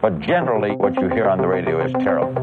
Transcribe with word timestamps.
But 0.00 0.20
generally, 0.20 0.76
what 0.76 0.94
you 1.00 1.08
hear 1.08 1.28
on 1.28 1.38
the 1.38 1.46
radio 1.46 1.84
is 1.84 1.92
terrible. 1.92 2.34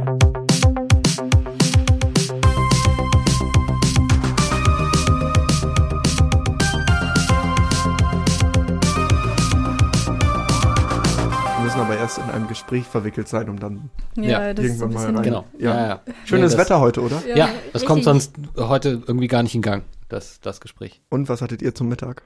Wir 11.57 11.63
müssen 11.63 11.79
aber 11.79 11.97
erst 11.97 12.17
in 12.19 12.23
einem 12.25 12.47
Gespräch 12.47 12.85
verwickelt 12.85 13.27
sein, 13.27 13.49
um 13.49 13.59
dann 13.59 13.89
Ja, 14.15 14.23
Ja, 14.47 14.53
das 14.53 14.65
ist 14.65 14.81
irgendwann 14.81 15.03
mal 15.03 15.15
rein. 15.15 15.23
Genau. 15.23 15.45
Ja. 15.57 15.73
Ja, 15.75 15.87
ja. 15.87 15.99
Schönes 16.25 16.51
Nee, 16.51 16.57
das- 16.57 16.65
Wetter 16.65 16.79
heute, 16.79 17.01
oder? 17.01 17.21
Ja, 17.35 17.49
das 17.73 17.85
kommt 17.85 18.05
richtig. 18.05 18.23
sonst 18.23 18.33
heute 18.57 19.01
irgendwie 19.07 19.27
gar 19.27 19.41
nicht 19.43 19.55
in 19.55 19.61
Gang, 19.61 19.83
das, 20.09 20.39
das 20.41 20.59
Gespräch. 20.61 21.01
Und 21.09 21.27
was 21.29 21.41
hattet 21.41 21.61
ihr 21.61 21.73
zum 21.73 21.87
Mittag? 21.89 22.23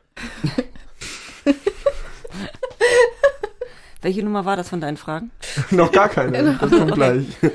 Welche 4.01 4.23
Nummer 4.23 4.45
war 4.45 4.55
das 4.55 4.69
von 4.69 4.81
deinen 4.81 4.97
Fragen? 4.97 5.31
Noch 5.71 5.91
gar 5.91 6.09
keine. 6.09 6.57
Das 6.59 6.71
kommt 6.71 6.93
gleich. 6.93 7.25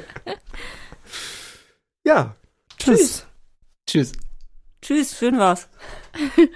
ja. 2.04 2.36
Tschüss. 2.78 3.26
Tschüss. 3.86 4.12
Tschüss, 4.82 5.18
schön 5.18 5.38
war's. 5.38 5.68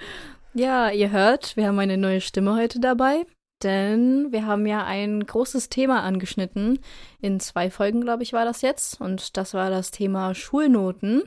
Ja, 0.55 0.89
ihr 0.89 1.11
hört, 1.11 1.55
wir 1.55 1.67
haben 1.67 1.77
eine 1.77 1.97
neue 1.97 2.21
Stimme 2.21 2.55
heute 2.55 2.79
dabei, 2.79 3.23
denn 3.61 4.31
wir 4.31 4.47
haben 4.47 4.65
ja 4.65 4.83
ein 4.83 5.23
großes 5.23 5.69
Thema 5.69 6.01
angeschnitten. 6.01 6.79
In 7.21 7.39
zwei 7.39 7.69
Folgen, 7.69 8.01
glaube 8.01 8.23
ich, 8.23 8.33
war 8.33 8.45
das 8.45 8.63
jetzt. 8.63 8.99
Und 8.99 9.37
das 9.37 9.53
war 9.53 9.69
das 9.69 9.91
Thema 9.91 10.33
Schulnoten. 10.33 11.21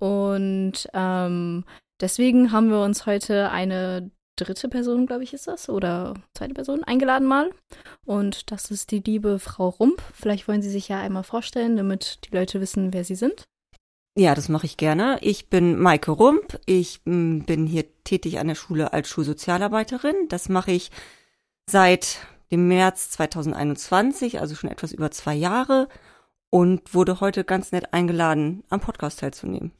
Und 0.00 0.88
ähm, 0.92 1.64
deswegen 2.00 2.50
haben 2.50 2.70
wir 2.70 2.80
uns 2.80 3.06
heute 3.06 3.50
eine 3.50 4.10
dritte 4.36 4.68
Person, 4.68 5.06
glaube 5.06 5.24
ich, 5.24 5.32
ist 5.32 5.46
das, 5.46 5.68
oder 5.68 6.14
zweite 6.34 6.54
Person 6.54 6.84
eingeladen 6.84 7.26
mal. 7.26 7.50
Und 8.04 8.50
das 8.50 8.70
ist 8.70 8.90
die 8.90 9.00
liebe 9.00 9.38
Frau 9.38 9.68
Rump. 9.68 10.02
Vielleicht 10.14 10.48
wollen 10.48 10.62
Sie 10.62 10.70
sich 10.70 10.88
ja 10.88 11.00
einmal 11.00 11.24
vorstellen, 11.24 11.76
damit 11.76 12.20
die 12.24 12.34
Leute 12.34 12.60
wissen, 12.60 12.92
wer 12.92 13.04
Sie 13.04 13.14
sind. 13.14 13.44
Ja, 14.16 14.34
das 14.34 14.48
mache 14.48 14.66
ich 14.66 14.76
gerne. 14.76 15.18
Ich 15.22 15.48
bin 15.48 15.78
Maike 15.78 16.10
Rump. 16.10 16.60
Ich 16.66 17.00
m, 17.06 17.44
bin 17.46 17.66
hier 17.66 17.84
tätig 18.04 18.38
an 18.38 18.48
der 18.48 18.54
Schule 18.54 18.92
als 18.92 19.08
Schulsozialarbeiterin. 19.08 20.14
Das 20.28 20.48
mache 20.48 20.72
ich 20.72 20.90
seit 21.66 22.18
dem 22.50 22.68
März 22.68 23.10
2021, 23.10 24.40
also 24.40 24.54
schon 24.54 24.70
etwas 24.70 24.92
über 24.92 25.10
zwei 25.10 25.34
Jahre 25.34 25.88
und 26.50 26.92
wurde 26.94 27.20
heute 27.20 27.44
ganz 27.44 27.72
nett 27.72 27.94
eingeladen, 27.94 28.62
am 28.68 28.80
Podcast 28.80 29.20
teilzunehmen. 29.20 29.72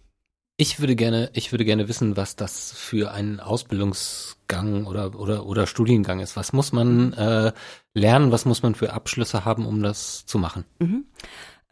Ich 0.63 0.79
würde 0.79 0.95
gerne, 0.95 1.29
ich 1.33 1.51
würde 1.51 1.65
gerne 1.65 1.89
wissen, 1.89 2.17
was 2.17 2.37
das 2.37 2.71
für 2.71 3.11
ein 3.11 3.41
Ausbildungsgang 3.41 4.87
oder, 4.87 5.19
oder, 5.19 5.45
oder 5.45 5.67
Studiengang 5.67 6.21
ist. 6.21 6.37
Was 6.37 6.53
muss 6.53 6.71
man 6.71 7.13
äh, 7.15 7.53
lernen? 7.95 8.31
Was 8.31 8.45
muss 8.45 8.63
man 8.63 8.77
für 8.77 8.93
Abschlüsse 8.93 9.45
haben, 9.45 9.67
um 9.67 9.83
das 9.83 10.25
zu 10.25 10.39
machen? 10.39 10.65
Mhm. 10.79 11.07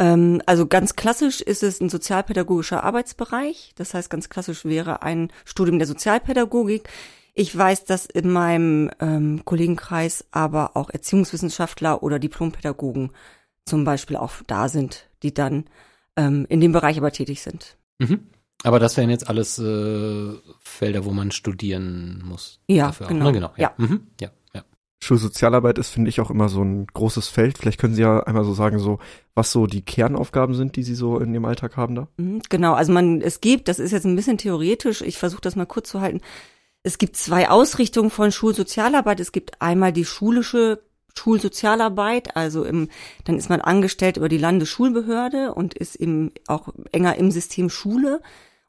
Ähm, 0.00 0.42
also 0.44 0.66
ganz 0.66 0.96
klassisch 0.96 1.40
ist 1.40 1.62
es 1.62 1.80
ein 1.80 1.88
sozialpädagogischer 1.88 2.82
Arbeitsbereich. 2.82 3.74
Das 3.76 3.94
heißt, 3.94 4.10
ganz 4.10 4.28
klassisch 4.28 4.64
wäre 4.64 5.02
ein 5.02 5.32
Studium 5.44 5.78
der 5.78 5.86
Sozialpädagogik. 5.86 6.88
Ich 7.34 7.56
weiß, 7.56 7.84
dass 7.84 8.06
in 8.06 8.32
meinem 8.32 8.90
ähm, 8.98 9.42
Kollegenkreis 9.44 10.24
aber 10.32 10.76
auch 10.76 10.90
Erziehungswissenschaftler 10.90 12.02
oder 12.02 12.18
Diplompädagogen 12.18 13.12
zum 13.66 13.84
Beispiel 13.84 14.16
auch 14.16 14.32
da 14.48 14.68
sind, 14.68 15.08
die 15.22 15.32
dann 15.32 15.66
ähm, 16.16 16.44
in 16.48 16.60
dem 16.60 16.72
Bereich 16.72 16.98
aber 16.98 17.12
tätig 17.12 17.40
sind. 17.40 17.76
Mhm. 18.00 18.26
Aber 18.62 18.78
das 18.78 18.96
wären 18.96 19.10
jetzt 19.10 19.28
alles 19.28 19.58
äh, 19.58 20.32
Felder, 20.62 21.04
wo 21.04 21.10
man 21.10 21.30
studieren 21.30 22.22
muss. 22.24 22.60
Ja, 22.66 22.86
dafür 22.86 23.06
auch, 23.06 23.10
genau. 23.10 23.24
ne? 23.26 23.32
genau. 23.32 23.52
Ja. 23.56 23.72
Ja. 23.78 23.84
Mhm. 23.86 24.06
ja, 24.20 24.30
ja. 24.54 24.64
Schulsozialarbeit 25.02 25.78
ist, 25.78 25.88
finde 25.88 26.10
ich, 26.10 26.20
auch 26.20 26.30
immer 26.30 26.48
so 26.48 26.62
ein 26.62 26.86
großes 26.86 27.28
Feld. 27.28 27.56
Vielleicht 27.56 27.80
können 27.80 27.94
Sie 27.94 28.02
ja 28.02 28.20
einmal 28.20 28.44
so 28.44 28.52
sagen, 28.52 28.78
so, 28.78 28.98
was 29.34 29.50
so 29.50 29.66
die 29.66 29.82
Kernaufgaben 29.82 30.54
sind, 30.54 30.76
die 30.76 30.82
Sie 30.82 30.94
so 30.94 31.18
in 31.18 31.32
Ihrem 31.32 31.46
Alltag 31.46 31.76
haben 31.76 31.94
da. 31.94 32.08
Mhm, 32.18 32.42
Genau, 32.50 32.74
also 32.74 32.92
man, 32.92 33.22
es 33.22 33.40
gibt, 33.40 33.68
das 33.68 33.78
ist 33.78 33.92
jetzt 33.92 34.04
ein 34.04 34.16
bisschen 34.16 34.38
theoretisch, 34.38 35.00
ich 35.00 35.16
versuche 35.16 35.40
das 35.40 35.56
mal 35.56 35.66
kurz 35.66 35.88
zu 35.88 36.00
halten. 36.00 36.20
Es 36.82 36.98
gibt 36.98 37.16
zwei 37.16 37.48
Ausrichtungen 37.48 38.10
von 38.10 38.32
Schulsozialarbeit. 38.32 39.20
Es 39.20 39.32
gibt 39.32 39.60
einmal 39.60 39.92
die 39.92 40.06
schulische 40.06 40.82
Schulsozialarbeit, 41.16 42.36
also 42.36 42.64
im, 42.64 42.88
dann 43.24 43.36
ist 43.36 43.50
man 43.50 43.60
angestellt 43.60 44.16
über 44.16 44.28
die 44.28 44.38
Landesschulbehörde 44.38 45.52
und 45.54 45.74
ist 45.74 45.96
im, 45.96 46.32
auch 46.46 46.68
enger 46.92 47.16
im 47.16 47.30
System 47.30 47.68
Schule. 47.68 48.22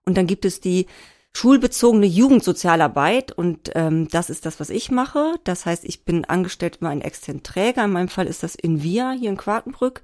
Und 0.06 0.18
dann 0.18 0.28
gibt 0.28 0.46
es 0.46 0.60
die 0.60 0.88
schulbezogene 1.34 2.06
Jugendsozialarbeit 2.06 3.32
und 3.32 3.72
ähm, 3.76 4.08
das 4.10 4.30
ist 4.30 4.46
das, 4.46 4.60
was 4.60 4.70
ich 4.70 4.92
mache. 4.92 5.36
Das 5.44 5.66
heißt, 5.66 5.86
ich 5.86 6.04
bin 6.04 6.26
angestellt 6.26 6.78
über 6.78 6.90
einen 6.90 7.02
externen 7.02 7.44
Träger. 7.44 7.86
In 7.86 7.92
meinem 7.92 8.10
Fall 8.10 8.28
ist 8.28 8.44
das 8.44 8.56
Invia 8.56 9.12
hier 9.12 9.30
in 9.30 9.38
Quartenbrück. 9.38 10.02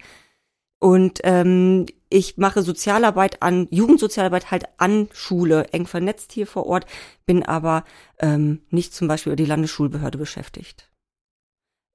Und 0.79 1.21
ähm, 1.23 1.87
ich 2.09 2.37
mache 2.37 2.61
Sozialarbeit 2.61 3.41
an, 3.41 3.67
Jugendsozialarbeit 3.71 4.51
halt 4.51 4.65
an 4.77 5.09
Schule, 5.11 5.65
eng 5.71 5.87
vernetzt 5.87 6.31
hier 6.31 6.47
vor 6.47 6.67
Ort, 6.67 6.85
bin 7.25 7.43
aber 7.43 7.83
ähm, 8.19 8.61
nicht 8.69 8.93
zum 8.93 9.07
Beispiel 9.07 9.31
über 9.31 9.37
die 9.37 9.45
Landesschulbehörde 9.45 10.17
beschäftigt. 10.17 10.89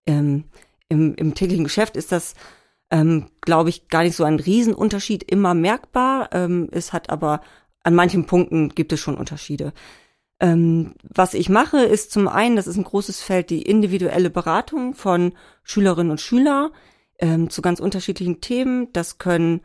Ähm, 0.06 0.44
im, 0.88 1.14
Im 1.14 1.34
täglichen 1.34 1.64
Geschäft 1.64 1.96
ist 1.96 2.12
das, 2.12 2.34
ähm, 2.90 3.30
glaube 3.40 3.70
ich, 3.70 3.88
gar 3.88 4.02
nicht 4.02 4.16
so 4.16 4.24
ein 4.24 4.40
Riesenunterschied 4.40 5.22
immer 5.22 5.54
merkbar. 5.54 6.28
Ähm, 6.32 6.68
es 6.72 6.92
hat 6.92 7.08
aber 7.08 7.40
an 7.82 7.94
manchen 7.94 8.26
Punkten 8.26 8.70
gibt 8.70 8.92
es 8.92 9.00
schon 9.00 9.16
Unterschiede. 9.16 9.72
Ähm, 10.40 10.94
was 11.02 11.34
ich 11.34 11.48
mache, 11.48 11.78
ist 11.78 12.10
zum 12.10 12.28
einen, 12.28 12.56
das 12.56 12.66
ist 12.66 12.76
ein 12.76 12.84
großes 12.84 13.22
Feld, 13.22 13.50
die 13.50 13.62
individuelle 13.62 14.30
Beratung 14.30 14.94
von 14.94 15.32
Schülerinnen 15.62 16.10
und 16.10 16.20
Schülern 16.20 16.70
ähm, 17.18 17.48
zu 17.50 17.62
ganz 17.62 17.80
unterschiedlichen 17.80 18.40
Themen. 18.40 18.92
Das 18.92 19.18
können 19.18 19.60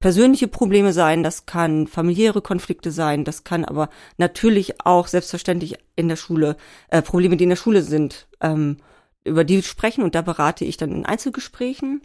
persönliche 0.00 0.48
Probleme 0.48 0.92
sein, 0.92 1.22
das 1.22 1.46
kann 1.46 1.86
familiäre 1.86 2.42
Konflikte 2.42 2.90
sein, 2.90 3.24
das 3.24 3.44
kann 3.44 3.64
aber 3.64 3.88
natürlich 4.18 4.84
auch 4.84 5.06
selbstverständlich 5.06 5.76
in 5.96 6.08
der 6.08 6.16
Schule 6.16 6.56
äh, 6.88 7.00
Probleme, 7.00 7.36
die 7.36 7.44
in 7.44 7.50
der 7.50 7.56
Schule 7.56 7.82
sind, 7.82 8.26
ähm, 8.40 8.78
über 9.24 9.44
die 9.44 9.62
sprechen 9.62 10.04
und 10.04 10.14
da 10.14 10.22
berate 10.22 10.64
ich 10.64 10.76
dann 10.76 10.92
in 10.92 11.06
Einzelgesprächen. 11.06 12.02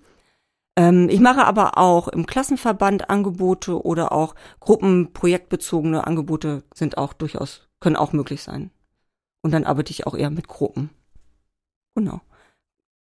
Ähm, 0.79 1.09
ich 1.09 1.19
mache 1.19 1.43
aber 1.45 1.77
auch 1.77 2.07
im 2.07 2.25
Klassenverband 2.25 3.09
Angebote 3.09 3.83
oder 3.83 4.13
auch 4.13 4.33
gruppenprojektbezogene 4.61 6.07
Angebote 6.07 6.63
sind 6.73 6.97
auch 6.97 7.11
durchaus, 7.11 7.67
können 7.81 7.97
auch 7.97 8.13
möglich 8.13 8.41
sein. 8.41 8.71
Und 9.41 9.51
dann 9.51 9.65
arbeite 9.65 9.91
ich 9.91 10.07
auch 10.07 10.15
eher 10.15 10.29
mit 10.29 10.47
Gruppen. 10.47 10.89
Genau. 11.95 12.21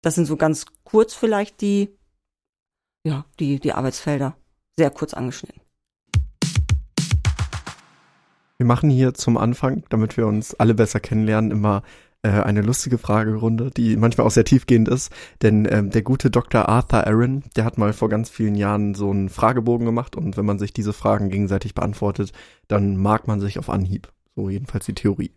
Das 0.01 0.15
sind 0.15 0.25
so 0.25 0.35
ganz 0.35 0.65
kurz 0.83 1.13
vielleicht 1.13 1.61
die, 1.61 1.89
ja, 3.05 3.23
die, 3.39 3.61
die 3.61 3.71
Arbeitsfelder. 3.71 4.35
Sehr 4.77 4.91
kurz 4.91 5.13
angeschnitten. 5.13 5.61
Wir 8.57 8.65
machen 8.65 8.89
hier 8.89 9.13
zum 9.13 9.37
Anfang, 9.37 9.85
damit 9.87 10.17
wir 10.17 10.27
uns 10.27 10.53
alle 10.53 10.73
besser 10.73 10.99
kennenlernen, 10.99 11.51
immer 11.51 11.81
äh, 12.23 12.29
eine 12.29 12.61
lustige 12.61 12.97
Fragerunde, 12.97 13.69
die 13.69 13.97
manchmal 13.97 14.25
auch 14.25 14.31
sehr 14.31 14.45
tiefgehend 14.45 14.87
ist. 14.87 15.11
Denn 15.41 15.67
ähm, 15.69 15.89
der 15.89 16.01
gute 16.01 16.31
Dr. 16.31 16.69
Arthur 16.69 17.05
Aaron, 17.05 17.43
der 17.55 17.65
hat 17.65 17.77
mal 17.77 17.93
vor 17.93 18.09
ganz 18.09 18.29
vielen 18.29 18.55
Jahren 18.55 18.95
so 18.95 19.11
einen 19.11 19.29
Fragebogen 19.29 19.85
gemacht 19.85 20.15
und 20.15 20.37
wenn 20.37 20.45
man 20.45 20.57
sich 20.57 20.73
diese 20.73 20.93
Fragen 20.93 21.29
gegenseitig 21.29 21.75
beantwortet, 21.75 22.31
dann 22.67 22.97
mag 22.97 23.27
man 23.27 23.39
sich 23.39 23.59
auf 23.59 23.69
Anhieb. 23.69 24.11
So 24.35 24.49
jedenfalls 24.49 24.85
die 24.85 24.95
Theorie. 24.95 25.33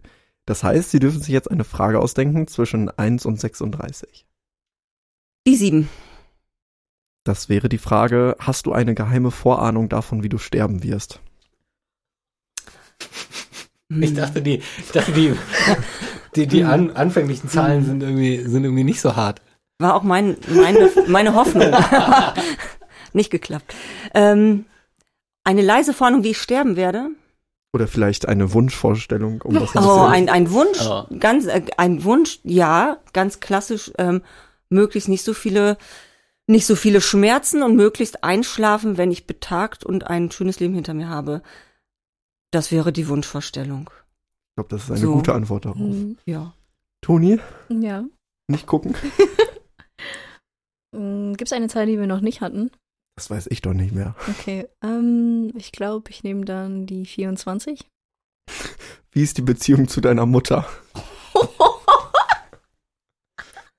Das 0.46 0.62
heißt, 0.62 0.92
Sie 0.92 1.00
dürfen 1.00 1.20
sich 1.20 1.32
jetzt 1.32 1.50
eine 1.50 1.64
Frage 1.64 1.98
ausdenken 1.98 2.46
zwischen 2.46 2.88
1 2.88 3.26
und 3.26 3.40
36. 3.40 4.24
Die 5.46 5.56
sieben. 5.56 5.88
Das 7.24 7.48
wäre 7.48 7.68
die 7.68 7.78
Frage, 7.78 8.36
hast 8.38 8.66
du 8.66 8.72
eine 8.72 8.94
geheime 8.94 9.32
Vorahnung 9.32 9.88
davon, 9.88 10.22
wie 10.22 10.28
du 10.28 10.38
sterben 10.38 10.84
wirst? 10.84 11.20
Ich 13.88 14.14
dachte, 14.14 14.42
die, 14.42 14.62
ich 14.78 14.92
dachte, 14.92 15.12
die, 15.12 15.34
die, 16.36 16.46
die 16.46 16.64
an, 16.64 16.90
anfänglichen 16.90 17.48
Zahlen 17.48 17.84
sind 17.84 18.02
irgendwie, 18.02 18.38
sind 18.42 18.64
irgendwie 18.64 18.84
nicht 18.84 19.00
so 19.00 19.16
hart. 19.16 19.40
War 19.78 19.94
auch 19.94 20.02
mein, 20.02 20.36
meine, 20.48 20.90
meine 21.06 21.34
Hoffnung. 21.34 21.70
Nicht 23.12 23.30
geklappt. 23.30 23.74
Ähm, 24.14 24.64
eine 25.44 25.62
leise 25.62 25.92
Vorahnung, 25.92 26.22
wie 26.24 26.30
ich 26.30 26.38
sterben 26.40 26.76
werde. 26.76 27.08
Oder 27.72 27.86
vielleicht 27.88 28.26
eine 28.28 28.52
Wunschvorstellung, 28.52 29.42
um 29.42 29.54
das 29.54 29.74
Oh, 29.76 30.04
ein, 30.04 30.28
ein 30.28 30.50
Wunsch, 30.50 30.80
Oh. 30.80 31.04
ganz, 31.18 31.46
äh, 31.46 31.62
ein 31.76 32.04
Wunsch, 32.04 32.40
ja, 32.42 32.98
ganz 33.12 33.40
klassisch, 33.40 33.90
ähm, 33.98 34.22
möglichst 34.70 35.08
nicht 35.08 35.24
so 35.24 35.34
viele, 35.34 35.76
nicht 36.46 36.66
so 36.66 36.74
viele 36.74 37.00
Schmerzen 37.00 37.62
und 37.62 37.76
möglichst 37.76 38.24
einschlafen, 38.24 38.96
wenn 38.96 39.10
ich 39.10 39.26
betagt 39.26 39.84
und 39.84 40.06
ein 40.06 40.30
schönes 40.30 40.58
Leben 40.60 40.74
hinter 40.74 40.94
mir 40.94 41.08
habe. 41.08 41.42
Das 42.50 42.72
wäre 42.72 42.92
die 42.92 43.08
Wunschvorstellung. 43.08 43.90
Ich 44.58 44.62
glaube, 44.62 44.70
das 44.70 44.84
ist 44.84 44.90
eine 44.90 45.00
So. 45.00 45.12
gute 45.12 45.34
Antwort 45.34 45.66
darauf. 45.66 45.76
Mhm. 45.80 46.16
Ja. 46.24 46.54
Toni, 47.02 47.38
Ja. 47.68 48.04
nicht 48.48 48.66
gucken? 48.66 48.94
Gibt 50.92 51.42
es 51.42 51.52
eine 51.52 51.68
Zahl, 51.68 51.84
die 51.84 51.98
wir 51.98 52.06
noch 52.06 52.22
nicht 52.22 52.40
hatten? 52.40 52.70
Das 53.16 53.28
weiß 53.28 53.48
ich 53.50 53.60
doch 53.60 53.74
nicht 53.74 53.94
mehr. 53.94 54.14
Okay. 54.30 54.66
Ähm, 54.82 55.52
ich 55.56 55.72
glaube, 55.72 56.08
ich 56.10 56.22
nehme 56.24 56.46
dann 56.46 56.86
die 56.86 57.04
24. 57.04 57.86
Wie 59.12 59.22
ist 59.22 59.36
die 59.36 59.42
Beziehung 59.42 59.88
zu 59.88 60.00
deiner 60.00 60.24
Mutter? 60.24 60.66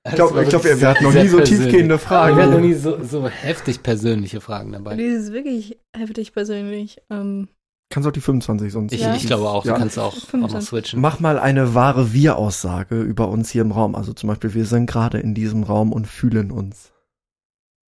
Ich 0.08 0.14
glaube, 0.14 0.44
glaub, 0.46 0.64
wir, 0.64 0.80
wir 0.80 0.88
hatten 0.88 1.04
noch 1.04 1.12
nie 1.12 1.26
so 1.28 1.40
tiefgehende 1.40 1.98
Fragen. 1.98 2.36
Wir 2.36 2.44
hatten 2.44 2.54
noch 2.54 2.60
nie 2.60 2.74
so, 2.74 3.02
so 3.04 3.28
heftig 3.28 3.82
persönliche 3.82 4.40
Fragen 4.40 4.72
dabei. 4.72 4.94
Das 4.96 5.04
ist 5.04 5.32
wirklich 5.32 5.76
heftig 5.94 6.32
persönlich. 6.32 7.02
Ähm, 7.10 7.48
Kannst 7.90 8.06
auch 8.06 8.12
die 8.12 8.20
25 8.20 8.70
sonst. 8.72 8.92
Ich, 8.92 9.00
Ja. 9.00 9.14
ich 9.14 9.26
glaube 9.26 9.48
auch, 9.48 9.62
du 9.62 9.70
Ja. 9.70 9.78
kannst 9.78 9.98
auch, 9.98 10.08
auch 10.12 10.14
noch 10.16 10.26
25. 10.28 10.68
switchen. 10.68 11.00
Mach 11.00 11.20
mal 11.20 11.38
eine 11.38 11.74
wahre 11.74 12.12
Wir-Aussage 12.12 13.00
über 13.00 13.28
uns 13.28 13.50
hier 13.50 13.62
im 13.62 13.72
Raum. 13.72 13.94
Also 13.94 14.12
zum 14.12 14.28
Beispiel, 14.28 14.52
wir 14.54 14.66
sind 14.66 14.86
gerade 14.86 15.20
in 15.20 15.34
diesem 15.34 15.62
Raum 15.62 15.92
und 15.92 16.06
fühlen 16.06 16.50
uns. 16.50 16.92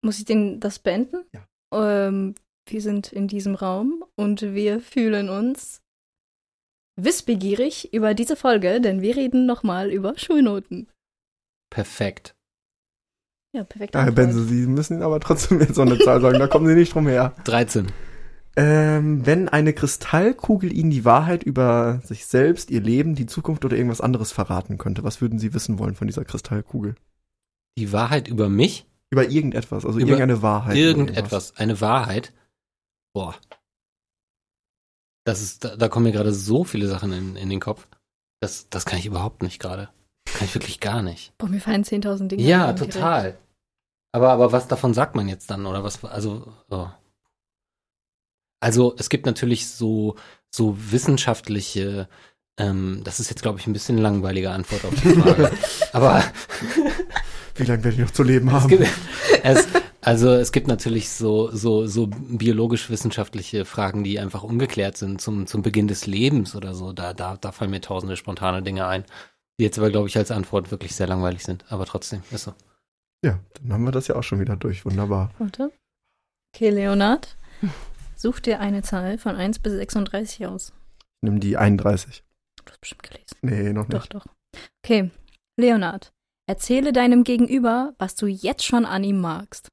muss 0.02 0.18
ich 0.20 0.24
den 0.26 0.62
das 0.62 0.80
beenden? 0.80 1.26
Ja. 1.34 2.08
Ähm, 2.08 2.36
wir 2.70 2.82
sind 2.82 3.12
in 3.12 3.28
diesem 3.28 3.56
Raum 3.56 4.06
und 4.16 4.42
wir 4.42 4.80
fühlen 4.80 5.28
uns 5.28 5.82
wissbegierig 6.96 7.94
über 7.94 8.14
diese 8.14 8.36
Folge, 8.38 8.80
denn 8.82 9.02
wir 9.02 9.16
reden 9.18 9.46
nochmal 9.46 9.90
über 9.92 10.18
Schulnoten. 10.18 10.88
Perfekt. 11.70 12.36
Ja, 13.54 13.64
perfekt. 13.64 13.96
Ja, 13.96 14.04
Herr 14.04 14.12
Benze, 14.12 14.44
Sie 14.46 14.68
müssen 14.68 15.02
aber 15.02 15.20
trotzdem 15.20 15.60
jetzt 15.60 15.76
so 15.76 15.82
eine 15.82 15.98
Zahl 16.00 16.22
sagen, 16.22 16.40
da 16.40 16.48
kommen 16.48 16.68
Sie 16.68 16.76
nicht 16.76 16.94
drum 16.94 17.08
her. 17.08 17.34
13. 17.46 17.92
Ähm, 18.60 19.26
wenn 19.26 19.48
eine 19.48 19.72
Kristallkugel 19.72 20.74
Ihnen 20.74 20.90
die 20.90 21.06
Wahrheit 21.06 21.44
über 21.44 22.02
sich 22.04 22.26
selbst, 22.26 22.70
Ihr 22.72 22.82
Leben, 22.82 23.16
die 23.16 23.26
Zukunft 23.26 23.64
oder 23.64 23.78
irgendwas 23.78 24.02
anderes 24.02 24.34
verraten 24.34 24.78
könnte, 24.78 25.02
was 25.06 25.22
würden 25.22 25.40
Sie 25.40 25.54
wissen 25.54 25.80
wollen 25.80 25.96
von 25.96 26.08
dieser 26.08 26.26
Kristallkugel? 26.26 26.96
Die 27.78 27.94
Wahrheit 27.94 28.28
über 28.28 28.50
mich? 28.50 28.86
Über 29.12 29.30
irgendetwas, 29.30 29.86
also 29.86 29.98
Über 29.98 30.10
irgendeine 30.10 30.42
Wahrheit. 30.42 30.76
Irgendetwas. 30.76 31.56
Eine 31.56 31.80
Wahrheit? 31.80 32.34
Boah. 33.14 33.34
Das 35.24 35.42
ist, 35.42 35.64
da, 35.64 35.78
da 35.78 35.88
kommen 35.88 36.04
mir 36.08 36.12
gerade 36.12 36.34
so 36.34 36.66
viele 36.66 36.90
Sachen 36.90 37.14
in, 37.14 37.36
in 37.38 37.50
den 37.50 37.62
Kopf. 37.62 37.88
Das, 38.42 38.70
das 38.70 38.84
kann 38.84 39.00
ich 39.00 39.06
überhaupt 39.06 39.42
nicht 39.42 39.60
gerade. 39.60 39.88
Kann 40.26 40.46
ich 40.46 40.54
wirklich 40.54 40.82
gar 40.82 41.02
nicht. 41.02 41.34
Boah, 41.38 41.48
mir 41.48 41.62
fallen 41.62 41.86
10.000 41.86 42.28
Dinge 42.28 42.44
Ja, 42.44 42.74
direkt. 42.74 42.94
total. 42.96 43.38
Aber, 44.12 44.32
aber 44.32 44.52
was 44.52 44.68
davon 44.68 44.94
sagt 44.94 45.16
man 45.16 45.30
jetzt 45.30 45.50
dann? 45.50 45.66
Oder 45.66 45.86
was, 45.86 46.04
also, 46.04 46.52
oh. 46.70 46.90
Also, 48.60 48.96
es 48.98 49.10
gibt 49.10 49.26
natürlich 49.26 49.68
so, 49.68 50.16
so 50.52 50.76
wissenschaftliche, 50.92 52.08
ähm, 52.58 53.02
das 53.04 53.20
ist 53.20 53.30
jetzt, 53.30 53.42
glaube 53.42 53.60
ich, 53.60 53.68
ein 53.68 53.74
bisschen 53.74 53.98
langweilige 53.98 54.52
Antwort 54.52 54.84
auf 54.86 54.94
die 54.96 55.10
Frage. 55.22 55.52
aber 55.94 56.24
Wie 57.56 57.64
lange 57.64 57.84
werde 57.84 57.96
ich 57.96 58.02
noch 58.02 58.12
zu 58.12 58.24
leben 58.24 58.48
es 58.50 58.54
haben? 58.54 58.68
gibt, 58.68 58.88
es, 59.44 59.68
also, 60.02 60.32
es 60.34 60.52
gibt 60.52 60.68
natürlich 60.68 61.10
so, 61.10 61.50
so, 61.52 61.88
so 61.88 62.08
biologisch-wissenschaftliche 62.08 63.66
Fragen, 63.66 64.04
die 64.04 64.20
einfach 64.20 64.44
ungeklärt 64.44 64.98
sind 64.98 65.22
zum, 65.22 65.48
zum 65.48 65.62
Beginn 65.62 65.88
des 65.88 66.06
Lebens 66.06 66.56
oder 66.56 66.74
so. 66.74 66.94
Da, 66.94 67.14
da, 67.14 67.38
da 67.38 67.52
fallen 67.52 67.72
mir 67.72 67.82
tausende 67.82 68.18
spontane 68.18 68.62
Dinge 68.62 68.88
ein, 68.88 69.04
die 69.60 69.64
jetzt 69.64 69.78
aber, 69.78 69.90
glaube 69.90 70.08
ich, 70.08 70.18
als 70.18 70.32
Antwort 70.32 70.72
wirklich 70.72 70.96
sehr 70.96 71.08
langweilig 71.08 71.44
sind. 71.44 71.66
Aber 71.70 71.86
trotzdem, 71.86 72.24
ist 72.32 72.44
so. 72.44 72.54
Ja, 73.24 73.40
dann 73.62 73.74
haben 73.74 73.84
wir 73.84 73.92
das 73.92 74.08
ja 74.08 74.16
auch 74.16 74.24
schon 74.24 74.40
wieder 74.40 74.56
durch. 74.56 74.86
Wunderbar. 74.86 75.32
Warte. 75.40 75.72
Okay, 76.56 76.70
Leonard, 76.70 77.38
such 78.20 78.42
dir 78.42 78.60
eine 78.60 78.82
Zahl 78.84 79.18
von 79.18 79.36
1 79.36 79.60
bis 79.60 79.74
36 79.74 80.46
aus. 80.46 80.74
Nimm 81.22 81.40
die 81.40 81.58
31. 81.58 82.24
Du 82.56 82.72
hast 82.72 82.82
bestimmt 82.82 83.04
gelesen. 83.04 83.38
Nee, 83.42 83.74
noch 83.74 83.88
Doch, 83.88 84.02
nicht. 84.02 84.14
doch. 84.14 84.26
Okay, 84.84 85.10
Leonard, 85.58 86.12
erzähle 86.48 86.92
deinem 86.92 87.24
Gegenüber, 87.24 87.94
was 87.98 88.16
du 88.16 88.28
jetzt 88.28 88.66
schon 88.66 88.86
an 88.86 89.04
ihm 89.04 89.20
magst. 89.20 89.70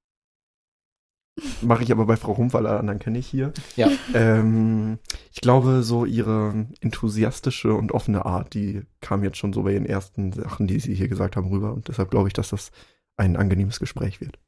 Mache 1.61 1.83
ich 1.83 1.93
aber 1.93 2.07
bei 2.07 2.17
Frau 2.17 2.33
Rumpf, 2.33 2.55
alle 2.55 2.79
anderen 2.79 2.99
kenne 2.99 3.19
ich 3.19 3.27
hier. 3.27 3.53
Ja. 3.75 3.91
Ähm, 4.15 4.99
ich 5.33 5.41
glaube, 5.41 5.83
so 5.83 6.05
ihre 6.05 6.67
enthusiastische 6.81 7.75
und 7.75 7.93
offene 7.93 8.25
Art, 8.25 8.55
die 8.55 8.83
kam 9.01 9.23
jetzt 9.25 9.37
schon 9.39 9.53
so 9.53 9.65
bei 9.65 9.73
den 9.73 9.87
ersten 9.87 10.33
Sachen, 10.33 10.67
die 10.67 10.81
sie 10.81 10.95
hier 10.95 11.09
gesagt 11.09 11.37
haben, 11.37 11.49
rüber. 11.49 11.73
Und 11.73 11.89
deshalb 11.89 12.11
glaube 12.11 12.29
ich, 12.29 12.33
dass 12.33 12.51
das 12.51 12.71
ein 13.17 13.37
angenehmes 13.37 13.81
Gespräch 13.81 14.21
wird. 14.21 14.39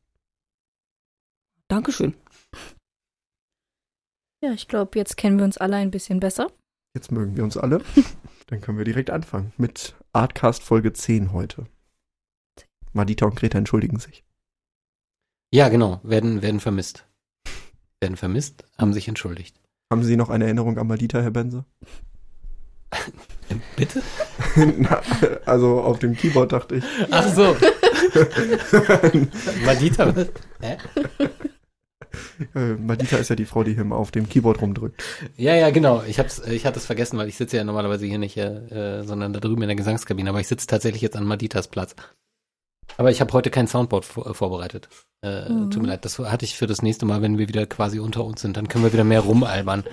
Dankeschön. 1.68 2.14
Ja, 4.40 4.52
ich 4.52 4.68
glaube, 4.68 4.96
jetzt 4.98 5.16
kennen 5.16 5.38
wir 5.38 5.44
uns 5.44 5.58
alle 5.58 5.76
ein 5.76 5.90
bisschen 5.90 6.20
besser. 6.20 6.46
Jetzt 6.94 7.10
mögen 7.10 7.36
wir 7.36 7.42
uns 7.42 7.56
alle. 7.56 7.82
Dann 8.46 8.60
können 8.60 8.78
wir 8.78 8.84
direkt 8.84 9.10
anfangen 9.10 9.52
mit 9.56 9.96
Artcast 10.12 10.62
Folge 10.62 10.92
10 10.92 11.32
heute. 11.32 11.66
Madita 12.92 13.26
und 13.26 13.34
Greta 13.34 13.58
entschuldigen 13.58 13.98
sich. 13.98 14.24
Ja, 15.52 15.68
genau, 15.68 16.00
werden, 16.02 16.40
werden 16.40 16.60
vermisst. 16.60 17.06
Werden 18.00 18.16
vermisst, 18.16 18.64
haben 18.78 18.92
sich 18.92 19.08
entschuldigt. 19.08 19.60
Haben 19.92 20.04
Sie 20.04 20.16
noch 20.16 20.30
eine 20.30 20.44
Erinnerung 20.44 20.78
an 20.78 20.86
Madita, 20.86 21.20
Herr 21.20 21.30
Benze? 21.30 21.64
Bitte? 23.76 24.02
Na, 24.78 25.02
also 25.46 25.80
auf 25.80 25.98
dem 25.98 26.14
Keyboard 26.14 26.52
dachte 26.52 26.76
ich. 26.76 26.84
Ach 27.10 27.26
so. 27.34 27.56
Madita. 29.64 30.14
Hä? 30.60 30.76
Äh, 32.54 32.74
Madita 32.74 33.16
ist 33.16 33.30
ja 33.30 33.36
die 33.36 33.44
Frau, 33.44 33.64
die 33.64 33.74
hier 33.74 33.90
auf 33.92 34.10
dem 34.10 34.28
Keyboard 34.28 34.62
rumdrückt. 34.62 35.02
Ja, 35.36 35.54
ja, 35.54 35.70
genau. 35.70 36.02
Ich 36.06 36.18
hab's, 36.18 36.38
ich 36.40 36.64
hatte 36.66 36.78
es 36.78 36.86
vergessen, 36.86 37.18
weil 37.18 37.28
ich 37.28 37.36
sitze 37.36 37.56
ja 37.56 37.64
normalerweise 37.64 38.06
hier 38.06 38.18
nicht, 38.18 38.36
äh, 38.36 39.02
sondern 39.04 39.32
da 39.32 39.40
drüben 39.40 39.62
in 39.62 39.68
der 39.68 39.76
Gesangskabine. 39.76 40.30
Aber 40.30 40.40
ich 40.40 40.48
sitze 40.48 40.66
tatsächlich 40.66 41.02
jetzt 41.02 41.16
an 41.16 41.24
Maditas 41.24 41.68
Platz. 41.68 41.94
Aber 42.96 43.10
ich 43.10 43.20
habe 43.20 43.32
heute 43.32 43.50
kein 43.50 43.66
Soundboard 43.66 44.04
vor, 44.04 44.26
äh, 44.30 44.34
vorbereitet. 44.34 44.88
Äh, 45.22 45.48
Mhm. 45.48 45.70
Tut 45.70 45.82
mir 45.82 45.88
leid. 45.88 46.04
Das 46.04 46.18
hatte 46.18 46.44
ich 46.44 46.56
für 46.56 46.66
das 46.66 46.82
nächste 46.82 47.06
Mal, 47.06 47.22
wenn 47.22 47.38
wir 47.38 47.48
wieder 47.48 47.66
quasi 47.66 47.98
unter 47.98 48.24
uns 48.24 48.40
sind. 48.40 48.56
Dann 48.56 48.68
können 48.68 48.84
wir 48.84 48.92
wieder 48.92 49.04
mehr 49.04 49.20
rumalbern. 49.20 49.84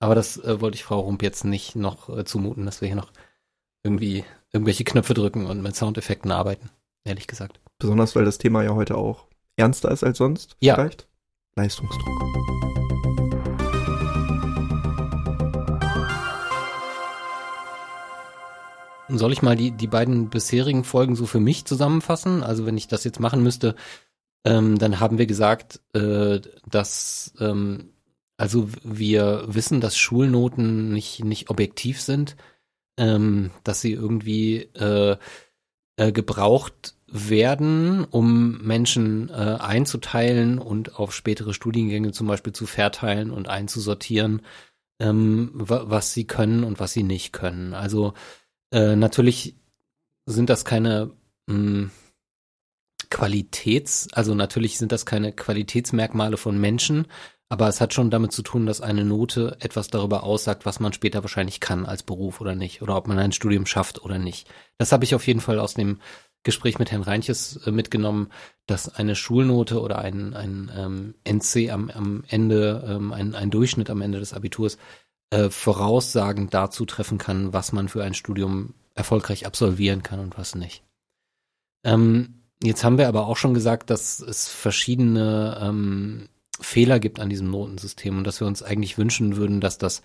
Aber 0.00 0.14
das 0.14 0.36
äh, 0.38 0.60
wollte 0.60 0.76
ich 0.76 0.84
Frau 0.84 1.00
Rump 1.00 1.22
jetzt 1.22 1.44
nicht 1.44 1.76
noch 1.76 2.08
äh, 2.16 2.24
zumuten, 2.24 2.64
dass 2.64 2.80
wir 2.80 2.88
hier 2.88 2.96
noch 2.96 3.10
irgendwie 3.84 4.24
irgendwelche 4.52 4.84
Knöpfe 4.84 5.14
drücken 5.14 5.46
und 5.46 5.62
mit 5.62 5.76
Soundeffekten 5.76 6.30
arbeiten. 6.30 6.70
Ehrlich 7.04 7.26
gesagt. 7.26 7.60
Besonders, 7.78 8.16
weil 8.16 8.24
das 8.24 8.38
Thema 8.38 8.62
ja 8.62 8.74
heute 8.74 8.96
auch 8.96 9.26
ernster 9.56 9.90
ist 9.90 10.04
als 10.04 10.18
sonst. 10.18 10.56
Ja. 10.60 10.74
Vielleicht. 10.76 11.06
Leistungsdruck. 11.58 12.18
Soll 19.10 19.32
ich 19.32 19.42
mal 19.42 19.56
die, 19.56 19.72
die 19.72 19.86
beiden 19.86 20.28
bisherigen 20.28 20.84
Folgen 20.84 21.16
so 21.16 21.26
für 21.26 21.40
mich 21.40 21.64
zusammenfassen? 21.64 22.42
Also 22.42 22.66
wenn 22.66 22.76
ich 22.76 22.88
das 22.88 23.04
jetzt 23.04 23.20
machen 23.20 23.42
müsste, 23.42 23.74
ähm, 24.44 24.78
dann 24.78 25.00
haben 25.00 25.18
wir 25.18 25.26
gesagt, 25.26 25.80
äh, 25.94 26.40
dass 26.66 27.32
ähm, 27.40 27.90
also 28.36 28.68
wir 28.84 29.44
wissen, 29.48 29.80
dass 29.80 29.96
Schulnoten 29.96 30.92
nicht, 30.92 31.24
nicht 31.24 31.50
objektiv 31.50 32.00
sind, 32.00 32.36
ähm, 32.96 33.50
dass 33.64 33.80
sie 33.80 33.92
irgendwie 33.92 34.68
äh, 34.74 35.16
äh, 35.96 36.12
gebraucht 36.12 36.94
werden, 37.10 38.04
um 38.04 38.58
Menschen 38.58 39.30
äh, 39.30 39.32
einzuteilen 39.32 40.58
und 40.58 40.96
auf 40.96 41.14
spätere 41.14 41.54
Studiengänge 41.54 42.12
zum 42.12 42.26
Beispiel 42.26 42.52
zu 42.52 42.66
verteilen 42.66 43.30
und 43.30 43.48
einzusortieren, 43.48 44.42
ähm, 45.00 45.50
wa 45.54 45.84
was 45.86 46.12
sie 46.12 46.26
können 46.26 46.64
und 46.64 46.80
was 46.80 46.92
sie 46.92 47.02
nicht 47.02 47.32
können. 47.32 47.74
Also 47.74 48.14
äh, 48.72 48.96
natürlich 48.96 49.56
sind 50.26 50.50
das 50.50 50.64
keine 50.64 51.12
mh, 51.46 51.90
Qualitäts, 53.10 54.08
also 54.12 54.34
natürlich 54.34 54.76
sind 54.78 54.92
das 54.92 55.06
keine 55.06 55.32
Qualitätsmerkmale 55.32 56.36
von 56.36 56.60
Menschen, 56.60 57.06
aber 57.48 57.68
es 57.68 57.80
hat 57.80 57.94
schon 57.94 58.10
damit 58.10 58.32
zu 58.32 58.42
tun, 58.42 58.66
dass 58.66 58.82
eine 58.82 59.06
Note 59.06 59.56
etwas 59.60 59.88
darüber 59.88 60.22
aussagt, 60.22 60.66
was 60.66 60.80
man 60.80 60.92
später 60.92 61.22
wahrscheinlich 61.22 61.60
kann 61.60 61.86
als 61.86 62.02
Beruf 62.02 62.42
oder 62.42 62.54
nicht, 62.54 62.82
oder 62.82 62.96
ob 62.96 63.08
man 63.08 63.18
ein 63.18 63.32
Studium 63.32 63.64
schafft 63.64 64.02
oder 64.02 64.18
nicht. 64.18 64.48
Das 64.76 64.92
habe 64.92 65.04
ich 65.04 65.14
auf 65.14 65.26
jeden 65.26 65.40
Fall 65.40 65.58
aus 65.58 65.72
dem 65.72 66.00
Gespräch 66.48 66.78
mit 66.78 66.90
Herrn 66.90 67.02
Reinches 67.02 67.58
äh, 67.66 67.70
mitgenommen, 67.70 68.30
dass 68.66 68.88
eine 68.88 69.14
Schulnote 69.14 69.82
oder 69.82 69.98
ein, 69.98 70.32
ein 70.32 70.72
ähm, 70.74 71.14
NC 71.24 71.70
am, 71.70 71.90
am 71.90 72.24
Ende, 72.26 72.82
ähm, 72.88 73.12
ein, 73.12 73.34
ein 73.34 73.50
Durchschnitt 73.50 73.90
am 73.90 74.00
Ende 74.00 74.18
des 74.18 74.32
Abiturs 74.32 74.78
äh, 75.28 75.50
voraussagend 75.50 76.54
dazu 76.54 76.86
treffen 76.86 77.18
kann, 77.18 77.52
was 77.52 77.72
man 77.72 77.88
für 77.90 78.02
ein 78.02 78.14
Studium 78.14 78.72
erfolgreich 78.94 79.44
absolvieren 79.44 80.02
kann 80.02 80.20
und 80.20 80.38
was 80.38 80.54
nicht. 80.54 80.82
Ähm, 81.84 82.44
jetzt 82.62 82.82
haben 82.82 82.96
wir 82.96 83.08
aber 83.08 83.26
auch 83.26 83.36
schon 83.36 83.52
gesagt, 83.52 83.90
dass 83.90 84.20
es 84.20 84.48
verschiedene 84.48 85.58
ähm, 85.60 86.30
Fehler 86.58 86.98
gibt 86.98 87.20
an 87.20 87.28
diesem 87.28 87.50
Notensystem 87.50 88.16
und 88.16 88.24
dass 88.24 88.40
wir 88.40 88.46
uns 88.46 88.62
eigentlich 88.62 88.96
wünschen 88.96 89.36
würden, 89.36 89.60
dass 89.60 89.76
das 89.76 90.00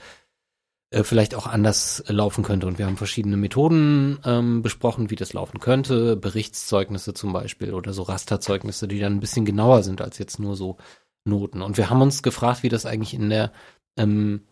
äh, 0.94 1.04
vielleicht 1.04 1.36
auch 1.36 1.48
anders 1.48 2.04
laufen 2.08 2.44
könnte. 2.44 2.68
Und 2.68 2.78
wir 2.78 2.86
haben 2.86 2.98
verschiedene 2.98 3.38
Methoden 3.38 4.20
ähm, 4.26 4.62
besprochen, 4.62 5.10
wie 5.10 5.16
das 5.16 5.34
laufen 5.34 5.60
könnte. 5.60 6.16
Berichtszeugnisse 6.16 7.14
zum 7.14 7.34
Beispiel 7.34 7.74
oder 7.74 7.94
so 7.94 8.04
Rasterzeugnisse, 8.04 8.88
die 8.88 9.00
dann 9.00 9.16
ein 9.16 9.20
bisschen 9.20 9.46
genauer 9.46 9.84
sind 9.84 10.02
als 10.02 10.18
jetzt 10.18 10.40
nur 10.40 10.56
so 10.56 10.78
Noten. 11.26 11.62
Und 11.62 11.78
wir 11.78 11.90
haben 11.90 12.02
uns 12.02 12.22
gefragt, 12.22 12.64
wie 12.64 12.70
das 12.70 12.86
eigentlich 12.86 13.14
in 13.14 13.30
der 13.30 13.52
ähm, 13.98 14.44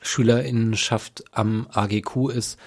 Schülerinnenschaft 0.00 1.24
am 1.32 1.68
AGQ 1.70 2.30
ist, 2.30 2.58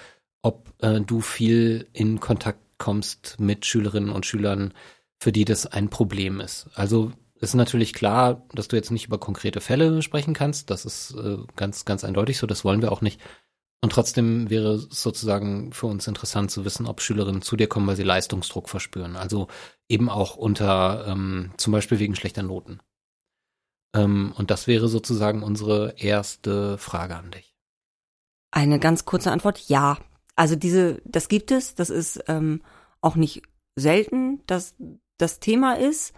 ob 0.42 0.72
äh, 0.78 1.00
du 1.00 1.20
viel 1.20 1.88
in 1.92 2.20
Kontakt 2.20 2.60
kommst 2.78 3.40
mit 3.40 3.66
Schülerinnen 3.66 4.10
und 4.10 4.26
Schülern, 4.26 4.72
für 5.18 5.32
die 5.32 5.44
das 5.44 5.66
ein 5.66 5.88
Problem 5.88 6.40
ist. 6.40 6.68
Also 6.74 7.12
ist 7.40 7.54
natürlich 7.54 7.92
klar, 7.92 8.46
dass 8.54 8.68
du 8.68 8.76
jetzt 8.76 8.90
nicht 8.90 9.06
über 9.06 9.18
konkrete 9.18 9.60
Fälle 9.60 10.02
sprechen 10.02 10.34
kannst. 10.34 10.70
Das 10.70 10.84
ist 10.84 11.14
äh, 11.14 11.38
ganz, 11.56 11.84
ganz 11.84 12.04
eindeutig 12.04 12.38
so. 12.38 12.46
Das 12.46 12.64
wollen 12.64 12.82
wir 12.82 12.92
auch 12.92 13.00
nicht. 13.00 13.20
Und 13.82 13.92
trotzdem 13.92 14.48
wäre 14.50 14.74
es 14.74 15.02
sozusagen 15.02 15.72
für 15.72 15.86
uns 15.86 16.06
interessant 16.06 16.50
zu 16.50 16.64
wissen, 16.64 16.86
ob 16.86 17.00
Schülerinnen 17.00 17.42
zu 17.42 17.56
dir 17.56 17.68
kommen, 17.68 17.86
weil 17.86 17.96
sie 17.96 18.02
Leistungsdruck 18.02 18.68
verspüren. 18.68 19.16
Also 19.16 19.48
eben 19.88 20.08
auch 20.08 20.36
unter, 20.36 21.06
ähm, 21.06 21.52
zum 21.56 21.72
Beispiel 21.72 21.98
wegen 21.98 22.16
schlechter 22.16 22.42
Noten. 22.42 22.80
Ähm, 23.94 24.32
und 24.36 24.50
das 24.50 24.66
wäre 24.66 24.88
sozusagen 24.88 25.42
unsere 25.42 25.94
erste 25.98 26.78
Frage 26.78 27.16
an 27.16 27.30
dich. 27.30 27.54
Eine 28.50 28.78
ganz 28.78 29.04
kurze 29.04 29.30
Antwort, 29.30 29.68
ja. 29.68 29.98
Also 30.36 30.56
diese, 30.56 31.00
das 31.04 31.28
gibt 31.28 31.50
es, 31.50 31.74
das 31.74 31.90
ist 31.90 32.24
ähm, 32.28 32.62
auch 33.00 33.16
nicht 33.16 33.42
selten, 33.74 34.40
dass 34.46 34.74
das 35.18 35.40
Thema 35.40 35.74
ist, 35.74 36.14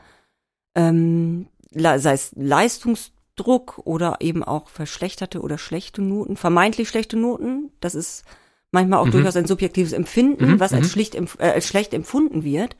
ähm, 0.75 1.49
sei 1.73 2.13
es 2.13 2.33
Leistungsdruck 2.37 3.81
oder 3.85 4.17
eben 4.21 4.43
auch 4.45 4.69
verschlechterte 4.69 5.41
oder 5.41 5.59
schlechte 5.59 6.03
Noten, 6.03 6.37
vermeintlich 6.37 6.89
schlechte 6.89 7.17
Noten. 7.17 7.71
Das 7.81 7.95
ist 7.95 8.25
manchmal 8.73 9.01
auch 9.01 9.07
Mhm. 9.07 9.13
durchaus 9.13 9.37
ein 9.37 9.47
subjektives 9.47 9.93
Empfinden, 9.93 10.53
Mhm, 10.53 10.61
was 10.61 10.73
als, 10.73 10.87
mhm. 10.87 10.91
schlicht, 10.91 11.15
äh, 11.15 11.27
als 11.39 11.67
schlecht 11.67 11.95
empfunden 11.95 12.45
wird. 12.45 12.77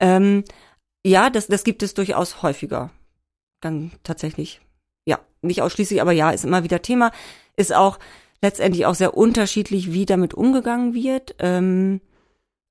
Ähm, 0.00 0.44
ja, 1.04 1.30
das, 1.30 1.46
das 1.46 1.64
gibt 1.64 1.82
es 1.82 1.94
durchaus 1.94 2.42
häufiger. 2.42 2.90
Dann 3.60 3.92
tatsächlich. 4.02 4.60
Ja, 5.06 5.20
nicht 5.40 5.62
ausschließlich, 5.62 6.00
aber 6.02 6.12
ja, 6.12 6.30
ist 6.30 6.44
immer 6.44 6.64
wieder 6.64 6.82
Thema. 6.82 7.12
Ist 7.56 7.72
auch 7.74 7.98
letztendlich 8.42 8.84
auch 8.86 8.94
sehr 8.94 9.16
unterschiedlich, 9.16 9.92
wie 9.92 10.04
damit 10.04 10.34
umgegangen 10.34 10.94
wird. 10.94 11.36
Ähm, 11.38 12.00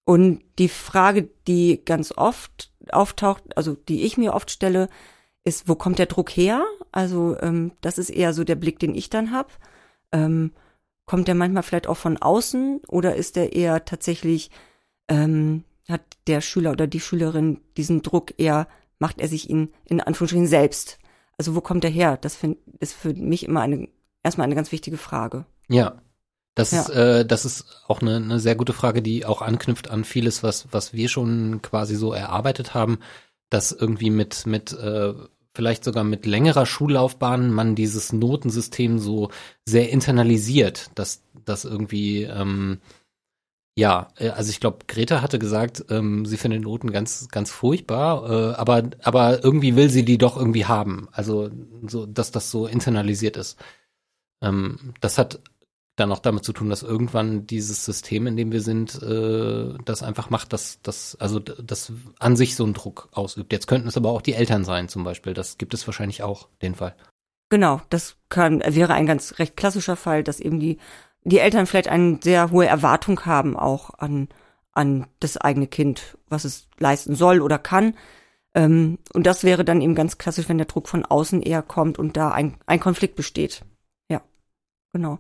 und 0.06 0.42
die 0.60 0.70
Frage, 0.70 1.30
die 1.48 1.82
ganz 1.84 2.12
oft 2.16 2.72
auftaucht, 2.94 3.58
also 3.58 3.76
die 3.76 4.04
ich 4.04 4.18
mir 4.18 4.34
oft 4.34 4.52
stelle, 4.52 4.90
ist, 5.44 5.70
wo 5.70 5.76
kommt 5.76 6.00
der 6.00 6.08
Druck 6.08 6.32
her? 6.32 6.64
Also 6.92 7.38
ähm, 7.40 7.72
das 7.82 7.98
ist 7.98 8.10
eher 8.10 8.34
so 8.34 8.44
der 8.44 8.56
Blick, 8.56 8.80
den 8.80 8.96
ich 8.96 9.10
dann 9.10 9.32
habe. 9.32 9.50
Ähm, 10.12 10.52
kommt 11.06 11.28
der 11.28 11.36
manchmal 11.36 11.64
vielleicht 11.64 11.88
auch 11.88 11.98
von 11.98 12.18
außen 12.18 12.82
oder 12.88 13.16
ist 13.16 13.36
der 13.36 13.54
eher 13.54 13.86
tatsächlich, 13.86 14.50
ähm, 15.08 15.64
hat 15.88 16.02
der 16.26 16.42
Schüler 16.42 16.72
oder 16.72 16.88
die 16.88 17.00
Schülerin 17.00 17.62
diesen 17.78 18.02
Druck 18.02 18.34
eher, 18.38 18.68
macht 18.98 19.22
er 19.22 19.28
sich 19.28 19.50
ihn 19.50 19.72
in 19.86 20.02
Anführungsstrichen 20.02 20.48
selbst? 20.48 20.98
Also 21.38 21.56
wo 21.56 21.62
kommt 21.62 21.84
der 21.84 21.92
her? 21.92 22.18
Das 22.18 22.36
find, 22.36 22.58
ist 22.80 22.94
für 22.94 23.14
mich 23.14 23.46
immer 23.46 23.62
eine, 23.62 23.88
erstmal 24.24 24.46
eine 24.46 24.56
ganz 24.56 24.72
wichtige 24.72 24.98
Frage. 24.98 25.46
Ja. 25.68 26.02
Das 26.56 26.72
Ja. 26.72 26.82
ist, 26.82 26.90
äh, 26.90 27.26
das 27.26 27.46
ist 27.46 27.66
auch 27.88 28.02
eine, 28.02 28.16
eine 28.18 28.40
sehr 28.40 28.56
gute 28.56 28.74
Frage, 28.74 29.02
die 29.02 29.26
auch 29.26 29.42
anknüpft 29.42 29.90
an 29.90 30.04
vieles, 30.06 30.42
was, 30.44 30.68
was 30.72 30.94
wir 30.94 31.10
schon 31.10 31.62
quasi 31.62 31.96
so 31.96 32.14
erarbeitet 32.14 32.74
haben, 32.74 33.00
dass 33.50 33.72
irgendwie 33.72 34.10
mit, 34.10 34.46
mit, 34.46 34.72
äh, 34.74 35.14
vielleicht 35.54 35.84
sogar 35.84 36.04
mit 36.04 36.26
längerer 36.26 36.66
Schullaufbahn 36.66 37.52
man 37.52 37.76
dieses 37.76 38.12
Notensystem 38.14 39.00
so 39.00 39.30
sehr 39.66 39.90
internalisiert, 39.90 40.90
dass, 40.96 41.22
dass 41.46 41.66
irgendwie, 41.66 42.24
ähm, 42.24 42.80
ja, 43.78 44.08
äh, 44.18 44.30
also 44.30 44.50
ich 44.50 44.60
glaube, 44.60 44.80
Greta 44.88 45.22
hatte 45.22 45.40
gesagt, 45.40 45.86
ähm, 45.90 46.26
sie 46.26 46.38
findet 46.38 46.62
Noten 46.64 46.92
ganz, 46.92 47.28
ganz 47.30 47.52
furchtbar, 47.52 48.30
äh, 48.30 48.56
aber, 48.56 48.84
aber 49.04 49.44
irgendwie 49.44 49.76
will 49.76 49.90
sie 49.90 50.06
die 50.06 50.18
doch 50.18 50.38
irgendwie 50.38 50.66
haben. 50.66 51.10
Also, 51.12 51.50
so, 51.88 52.06
dass 52.06 52.32
das 52.32 52.52
so 52.52 52.68
internalisiert 52.68 53.38
ist. 53.38 53.58
Ähm, 54.42 54.94
das 55.02 55.18
hat 55.18 55.40
dann 55.96 56.12
auch 56.12 56.20
damit 56.20 56.44
zu 56.44 56.52
tun, 56.52 56.70
dass 56.70 56.84
irgendwann 56.84 57.48
dieses 57.48 57.86
System, 57.86 58.28
in 58.28 58.36
dem 58.36 58.52
wir 58.52 58.62
sind, 58.62 59.02
äh, 59.02 59.74
das 59.86 60.04
einfach 60.04 60.30
macht, 60.30 60.52
dass 60.52 60.82
das, 60.82 61.16
also 61.20 61.40
das 61.40 61.92
an 62.20 62.36
sich 62.36 62.56
so 62.56 62.66
einen 62.66 62.74
Druck 62.74 63.10
ausübt. 63.14 63.54
Jetzt 63.54 63.68
könnten 63.68 63.88
es 63.88 63.98
aber 63.98 64.10
auch 64.10 64.22
die 64.22 64.34
Eltern 64.34 64.66
sein, 64.66 64.90
zum 64.90 65.04
Beispiel. 65.04 65.34
Das 65.34 65.58
gibt 65.58 65.74
es 65.74 65.88
wahrscheinlich 65.88 66.22
auch, 66.22 66.50
den 66.62 66.76
Fall. 66.76 66.96
Genau, 67.50 67.82
das 67.90 68.18
kann, 68.30 68.62
wäre 68.66 68.94
ein 68.94 69.06
ganz 69.06 69.40
recht 69.40 69.56
klassischer 69.56 69.96
Fall, 69.96 70.24
dass 70.24 70.40
eben 70.40 70.60
die, 70.60 70.80
die 71.24 71.40
Eltern 71.40 71.66
vielleicht 71.66 71.88
eine 71.88 72.20
sehr 72.22 72.52
hohe 72.52 72.66
Erwartung 72.66 73.26
haben 73.26 73.56
auch 73.56 73.92
an, 73.98 74.28
an 74.74 75.08
das 75.20 75.38
eigene 75.38 75.68
Kind, 75.68 76.18
was 76.28 76.44
es 76.44 76.68
leisten 76.78 77.16
soll 77.16 77.42
oder 77.42 77.58
kann. 77.58 77.96
Ähm, 78.54 78.98
und 79.14 79.26
das 79.26 79.44
wäre 79.44 79.64
dann 79.64 79.82
eben 79.82 79.96
ganz 79.96 80.18
klassisch, 80.18 80.50
wenn 80.50 80.58
der 80.58 80.68
Druck 80.68 80.90
von 80.90 81.06
außen 81.06 81.42
eher 81.42 81.62
kommt 81.62 82.00
und 82.00 82.18
da 82.18 82.32
ein, 82.32 82.58
ein 82.66 82.80
Konflikt 82.80 83.16
besteht. 83.16 83.64
Ja, 84.10 84.22
genau. 84.92 85.20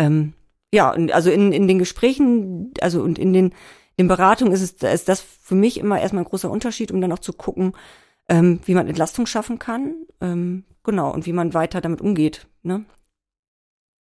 Ähm, 0.00 0.32
ja, 0.72 0.92
und 0.92 1.12
also 1.12 1.30
in, 1.30 1.52
in 1.52 1.68
den 1.68 1.78
Gesprächen, 1.78 2.72
also 2.80 3.02
und 3.02 3.18
in 3.18 3.32
den, 3.32 3.52
den 3.98 4.08
Beratungen 4.08 4.52
ist 4.52 4.62
es, 4.62 4.82
ist 4.82 5.08
das 5.08 5.20
für 5.20 5.54
mich 5.54 5.78
immer 5.78 6.00
erstmal 6.00 6.24
ein 6.24 6.28
großer 6.28 6.50
Unterschied, 6.50 6.90
um 6.90 7.00
dann 7.00 7.12
auch 7.12 7.18
zu 7.18 7.34
gucken, 7.34 7.72
ähm, 8.28 8.60
wie 8.64 8.74
man 8.74 8.88
Entlastung 8.88 9.26
schaffen 9.26 9.58
kann. 9.58 9.94
Ähm, 10.22 10.64
genau, 10.84 11.12
und 11.12 11.26
wie 11.26 11.34
man 11.34 11.52
weiter 11.52 11.82
damit 11.82 12.00
umgeht. 12.00 12.46
Ne? 12.62 12.84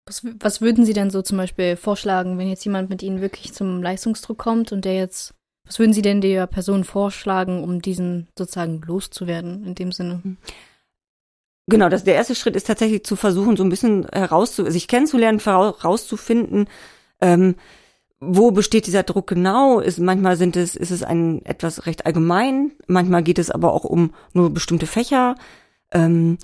Was, 0.05 0.25
was 0.39 0.61
würden 0.61 0.85
Sie 0.85 0.93
denn 0.93 1.09
so 1.09 1.21
zum 1.21 1.37
Beispiel 1.37 1.75
vorschlagen, 1.75 2.37
wenn 2.37 2.47
jetzt 2.47 2.63
jemand 2.63 2.89
mit 2.89 3.03
Ihnen 3.03 3.19
wirklich 3.19 3.53
zum 3.53 3.81
Leistungsdruck 3.81 4.37
kommt 4.37 4.71
und 4.71 4.85
der 4.85 4.95
jetzt, 4.95 5.33
was 5.65 5.79
würden 5.79 5.93
Sie 5.93 6.01
denn 6.01 6.21
der 6.21 6.47
Person 6.47 6.85
vorschlagen, 6.85 7.63
um 7.63 7.81
diesen 7.81 8.27
sozusagen 8.37 8.81
loszuwerden 8.81 9.65
in 9.65 9.75
dem 9.75 9.91
Sinne? 9.91 10.21
Genau, 11.67 11.87
das, 11.87 12.03
der 12.03 12.15
erste 12.15 12.35
Schritt 12.35 12.55
ist 12.55 12.67
tatsächlich 12.67 13.03
zu 13.03 13.15
versuchen, 13.15 13.55
so 13.55 13.63
ein 13.63 13.69
bisschen 13.69 14.05
herauszu, 14.11 14.69
sich 14.69 14.87
kennenzulernen, 14.87 15.39
herauszufinden, 15.39 16.67
ähm, 17.21 17.55
wo 18.19 18.51
besteht 18.51 18.87
dieser 18.87 19.03
Druck 19.03 19.27
genau? 19.27 19.79
Ist, 19.79 19.99
manchmal 19.99 20.37
sind 20.37 20.55
es, 20.55 20.75
ist 20.75 20.91
es 20.91 21.03
ein 21.03 21.45
etwas 21.45 21.85
recht 21.85 22.05
allgemein, 22.05 22.71
manchmal 22.87 23.23
geht 23.23 23.39
es 23.39 23.51
aber 23.51 23.73
auch 23.73 23.83
um 23.83 24.13
nur 24.33 24.49
bestimmte 24.53 24.87
Fächer. 24.87 25.35
Ähm, 25.91 26.37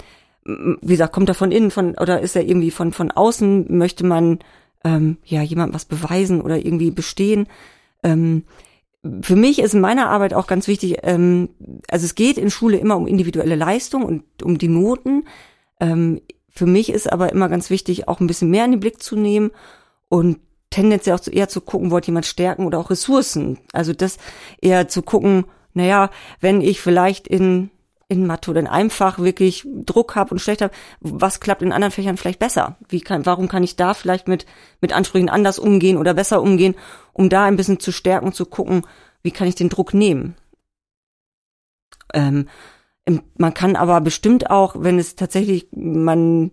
wie 0.45 0.93
gesagt, 0.93 1.13
kommt 1.13 1.29
er 1.29 1.35
von 1.35 1.51
innen 1.51 1.71
von 1.71 1.95
oder 1.95 2.21
ist 2.21 2.35
er 2.35 2.43
irgendwie 2.45 2.71
von 2.71 2.91
von 2.91 3.11
außen? 3.11 3.65
Möchte 3.77 4.05
man 4.05 4.39
ähm, 4.83 5.17
ja 5.25 5.41
jemandem 5.41 5.75
was 5.75 5.85
beweisen 5.85 6.41
oder 6.41 6.57
irgendwie 6.57 6.91
bestehen? 6.91 7.47
Ähm, 8.03 8.43
für 9.21 9.35
mich 9.35 9.59
ist 9.59 9.73
in 9.73 9.81
meiner 9.81 10.09
Arbeit 10.09 10.33
auch 10.33 10.47
ganz 10.47 10.67
wichtig, 10.67 10.97
ähm, 11.03 11.49
also 11.89 12.05
es 12.05 12.15
geht 12.15 12.37
in 12.37 12.51
Schule 12.51 12.77
immer 12.77 12.97
um 12.97 13.07
individuelle 13.07 13.55
Leistung 13.55 14.03
und 14.03 14.43
um 14.43 14.57
die 14.57 14.67
Noten. 14.67 15.25
Ähm, 15.79 16.21
für 16.49 16.65
mich 16.65 16.89
ist 16.89 17.11
aber 17.11 17.31
immer 17.31 17.47
ganz 17.47 17.69
wichtig, 17.69 18.07
auch 18.07 18.19
ein 18.19 18.27
bisschen 18.27 18.49
mehr 18.49 18.65
in 18.65 18.71
den 18.71 18.79
Blick 18.79 19.01
zu 19.01 19.15
nehmen 19.15 19.51
und 20.09 20.39
tendenziell 20.69 21.15
auch 21.15 21.27
eher 21.27 21.47
zu 21.47 21.61
gucken, 21.61 21.91
wollte 21.91 22.07
jemand 22.07 22.25
stärken 22.25 22.65
oder 22.65 22.79
auch 22.79 22.89
Ressourcen. 22.89 23.59
Also 23.71 23.93
das 23.93 24.17
eher 24.61 24.87
zu 24.87 25.01
gucken, 25.01 25.45
naja, 25.73 26.09
wenn 26.41 26.61
ich 26.61 26.81
vielleicht 26.81 27.27
in 27.27 27.71
in 28.09 28.25
Mathe 28.25 28.49
oder 28.49 28.59
in 28.59 28.67
einem 28.67 28.89
Fach 28.89 29.19
wirklich 29.19 29.65
Druck 29.85 30.15
habe 30.15 30.31
und 30.31 30.39
schlecht 30.39 30.61
habe, 30.61 30.73
was 30.99 31.39
klappt 31.39 31.61
in 31.61 31.71
anderen 31.71 31.91
Fächern 31.91 32.17
vielleicht 32.17 32.39
besser? 32.39 32.75
Wie 32.89 33.01
kann, 33.01 33.25
warum 33.25 33.47
kann 33.47 33.63
ich 33.63 33.75
da 33.75 33.93
vielleicht 33.93 34.27
mit, 34.27 34.45
mit 34.81 34.93
Ansprüchen 34.93 35.29
anders 35.29 35.59
umgehen 35.59 35.95
oder 35.95 36.15
besser 36.15 36.41
umgehen, 36.41 36.75
um 37.13 37.29
da 37.29 37.45
ein 37.45 37.55
bisschen 37.55 37.79
zu 37.79 37.91
stärken 37.91 38.33
zu 38.33 38.45
gucken, 38.45 38.81
wie 39.21 39.31
kann 39.31 39.47
ich 39.47 39.55
den 39.55 39.69
Druck 39.69 39.93
nehmen? 39.93 40.35
Ähm, 42.13 42.47
man 43.37 43.53
kann 43.53 43.75
aber 43.75 44.01
bestimmt 44.01 44.49
auch, 44.49 44.75
wenn 44.77 44.99
es 44.99 45.15
tatsächlich, 45.15 45.67
man 45.71 46.51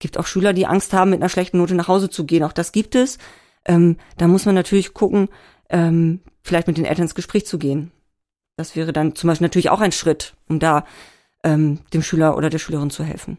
gibt 0.00 0.18
auch 0.18 0.26
Schüler, 0.26 0.52
die 0.52 0.66
Angst 0.66 0.92
haben, 0.92 1.10
mit 1.10 1.20
einer 1.20 1.28
schlechten 1.28 1.58
Note 1.58 1.74
nach 1.74 1.88
Hause 1.88 2.10
zu 2.10 2.24
gehen. 2.24 2.44
Auch 2.44 2.52
das 2.52 2.72
gibt 2.72 2.94
es. 2.94 3.18
Ähm, 3.64 3.96
da 4.16 4.28
muss 4.28 4.46
man 4.46 4.54
natürlich 4.54 4.94
gucken, 4.94 5.28
ähm, 5.70 6.20
vielleicht 6.42 6.66
mit 6.66 6.76
den 6.76 6.84
Eltern 6.84 7.04
ins 7.04 7.14
Gespräch 7.14 7.46
zu 7.46 7.58
gehen. 7.58 7.92
Das 8.58 8.74
wäre 8.74 8.92
dann 8.92 9.14
zum 9.14 9.28
Beispiel 9.28 9.44
natürlich 9.44 9.70
auch 9.70 9.80
ein 9.80 9.92
Schritt, 9.92 10.34
um 10.48 10.58
da 10.58 10.84
ähm, 11.44 11.78
dem 11.92 12.02
Schüler 12.02 12.36
oder 12.36 12.50
der 12.50 12.58
Schülerin 12.58 12.90
zu 12.90 13.04
helfen. 13.04 13.38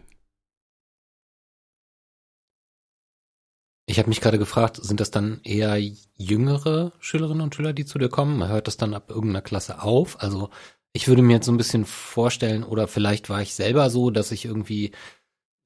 Ich 3.86 4.00
habe 4.00 4.08
mich 4.08 4.22
gerade 4.22 4.40
gefragt, 4.40 4.78
sind 4.78 5.02
das 5.02 5.12
dann 5.12 5.42
eher 5.44 5.78
jüngere 6.16 6.94
Schülerinnen 7.00 7.42
und 7.42 7.54
Schüler, 7.54 7.74
die 7.74 7.86
zu 7.86 8.00
dir 8.00 8.08
kommen? 8.08 8.48
Hört 8.48 8.68
das 8.68 8.78
dann 8.78 8.94
ab 8.94 9.10
irgendeiner 9.10 9.42
Klasse 9.42 9.82
auf? 9.82 10.22
Also 10.24 10.52
ich 10.94 11.10
würde 11.10 11.22
mir 11.22 11.34
jetzt 11.34 11.48
so 11.48 11.52
ein 11.52 11.58
bisschen 11.58 11.84
vorstellen, 11.84 12.64
oder 12.64 12.88
vielleicht 12.88 13.30
war 13.30 13.42
ich 13.42 13.54
selber 13.54 13.90
so, 13.90 14.12
dass 14.12 14.32
ich 14.32 14.46
irgendwie 14.46 14.94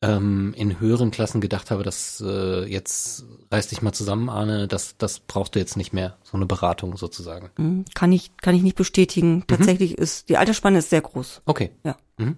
ähm, 0.03 0.53
in 0.57 0.81
höheren 0.81 1.11
Klassen 1.11 1.39
gedacht 1.39 1.71
habe, 1.71 1.83
dass 1.83 2.21
äh, 2.25 2.65
jetzt 2.65 3.25
reiß 3.51 3.67
dich 3.67 3.81
mal 3.81 3.93
zusammen, 3.93 4.29
Arne, 4.29 4.67
das, 4.67 4.97
das 4.97 5.21
brauchst 5.21 5.55
du 5.55 5.59
jetzt 5.59 5.77
nicht 5.77 5.93
mehr, 5.93 6.17
so 6.23 6.35
eine 6.35 6.45
Beratung 6.45 6.97
sozusagen. 6.97 7.51
Mhm. 7.57 7.85
Kann 7.93 8.11
ich, 8.11 8.35
kann 8.37 8.53
ich 8.53 8.63
nicht 8.63 8.75
bestätigen. 8.75 9.45
Tatsächlich 9.47 9.97
ist, 9.97 10.27
die 10.27 10.35
Altersspanne 10.35 10.79
ist 10.79 10.89
sehr 10.89 11.01
groß. 11.01 11.41
Okay. 11.45 11.71
Ja. 11.85 11.95
Mhm. 12.17 12.35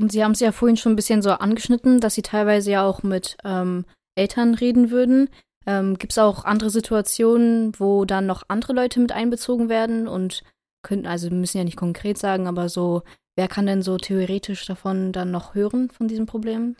Und 0.00 0.10
Sie 0.10 0.24
haben 0.24 0.32
es 0.32 0.40
ja 0.40 0.52
vorhin 0.52 0.78
schon 0.78 0.92
ein 0.92 0.96
bisschen 0.96 1.20
so 1.20 1.32
angeschnitten, 1.32 2.00
dass 2.00 2.14
Sie 2.14 2.22
teilweise 2.22 2.70
ja 2.70 2.84
auch 2.84 3.02
mit 3.02 3.36
ähm, 3.44 3.84
Eltern 4.14 4.54
reden 4.54 4.90
würden. 4.90 5.28
Ähm, 5.66 5.98
Gibt 5.98 6.12
es 6.12 6.18
auch 6.18 6.46
andere 6.46 6.70
Situationen, 6.70 7.78
wo 7.78 8.06
dann 8.06 8.24
noch 8.24 8.44
andere 8.48 8.72
Leute 8.72 9.00
mit 9.00 9.12
einbezogen 9.12 9.68
werden 9.68 10.08
und 10.08 10.42
könnten, 10.82 11.06
also 11.06 11.30
wir 11.30 11.36
müssen 11.36 11.58
ja 11.58 11.64
nicht 11.64 11.76
konkret 11.76 12.16
sagen, 12.16 12.46
aber 12.48 12.70
so, 12.70 13.02
wer 13.36 13.48
kann 13.48 13.66
denn 13.66 13.82
so 13.82 13.96
theoretisch 13.96 14.66
davon 14.66 15.12
dann 15.12 15.30
noch 15.30 15.54
hören, 15.54 15.90
von 15.90 16.08
diesem 16.08 16.26
Problem? 16.26 16.76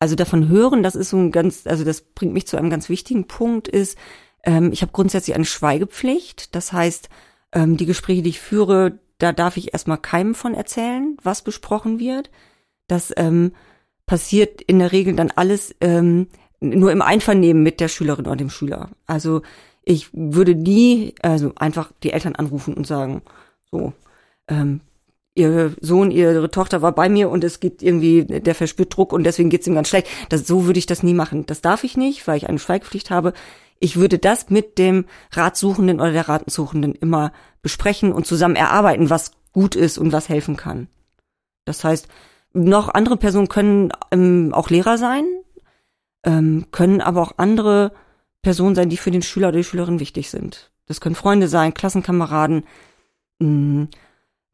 Also 0.00 0.14
davon 0.14 0.48
hören, 0.48 0.82
das 0.82 0.94
ist 0.94 1.10
so 1.10 1.16
ein 1.16 1.32
ganz, 1.32 1.66
also 1.66 1.84
das 1.84 2.02
bringt 2.02 2.32
mich 2.32 2.46
zu 2.46 2.56
einem 2.56 2.70
ganz 2.70 2.88
wichtigen 2.88 3.26
Punkt, 3.26 3.66
ist, 3.66 3.98
ähm, 4.44 4.72
ich 4.72 4.82
habe 4.82 4.92
grundsätzlich 4.92 5.34
eine 5.34 5.44
Schweigepflicht. 5.44 6.54
Das 6.54 6.72
heißt, 6.72 7.08
ähm, 7.52 7.76
die 7.76 7.86
Gespräche, 7.86 8.22
die 8.22 8.30
ich 8.30 8.40
führe, 8.40 8.98
da 9.18 9.32
darf 9.32 9.56
ich 9.56 9.72
erstmal 9.72 9.98
keinem 9.98 10.34
von 10.34 10.54
erzählen, 10.54 11.16
was 11.22 11.42
besprochen 11.42 11.98
wird. 11.98 12.30
Das 12.86 13.12
ähm, 13.16 13.52
passiert 14.06 14.62
in 14.62 14.78
der 14.78 14.92
Regel 14.92 15.16
dann 15.16 15.32
alles 15.32 15.74
ähm, 15.80 16.28
nur 16.60 16.92
im 16.92 17.02
Einvernehmen 17.02 17.62
mit 17.62 17.80
der 17.80 17.88
Schülerin 17.88 18.26
oder 18.26 18.36
dem 18.36 18.50
Schüler. 18.50 18.90
Also 19.06 19.42
ich 19.82 20.08
würde 20.12 20.54
nie, 20.54 21.14
also 21.22 21.52
einfach 21.56 21.92
die 22.02 22.12
Eltern 22.12 22.36
anrufen 22.36 22.74
und 22.74 22.86
sagen, 22.86 23.22
so, 23.70 23.92
ähm, 24.48 24.80
ihr 25.38 25.74
Sohn, 25.80 26.10
ihre 26.10 26.50
Tochter 26.50 26.82
war 26.82 26.92
bei 26.92 27.08
mir 27.08 27.30
und 27.30 27.44
es 27.44 27.60
gibt 27.60 27.82
irgendwie, 27.82 28.24
der 28.24 28.54
verspürt 28.54 28.96
Druck 28.96 29.12
und 29.12 29.24
deswegen 29.24 29.50
geht's 29.50 29.66
ihm 29.66 29.74
ganz 29.74 29.88
schlecht. 29.88 30.08
Das, 30.28 30.46
so 30.46 30.66
würde 30.66 30.78
ich 30.78 30.86
das 30.86 31.02
nie 31.02 31.14
machen. 31.14 31.46
Das 31.46 31.60
darf 31.60 31.84
ich 31.84 31.96
nicht, 31.96 32.26
weil 32.26 32.36
ich 32.36 32.48
eine 32.48 32.58
Schweigepflicht 32.58 33.10
habe. 33.10 33.32
Ich 33.80 33.96
würde 33.96 34.18
das 34.18 34.50
mit 34.50 34.78
dem 34.78 35.06
Ratsuchenden 35.32 36.00
oder 36.00 36.12
der 36.12 36.28
Ratensuchenden 36.28 36.94
immer 36.94 37.32
besprechen 37.62 38.12
und 38.12 38.26
zusammen 38.26 38.56
erarbeiten, 38.56 39.10
was 39.10 39.32
gut 39.52 39.76
ist 39.76 39.98
und 39.98 40.12
was 40.12 40.28
helfen 40.28 40.56
kann. 40.56 40.88
Das 41.64 41.84
heißt, 41.84 42.08
noch 42.52 42.88
andere 42.88 43.16
Personen 43.16 43.48
können 43.48 43.92
ähm, 44.10 44.52
auch 44.52 44.70
Lehrer 44.70 44.98
sein, 44.98 45.24
ähm, 46.24 46.66
können 46.72 47.00
aber 47.00 47.22
auch 47.22 47.32
andere 47.36 47.92
Personen 48.42 48.74
sein, 48.74 48.88
die 48.88 48.96
für 48.96 49.10
den 49.10 49.22
Schüler 49.22 49.48
oder 49.48 49.58
die 49.58 49.64
Schülerin 49.64 50.00
wichtig 50.00 50.30
sind. 50.30 50.70
Das 50.86 51.00
können 51.00 51.14
Freunde 51.14 51.48
sein, 51.48 51.74
Klassenkameraden, 51.74 52.64
mh, 53.38 53.46
hm, 53.46 53.88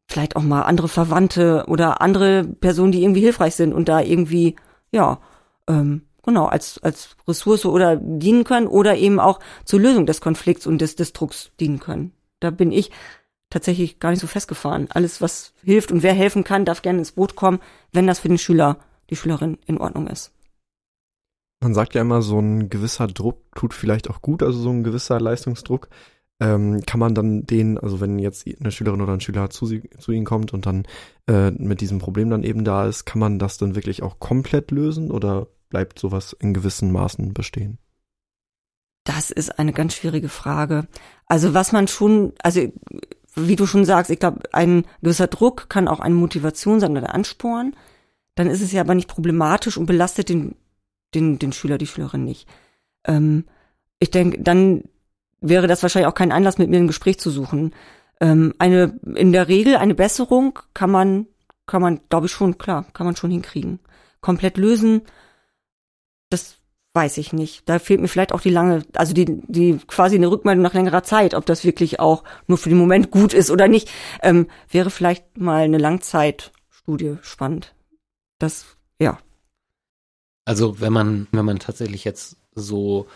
vielleicht 0.07 0.35
auch 0.35 0.43
mal 0.43 0.63
andere 0.63 0.87
Verwandte 0.87 1.65
oder 1.67 2.01
andere 2.01 2.43
Personen, 2.43 2.91
die 2.91 3.03
irgendwie 3.03 3.21
hilfreich 3.21 3.55
sind 3.55 3.73
und 3.73 3.89
da 3.89 4.01
irgendwie, 4.01 4.55
ja, 4.91 5.19
ähm, 5.67 6.03
genau, 6.23 6.45
als, 6.45 6.79
als 6.83 7.15
Ressource 7.27 7.65
oder 7.65 7.95
dienen 7.95 8.43
können 8.43 8.67
oder 8.67 8.95
eben 8.97 9.19
auch 9.19 9.39
zur 9.63 9.79
Lösung 9.79 10.05
des 10.05 10.21
Konflikts 10.21 10.67
und 10.67 10.79
des, 10.79 10.95
des 10.95 11.13
Drucks 11.13 11.51
dienen 11.59 11.79
können. 11.79 12.11
Da 12.39 12.51
bin 12.51 12.71
ich 12.71 12.91
tatsächlich 13.49 13.99
gar 13.99 14.11
nicht 14.11 14.19
so 14.19 14.27
festgefahren. 14.27 14.87
Alles, 14.91 15.21
was 15.21 15.53
hilft 15.63 15.91
und 15.91 16.03
wer 16.03 16.13
helfen 16.13 16.43
kann, 16.43 16.65
darf 16.65 16.81
gerne 16.81 16.99
ins 16.99 17.13
Boot 17.13 17.35
kommen, 17.35 17.59
wenn 17.91 18.07
das 18.07 18.19
für 18.19 18.27
den 18.27 18.37
Schüler, 18.37 18.77
die 19.09 19.15
Schülerin 19.15 19.57
in 19.65 19.77
Ordnung 19.77 20.07
ist. 20.07 20.31
Man 21.63 21.73
sagt 21.73 21.95
ja 21.95 22.01
immer, 22.01 22.21
so 22.21 22.39
ein 22.39 22.69
gewisser 22.69 23.07
Druck 23.07 23.39
tut 23.55 23.73
vielleicht 23.73 24.09
auch 24.09 24.21
gut, 24.21 24.43
also 24.43 24.59
so 24.59 24.69
ein 24.69 24.83
gewisser 24.83 25.19
Leistungsdruck 25.19 25.89
ähm, 26.39 26.81
kann 26.85 26.99
man 26.99 27.15
dann 27.15 27.45
den, 27.45 27.77
also 27.77 28.01
wenn 28.01 28.19
jetzt 28.19 28.45
eine 28.47 28.71
Schülerin 28.71 29.01
oder 29.01 29.13
ein 29.13 29.21
Schüler 29.21 29.49
zu, 29.49 29.65
sie, 29.65 29.89
zu 29.97 30.11
ihnen 30.11 30.25
kommt 30.25 30.53
und 30.53 30.65
dann 30.65 30.83
äh, 31.27 31.51
mit 31.51 31.81
diesem 31.81 31.99
Problem 31.99 32.29
dann 32.29 32.43
eben 32.43 32.65
da 32.65 32.87
ist, 32.87 33.05
kann 33.05 33.19
man 33.19 33.39
das 33.39 33.57
dann 33.57 33.75
wirklich 33.75 34.03
auch 34.03 34.19
komplett 34.19 34.71
lösen 34.71 35.11
oder 35.11 35.47
bleibt 35.69 35.97
sowas 35.97 36.35
in 36.39 36.53
gewissen 36.53 36.91
Maßen 36.91 37.33
bestehen? 37.33 37.77
Das 39.05 39.31
ist 39.31 39.59
eine 39.59 39.71
ganz 39.71 39.93
schwierige 39.93 40.29
Frage. 40.29 40.87
Also 41.27 41.53
was 41.53 41.71
man 41.71 41.87
schon, 41.87 42.33
also 42.41 42.61
wie 43.35 43.55
du 43.55 43.65
schon 43.65 43.85
sagst, 43.85 44.11
ich 44.11 44.19
glaube, 44.19 44.41
ein 44.51 44.85
gewisser 45.01 45.27
Druck 45.27 45.69
kann 45.69 45.87
auch 45.87 45.99
eine 45.99 46.15
Motivation 46.15 46.79
sein 46.79 46.97
oder 46.97 47.13
Ansporn. 47.13 47.75
Dann 48.33 48.47
ist 48.47 48.61
es 48.61 48.71
ja 48.71 48.81
aber 48.81 48.95
nicht 48.95 49.07
problematisch 49.07 49.77
und 49.77 49.85
belastet 49.85 50.29
den, 50.29 50.55
den, 51.13 51.39
den 51.39 51.53
Schüler, 51.53 51.77
die 51.77 51.87
Schülerin 51.87 52.23
nicht. 52.25 52.47
Ähm, 53.05 53.45
ich 53.99 54.11
denke, 54.11 54.41
dann 54.41 54.83
wäre 55.49 55.67
das 55.67 55.81
wahrscheinlich 55.83 56.07
auch 56.07 56.15
kein 56.15 56.31
Anlass, 56.31 56.57
mit 56.57 56.69
mir 56.69 56.77
ein 56.77 56.87
Gespräch 56.87 57.19
zu 57.19 57.29
suchen. 57.29 57.73
Ähm, 58.19 58.53
eine, 58.59 58.99
in 59.15 59.31
der 59.31 59.47
Regel 59.47 59.75
eine 59.75 59.95
Besserung 59.95 60.59
kann 60.73 60.91
man, 60.91 61.27
kann 61.65 61.81
man, 61.81 62.01
glaube 62.09 62.27
ich 62.27 62.31
schon, 62.31 62.57
klar, 62.57 62.85
kann 62.93 63.05
man 63.05 63.15
schon 63.15 63.31
hinkriegen. 63.31 63.79
Komplett 64.21 64.57
lösen, 64.57 65.01
das 66.29 66.57
weiß 66.93 67.17
ich 67.17 67.33
nicht. 67.33 67.67
Da 67.67 67.77
fehlt 67.77 67.99
mir 67.99 68.07
vielleicht 68.07 68.31
auch 68.31 68.41
die 68.41 68.49
lange, 68.49 68.83
also 68.95 69.13
die, 69.13 69.25
die 69.25 69.77
quasi 69.85 70.15
eine 70.15 70.31
Rückmeldung 70.31 70.63
nach 70.63 70.73
längerer 70.73 71.03
Zeit, 71.03 71.33
ob 71.33 71.45
das 71.45 71.65
wirklich 71.65 71.99
auch 71.99 72.23
nur 72.47 72.57
für 72.57 72.69
den 72.69 72.77
Moment 72.77 73.11
gut 73.11 73.33
ist 73.33 73.51
oder 73.51 73.67
nicht, 73.67 73.91
ähm, 74.23 74.47
wäre 74.69 74.89
vielleicht 74.89 75.37
mal 75.37 75.63
eine 75.63 75.77
Langzeitstudie 75.77 77.17
spannend. 77.21 77.75
Das, 78.39 78.65
ja. 78.99 79.19
Also 80.45 80.79
wenn 80.79 80.93
man, 80.93 81.27
wenn 81.31 81.45
man 81.45 81.59
tatsächlich 81.59 82.05
jetzt 82.05 82.37
so 82.53 83.07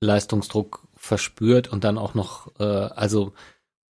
Leistungsdruck 0.00 0.86
verspürt 1.04 1.68
und 1.68 1.84
dann 1.84 1.98
auch 1.98 2.14
noch, 2.14 2.58
äh, 2.58 2.64
also 2.64 3.32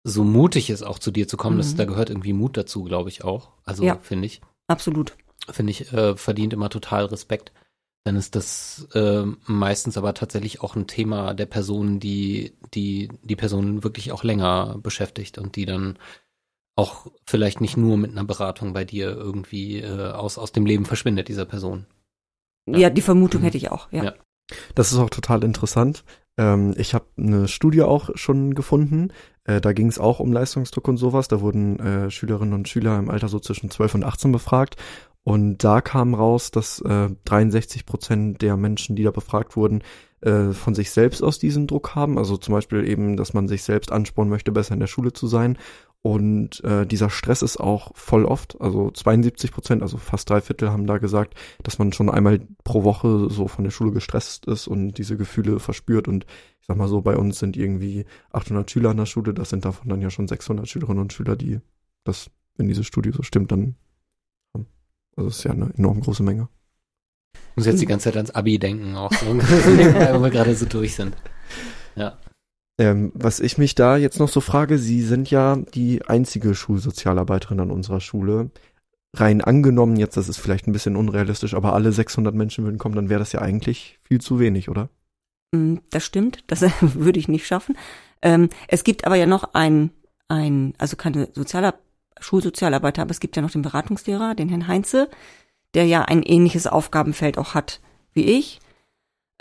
so 0.02 0.24
mutig 0.24 0.70
ist, 0.70 0.82
auch 0.82 0.98
zu 0.98 1.10
dir 1.10 1.28
zu 1.28 1.36
kommen, 1.36 1.56
mhm. 1.56 1.60
das, 1.60 1.76
da 1.76 1.84
gehört 1.84 2.10
irgendwie 2.10 2.32
Mut 2.32 2.56
dazu, 2.56 2.84
glaube 2.84 3.08
ich 3.08 3.22
auch. 3.22 3.52
Also 3.64 3.84
ja, 3.84 3.98
finde 4.02 4.26
ich. 4.26 4.40
Absolut. 4.66 5.16
Finde 5.48 5.70
ich, 5.70 5.92
äh, 5.92 6.16
verdient 6.16 6.52
immer 6.52 6.70
total 6.70 7.04
Respekt. 7.06 7.52
Dann 8.04 8.16
ist 8.16 8.34
das 8.34 8.88
äh, 8.94 9.24
meistens 9.46 9.96
aber 9.96 10.14
tatsächlich 10.14 10.60
auch 10.60 10.74
ein 10.74 10.88
Thema 10.88 11.34
der 11.34 11.46
Person, 11.46 12.00
die, 12.00 12.56
die 12.74 13.08
die 13.22 13.36
Person 13.36 13.84
wirklich 13.84 14.10
auch 14.10 14.24
länger 14.24 14.78
beschäftigt 14.82 15.38
und 15.38 15.54
die 15.54 15.66
dann 15.66 15.98
auch 16.74 17.06
vielleicht 17.26 17.60
nicht 17.60 17.76
nur 17.76 17.96
mit 17.96 18.10
einer 18.10 18.24
Beratung 18.24 18.72
bei 18.72 18.84
dir 18.84 19.10
irgendwie 19.10 19.80
äh, 19.80 20.10
aus, 20.10 20.38
aus 20.38 20.50
dem 20.50 20.66
Leben 20.66 20.84
verschwindet, 20.84 21.28
dieser 21.28 21.44
Person. 21.44 21.86
Ja, 22.66 22.78
ja 22.78 22.90
die 22.90 23.02
Vermutung 23.02 23.42
mhm. 23.42 23.44
hätte 23.44 23.58
ich 23.58 23.70
auch, 23.70 23.92
ja. 23.92 24.04
ja. 24.04 24.14
Das 24.74 24.90
ist 24.90 24.98
auch 24.98 25.10
total 25.10 25.44
interessant. 25.44 26.02
Ähm, 26.38 26.74
ich 26.76 26.94
habe 26.94 27.06
eine 27.16 27.48
Studie 27.48 27.82
auch 27.82 28.10
schon 28.14 28.54
gefunden. 28.54 29.12
Äh, 29.44 29.60
da 29.60 29.72
ging 29.72 29.88
es 29.88 29.98
auch 29.98 30.20
um 30.20 30.32
Leistungsdruck 30.32 30.88
und 30.88 30.96
sowas. 30.96 31.28
Da 31.28 31.40
wurden 31.40 31.78
äh, 31.78 32.10
Schülerinnen 32.10 32.54
und 32.54 32.68
Schüler 32.68 32.98
im 32.98 33.10
Alter 33.10 33.28
so 33.28 33.38
zwischen 33.38 33.70
12 33.70 33.96
und 33.96 34.04
18 34.04 34.32
befragt. 34.32 34.76
Und 35.24 35.58
da 35.62 35.80
kam 35.80 36.14
raus, 36.14 36.50
dass 36.50 36.80
äh, 36.80 37.10
63 37.24 37.86
Prozent 37.86 38.42
der 38.42 38.56
Menschen, 38.56 38.96
die 38.96 39.04
da 39.04 39.12
befragt 39.12 39.56
wurden, 39.56 39.82
äh, 40.20 40.50
von 40.50 40.74
sich 40.74 40.90
selbst 40.90 41.22
aus 41.22 41.38
diesen 41.38 41.66
Druck 41.66 41.94
haben. 41.94 42.18
Also 42.18 42.36
zum 42.36 42.54
Beispiel 42.54 42.86
eben, 42.88 43.16
dass 43.16 43.34
man 43.34 43.46
sich 43.46 43.62
selbst 43.62 43.92
anspornen 43.92 44.30
möchte, 44.30 44.50
besser 44.52 44.74
in 44.74 44.80
der 44.80 44.88
Schule 44.88 45.12
zu 45.12 45.26
sein. 45.26 45.58
Und 46.02 46.64
äh, 46.64 46.84
dieser 46.84 47.10
Stress 47.10 47.42
ist 47.42 47.58
auch 47.58 47.92
voll 47.94 48.24
oft, 48.24 48.60
also 48.60 48.90
72 48.90 49.52
Prozent, 49.52 49.82
also 49.82 49.98
fast 49.98 50.28
drei 50.28 50.40
Viertel 50.40 50.70
haben 50.70 50.88
da 50.88 50.98
gesagt, 50.98 51.34
dass 51.62 51.78
man 51.78 51.92
schon 51.92 52.10
einmal 52.10 52.40
pro 52.64 52.82
Woche 52.82 53.30
so 53.30 53.46
von 53.46 53.62
der 53.62 53.70
Schule 53.70 53.92
gestresst 53.92 54.46
ist 54.46 54.66
und 54.66 54.94
diese 54.94 55.16
Gefühle 55.16 55.60
verspürt. 55.60 56.08
Und 56.08 56.26
ich 56.60 56.66
sag 56.66 56.76
mal 56.76 56.88
so, 56.88 57.02
bei 57.02 57.16
uns 57.16 57.38
sind 57.38 57.56
irgendwie 57.56 58.04
800 58.32 58.68
Schüler 58.68 58.90
an 58.90 58.96
der 58.96 59.06
Schule, 59.06 59.32
das 59.32 59.50
sind 59.50 59.64
davon 59.64 59.88
dann 59.88 60.02
ja 60.02 60.10
schon 60.10 60.26
600 60.26 60.68
Schülerinnen 60.68 61.02
und 61.02 61.12
Schüler, 61.12 61.36
die 61.36 61.60
das, 62.02 62.30
wenn 62.56 62.66
diese 62.66 62.82
Studie 62.82 63.12
so 63.12 63.22
stimmt, 63.22 63.52
dann 63.52 63.76
haben. 64.52 64.66
Also 65.16 65.28
ist 65.28 65.44
ja 65.44 65.52
eine 65.52 65.72
enorm 65.76 66.00
große 66.00 66.24
Menge. 66.24 66.48
Muss 67.54 67.66
jetzt 67.66 67.80
die 67.80 67.86
ganze 67.86 68.04
Zeit 68.04 68.16
ans 68.16 68.32
Abi 68.32 68.58
denken, 68.58 68.96
auch 68.96 69.12
so, 69.12 69.26
weil 69.26 70.20
wir 70.20 70.30
gerade 70.30 70.56
so 70.56 70.66
durch 70.66 70.96
sind. 70.96 71.16
Ja. 71.94 72.18
Ähm, 72.78 73.12
was 73.14 73.40
ich 73.40 73.58
mich 73.58 73.74
da 73.74 73.96
jetzt 73.96 74.18
noch 74.18 74.28
so 74.28 74.40
frage, 74.40 74.78
Sie 74.78 75.02
sind 75.02 75.30
ja 75.30 75.56
die 75.56 76.04
einzige 76.06 76.54
Schulsozialarbeiterin 76.54 77.60
an 77.60 77.70
unserer 77.70 78.00
Schule. 78.00 78.50
Rein 79.14 79.42
angenommen, 79.42 79.96
jetzt, 79.96 80.16
das 80.16 80.28
ist 80.28 80.38
vielleicht 80.38 80.66
ein 80.66 80.72
bisschen 80.72 80.96
unrealistisch, 80.96 81.52
aber 81.54 81.74
alle 81.74 81.92
600 81.92 82.34
Menschen 82.34 82.64
würden 82.64 82.78
kommen, 82.78 82.94
dann 82.94 83.10
wäre 83.10 83.20
das 83.20 83.32
ja 83.32 83.42
eigentlich 83.42 83.98
viel 84.04 84.22
zu 84.22 84.38
wenig, 84.40 84.70
oder? 84.70 84.88
Mm, 85.54 85.76
das 85.90 86.04
stimmt, 86.06 86.44
das 86.46 86.62
würde 86.80 87.18
ich 87.18 87.28
nicht 87.28 87.46
schaffen. 87.46 87.76
Ähm, 88.22 88.48
es 88.68 88.84
gibt 88.84 89.06
aber 89.06 89.16
ja 89.16 89.26
noch 89.26 89.52
ein, 89.52 89.90
ein 90.28 90.72
also 90.78 90.96
keine 90.96 91.28
Sozialar 91.34 91.74
Schulsozialarbeiter, 92.20 93.02
aber 93.02 93.10
es 93.10 93.20
gibt 93.20 93.36
ja 93.36 93.42
noch 93.42 93.50
den 93.50 93.62
Beratungslehrer, 93.62 94.34
den 94.34 94.48
Herrn 94.48 94.68
Heinze, 94.68 95.10
der 95.74 95.86
ja 95.86 96.02
ein 96.02 96.22
ähnliches 96.22 96.66
Aufgabenfeld 96.66 97.36
auch 97.36 97.54
hat 97.54 97.80
wie 98.14 98.24
ich 98.24 98.60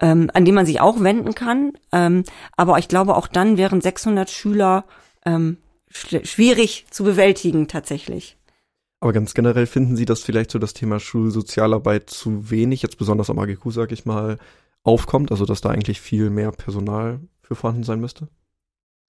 ähm, 0.02 0.30
an 0.34 0.46
den 0.46 0.56
man 0.56 0.66
sich 0.66 0.82
auch 0.82 1.02
wenden 1.02 1.36
kann. 1.36 1.74
Ähm, 1.92 2.24
aber 2.58 2.78
ich 2.80 2.88
glaube, 2.88 3.16
auch 3.16 3.28
dann 3.28 3.58
wären 3.58 3.82
600 3.82 4.30
Schüler 4.30 4.86
ähm, 5.26 5.58
schwierig 5.90 6.86
zu 6.90 7.04
bewältigen 7.04 7.68
tatsächlich. 7.68 8.38
Aber 9.00 9.14
ganz 9.14 9.34
generell 9.34 9.66
finden 9.66 9.96
Sie, 9.96 10.06
dass 10.06 10.22
vielleicht 10.22 10.52
so 10.52 10.60
das 10.60 10.74
Thema 10.74 11.00
Schulsozialarbeit 11.00 12.10
zu 12.10 12.52
wenig, 12.52 12.82
jetzt 12.82 12.98
besonders 12.98 13.30
am 13.30 13.40
AGQ, 13.40 13.72
sag 13.72 13.92
ich 13.92 14.06
mal, 14.06 14.38
aufkommt? 14.84 15.32
Also 15.32 15.46
dass 15.46 15.62
da 15.62 15.70
eigentlich 15.70 16.02
viel 16.02 16.30
mehr 16.30 16.52
Personal 16.52 17.20
für 17.42 17.56
vorhanden 17.56 17.84
sein 17.84 18.00
müsste? 18.00 18.28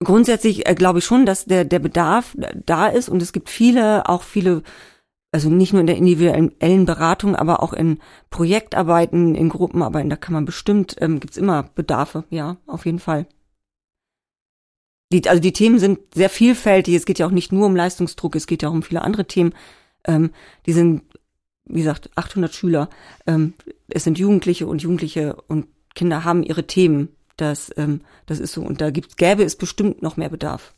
Grundsätzlich 0.02 0.66
äh, 0.68 0.74
glaube 0.74 0.98
ich 0.98 1.04
schon, 1.04 1.26
dass 1.26 1.44
der, 1.44 1.64
der 1.64 1.78
Bedarf 1.78 2.36
da 2.66 2.88
ist 2.88 3.08
und 3.08 3.22
es 3.22 3.32
gibt 3.32 3.48
viele, 3.48 4.08
auch 4.08 4.22
viele 4.22 4.62
also 5.32 5.48
nicht 5.48 5.72
nur 5.72 5.80
in 5.80 5.86
der 5.86 5.96
individuellen 5.96 6.84
Beratung, 6.84 7.34
aber 7.34 7.62
auch 7.62 7.72
in 7.72 7.98
Projektarbeiten, 8.28 9.34
in 9.34 9.48
Gruppenarbeiten, 9.48 10.10
da 10.10 10.16
kann 10.16 10.34
man 10.34 10.44
bestimmt, 10.44 10.96
ähm, 11.00 11.20
gibt's 11.20 11.38
immer 11.38 11.64
Bedarfe, 11.74 12.24
ja, 12.28 12.58
auf 12.66 12.84
jeden 12.84 12.98
Fall. 12.98 13.26
Die, 15.10 15.26
also 15.28 15.40
die 15.40 15.52
Themen 15.52 15.78
sind 15.78 16.00
sehr 16.14 16.30
vielfältig, 16.30 16.94
es 16.94 17.06
geht 17.06 17.18
ja 17.18 17.26
auch 17.26 17.32
nicht 17.32 17.50
nur 17.50 17.66
um 17.66 17.74
Leistungsdruck, 17.74 18.36
es 18.36 18.46
geht 18.46 18.62
ja 18.62 18.68
auch 18.68 18.74
um 18.74 18.82
viele 18.82 19.02
andere 19.02 19.26
Themen. 19.26 19.54
Ähm, 20.04 20.30
die 20.66 20.72
sind, 20.72 21.02
wie 21.64 21.80
gesagt, 21.80 22.10
800 22.14 22.54
Schüler, 22.54 22.90
ähm, 23.26 23.54
es 23.88 24.04
sind 24.04 24.18
Jugendliche 24.18 24.66
und 24.66 24.82
Jugendliche 24.82 25.36
und 25.48 25.66
Kinder 25.94 26.24
haben 26.24 26.42
ihre 26.42 26.66
Themen, 26.66 27.08
das, 27.36 27.72
ähm, 27.76 28.02
das 28.26 28.38
ist 28.38 28.52
so, 28.52 28.62
und 28.62 28.80
da 28.82 28.90
gibt, 28.90 29.16
gäbe 29.16 29.44
es 29.44 29.56
bestimmt 29.56 30.02
noch 30.02 30.16
mehr 30.18 30.28
Bedarf. 30.28 30.74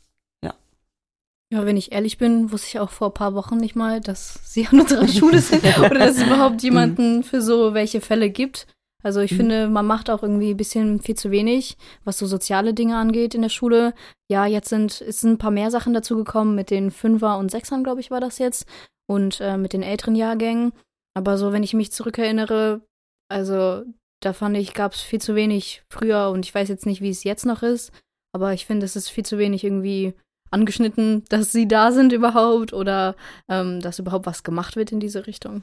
Ja, 1.51 1.65
wenn 1.65 1.77
ich 1.77 1.91
ehrlich 1.91 2.17
bin, 2.17 2.51
wusste 2.51 2.67
ich 2.67 2.79
auch 2.79 2.89
vor 2.89 3.09
ein 3.09 3.13
paar 3.13 3.35
Wochen 3.35 3.57
nicht 3.57 3.75
mal, 3.75 4.01
dass 4.01 4.39
sie 4.43 4.67
an 4.67 4.81
unserer 4.81 5.07
Schule 5.07 5.39
sind 5.39 5.63
oder 5.79 5.99
dass 5.99 6.17
es 6.17 6.23
überhaupt 6.23 6.63
jemanden 6.63 7.23
für 7.23 7.41
so 7.41 7.73
welche 7.73 8.01
Fälle 8.01 8.29
gibt. 8.29 8.67
Also 9.03 9.19
ich 9.19 9.33
mhm. 9.33 9.37
finde, 9.37 9.67
man 9.67 9.85
macht 9.85 10.09
auch 10.09 10.23
irgendwie 10.23 10.51
ein 10.51 10.57
bisschen 10.57 10.99
viel 10.99 11.15
zu 11.15 11.29
wenig, 11.29 11.77
was 12.03 12.17
so 12.17 12.25
soziale 12.25 12.73
Dinge 12.73 12.97
angeht 12.97 13.35
in 13.35 13.43
der 13.43 13.49
Schule. 13.49 13.93
Ja, 14.27 14.47
jetzt 14.47 14.69
sind, 14.69 14.99
es 15.01 15.19
sind 15.19 15.33
ein 15.33 15.37
paar 15.37 15.51
mehr 15.51 15.69
Sachen 15.69 15.93
dazu 15.93 16.15
gekommen 16.15 16.55
mit 16.55 16.71
den 16.71 16.89
Fünfer 16.89 17.37
und 17.37 17.51
Sechsern, 17.51 17.83
glaube 17.83 18.01
ich, 18.01 18.09
war 18.09 18.19
das 18.19 18.39
jetzt. 18.39 18.65
Und 19.07 19.39
äh, 19.41 19.57
mit 19.57 19.73
den 19.73 19.83
älteren 19.83 20.15
Jahrgängen. 20.15 20.73
Aber 21.13 21.37
so, 21.37 21.53
wenn 21.53 21.61
ich 21.61 21.75
mich 21.75 21.91
zurückerinnere, 21.91 22.81
also 23.29 23.83
da 24.21 24.33
fand 24.33 24.57
ich, 24.57 24.73
gab 24.73 24.93
es 24.93 25.01
viel 25.01 25.21
zu 25.21 25.35
wenig 25.35 25.83
früher 25.87 26.31
und 26.31 26.43
ich 26.43 26.55
weiß 26.55 26.67
jetzt 26.67 26.87
nicht, 26.87 27.01
wie 27.01 27.11
es 27.11 27.23
jetzt 27.23 27.45
noch 27.45 27.61
ist, 27.61 27.91
aber 28.33 28.53
ich 28.53 28.65
finde, 28.65 28.85
es 28.85 28.95
ist 28.95 29.09
viel 29.09 29.23
zu 29.25 29.37
wenig 29.37 29.63
irgendwie 29.63 30.15
angeschnitten, 30.55 31.23
dass 31.29 31.51
sie 31.51 31.67
da 31.67 31.91
sind 31.91 32.11
überhaupt 32.11 32.73
oder 32.73 33.15
ähm, 33.47 33.81
dass 33.81 33.99
überhaupt 33.99 34.25
was 34.25 34.43
gemacht 34.43 34.75
wird 34.75 34.91
in 34.91 34.99
diese 34.99 35.27
Richtung. 35.27 35.61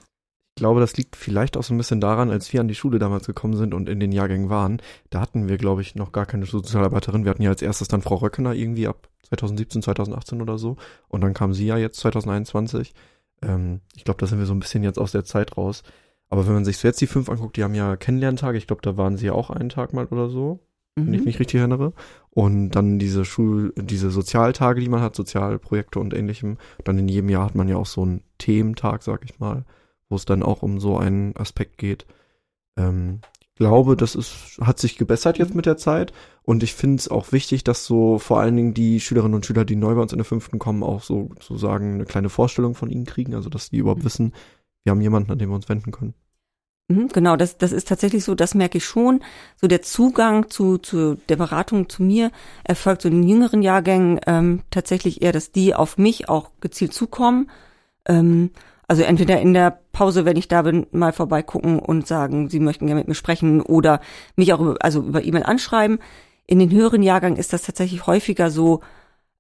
Ich 0.55 0.61
glaube, 0.61 0.81
das 0.81 0.97
liegt 0.99 1.17
vielleicht 1.17 1.57
auch 1.57 1.63
so 1.63 1.73
ein 1.73 1.79
bisschen 1.79 2.01
daran, 2.01 2.31
als 2.31 2.53
wir 2.53 2.61
an 2.61 2.69
die 2.69 2.75
Schule 2.75 2.99
damals 2.99 3.27
gekommen 3.27 3.57
sind 3.57 3.73
und 3.73 3.89
in 3.89 4.01
den 4.01 4.13
Jahrgängen 4.13 4.51
waren. 4.51 4.83
Da 5.09 5.21
hatten 5.21 5.49
wir, 5.49 5.57
glaube 5.57 5.81
ich, 5.81 5.95
noch 5.95 6.13
gar 6.13 6.27
keine 6.27 6.45
Sozialarbeiterin. 6.45 7.25
Wir 7.25 7.31
hatten 7.31 7.43
ja 7.43 7.49
als 7.49 7.63
erstes 7.63 7.89
dann 7.89 8.03
Frau 8.03 8.17
Röckener 8.17 8.53
irgendwie 8.53 8.87
ab 8.87 9.09
2017, 9.29 9.83
2018 9.83 10.43
oder 10.43 10.59
so. 10.59 10.77
Und 11.09 11.23
dann 11.23 11.33
kam 11.33 11.55
sie 11.55 11.67
ja 11.67 11.79
jetzt 11.79 11.99
2021. 12.01 12.93
Ähm, 13.41 13.81
ich 13.97 14.05
glaube, 14.05 14.21
da 14.21 14.27
sind 14.27 14.41
wir 14.41 14.47
so 14.47 14.53
ein 14.53 14.61
bisschen 14.61 14.83
jetzt 14.83 14.99
aus 14.99 15.13
der 15.13 15.25
Zeit 15.25 15.57
raus. 15.57 15.85
Aber 16.29 16.47
wenn 16.47 16.55
man 16.55 16.67
sich 16.67 16.77
so 16.77 16.87
jetzt 16.87 17.01
die 17.01 17.07
fünf 17.07 17.31
anguckt, 17.31 17.57
die 17.57 17.65
haben 17.65 17.75
ja 17.75 17.97
Kennenlerntage. 17.97 18.59
Ich 18.59 18.67
glaube, 18.67 18.83
da 18.83 18.99
waren 18.99 19.17
sie 19.17 19.27
ja 19.27 19.33
auch 19.33 19.49
einen 19.49 19.71
Tag 19.71 19.95
mal 19.95 20.07
oder 20.07 20.29
so, 20.29 20.61
mhm. 20.97 21.07
wenn 21.07 21.15
ich 21.15 21.25
mich 21.25 21.41
richtig 21.41 21.61
erinnere. 21.61 21.93
Und 22.31 22.71
dann 22.71 22.99
diese 22.99 23.25
Schul, 23.25 23.73
diese 23.77 24.11
Sozialtage, 24.11 24.81
die 24.81 24.89
man 24.89 25.03
hat, 25.03 25.15
Sozialprojekte 25.15 26.01
und 26.01 26.15
ähnlichem. 26.15 26.59
Dann 26.85 26.99
in 26.99 27.09
jedem 27.09 27.29
Jahr 27.29 27.47
hat 27.47 27.55
man 27.55 27.69
ja 27.69 27.77
auch 27.77 27.87
so 27.87 28.03
einen 28.03 28.23
Thementag, 28.39 29.03
sag 29.03 29.25
ich 29.25 29.39
mal 29.39 29.65
wo 30.13 30.17
es 30.17 30.27
dann 30.27 30.45
auch 30.45 30.63
um 30.63 30.79
so 30.79 30.99
einen 30.99 31.35
Aspekt 31.37 31.79
geht. 31.79 32.07
Ähm, 32.77 33.23
ich 33.41 33.55
glaube, 33.57 33.97
das 33.97 34.15
ist, 34.15 34.61
hat 34.61 34.79
sich 34.79 34.99
gebessert 34.99 35.39
jetzt 35.39 35.55
mit 35.55 35.67
der 35.67 35.79
Zeit 35.79 36.13
und 36.43 36.63
ich 36.63 36.75
finde 36.75 36.97
es 36.97 37.09
auch 37.09 37.33
wichtig, 37.33 37.65
dass 37.65 37.87
so 37.87 38.19
vor 38.19 38.39
allen 38.39 38.55
Dingen 38.55 38.75
die 38.75 39.01
Schülerinnen 39.01 39.35
und 39.35 39.47
Schüler, 39.47 39.65
die 39.65 39.77
neu 39.77 39.95
bei 39.95 40.03
uns 40.03 40.13
in 40.13 40.19
der 40.19 40.27
fünften 40.27 40.59
kommen, 40.59 40.83
auch 40.83 41.03
so 41.03 41.31
sozusagen 41.41 41.95
eine 41.95 42.05
kleine 42.05 42.29
Vorstellung 42.29 42.75
von 42.75 42.91
ihnen 42.91 43.07
kriegen, 43.07 43.35
also 43.35 43.49
dass 43.49 43.71
die 43.71 43.79
überhaupt 43.79 44.01
mhm. 44.01 44.05
wissen, 44.05 44.35
wir 44.85 44.91
haben 44.91 45.01
jemanden, 45.01 45.33
an 45.33 45.39
den 45.39 45.49
wir 45.49 45.55
uns 45.55 45.69
wenden 45.69 45.93
können. 45.93 46.15
Mhm, 46.93 47.09
genau, 47.09 47.37
das, 47.37 47.59
das 47.59 47.73
ist 47.73 47.89
tatsächlich 47.89 48.25
so, 48.25 48.35
das 48.35 48.55
merke 48.55 48.79
ich 48.79 48.85
schon. 48.85 49.21
So 49.61 49.67
der 49.67 49.83
Zugang 49.83 50.51
zu, 50.51 50.79
zu 50.79 51.17
der 51.29 51.37
Beratung 51.37 51.89
zu 51.89 52.03
mir 52.03 52.31
erfolgt 52.65 53.03
so 53.03 53.09
in 53.09 53.23
den 53.23 53.29
jüngeren 53.29 53.63
Jahrgängen 53.63 54.21
ähm, 54.27 54.63
tatsächlich 54.71 55.23
eher, 55.23 55.33
dass 55.33 55.53
die 55.53 55.75
auf 55.75 55.99
mich 55.99 56.29
auch 56.29 56.51
gezielt 56.61 56.93
zukommen. 56.93 57.51
Ähm, 58.07 58.51
also 58.89 59.03
entweder 59.03 59.41
in 59.41 59.55
der 59.55 59.79
Pause, 59.93 60.25
wenn 60.25 60.37
ich 60.37 60.49
da 60.49 60.63
bin, 60.63 60.87
mal 60.91 61.13
vorbeigucken 61.13 61.79
und 61.79 62.07
sagen, 62.07 62.51
sie 62.51 62.61
möchten 62.61 62.87
gerne 62.87 63.01
mit 63.01 63.09
mir 63.09 63.15
sprechen 63.15 63.63
oder 63.63 64.01
mich 64.37 64.53
auch 64.53 64.61
über, 64.61 64.77
also 64.81 65.01
über 65.01 65.25
E-Mail 65.25 65.45
anschreiben. 65.45 65.99
In 66.47 66.59
den 66.59 66.71
höheren 66.71 67.03
Jahrgängen 67.03 67.39
ist 67.39 67.53
das 67.53 67.63
tatsächlich 67.63 68.07
häufiger 68.07 68.51
so, 68.51 68.81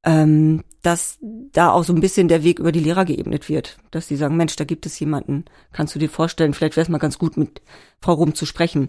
ähm, 0.04 0.64
dass 0.82 1.18
da 1.20 1.70
auch 1.70 1.84
so 1.84 1.92
ein 1.92 2.00
bisschen 2.00 2.28
der 2.28 2.42
Weg 2.42 2.58
über 2.58 2.72
die 2.72 2.80
Lehrer 2.80 3.04
geebnet 3.04 3.48
wird. 3.48 3.78
Dass 3.90 4.08
sie 4.08 4.16
sagen, 4.16 4.36
Mensch, 4.36 4.56
da 4.56 4.64
gibt 4.64 4.84
es 4.86 4.98
jemanden, 4.98 5.44
kannst 5.72 5.94
du 5.94 5.98
dir 5.98 6.10
vorstellen, 6.10 6.54
vielleicht 6.54 6.76
wäre 6.76 6.82
es 6.82 6.88
mal 6.88 6.98
ganz 6.98 7.18
gut, 7.18 7.36
mit 7.36 7.62
Frau 8.00 8.14
Rum 8.14 8.34
zu 8.34 8.46
sprechen. 8.46 8.88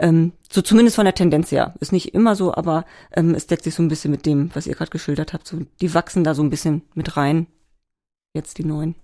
Ähm, 0.00 0.32
so 0.50 0.62
zumindest 0.62 0.96
von 0.96 1.04
der 1.04 1.14
Tendenz 1.14 1.50
her. 1.50 1.74
Ist 1.80 1.92
nicht 1.92 2.14
immer 2.14 2.34
so, 2.36 2.54
aber 2.54 2.84
ähm, 3.14 3.34
es 3.34 3.46
deckt 3.46 3.64
sich 3.64 3.74
so 3.74 3.82
ein 3.82 3.88
bisschen 3.88 4.10
mit 4.10 4.26
dem, 4.26 4.54
was 4.54 4.66
ihr 4.66 4.74
gerade 4.74 4.90
geschildert 4.90 5.32
habt. 5.32 5.46
So, 5.46 5.60
die 5.80 5.94
wachsen 5.94 6.24
da 6.24 6.34
so 6.34 6.42
ein 6.42 6.50
bisschen 6.50 6.82
mit 6.94 7.16
rein. 7.16 7.46
Jetzt 8.34 8.58
die 8.58 8.64
neuen. 8.64 8.94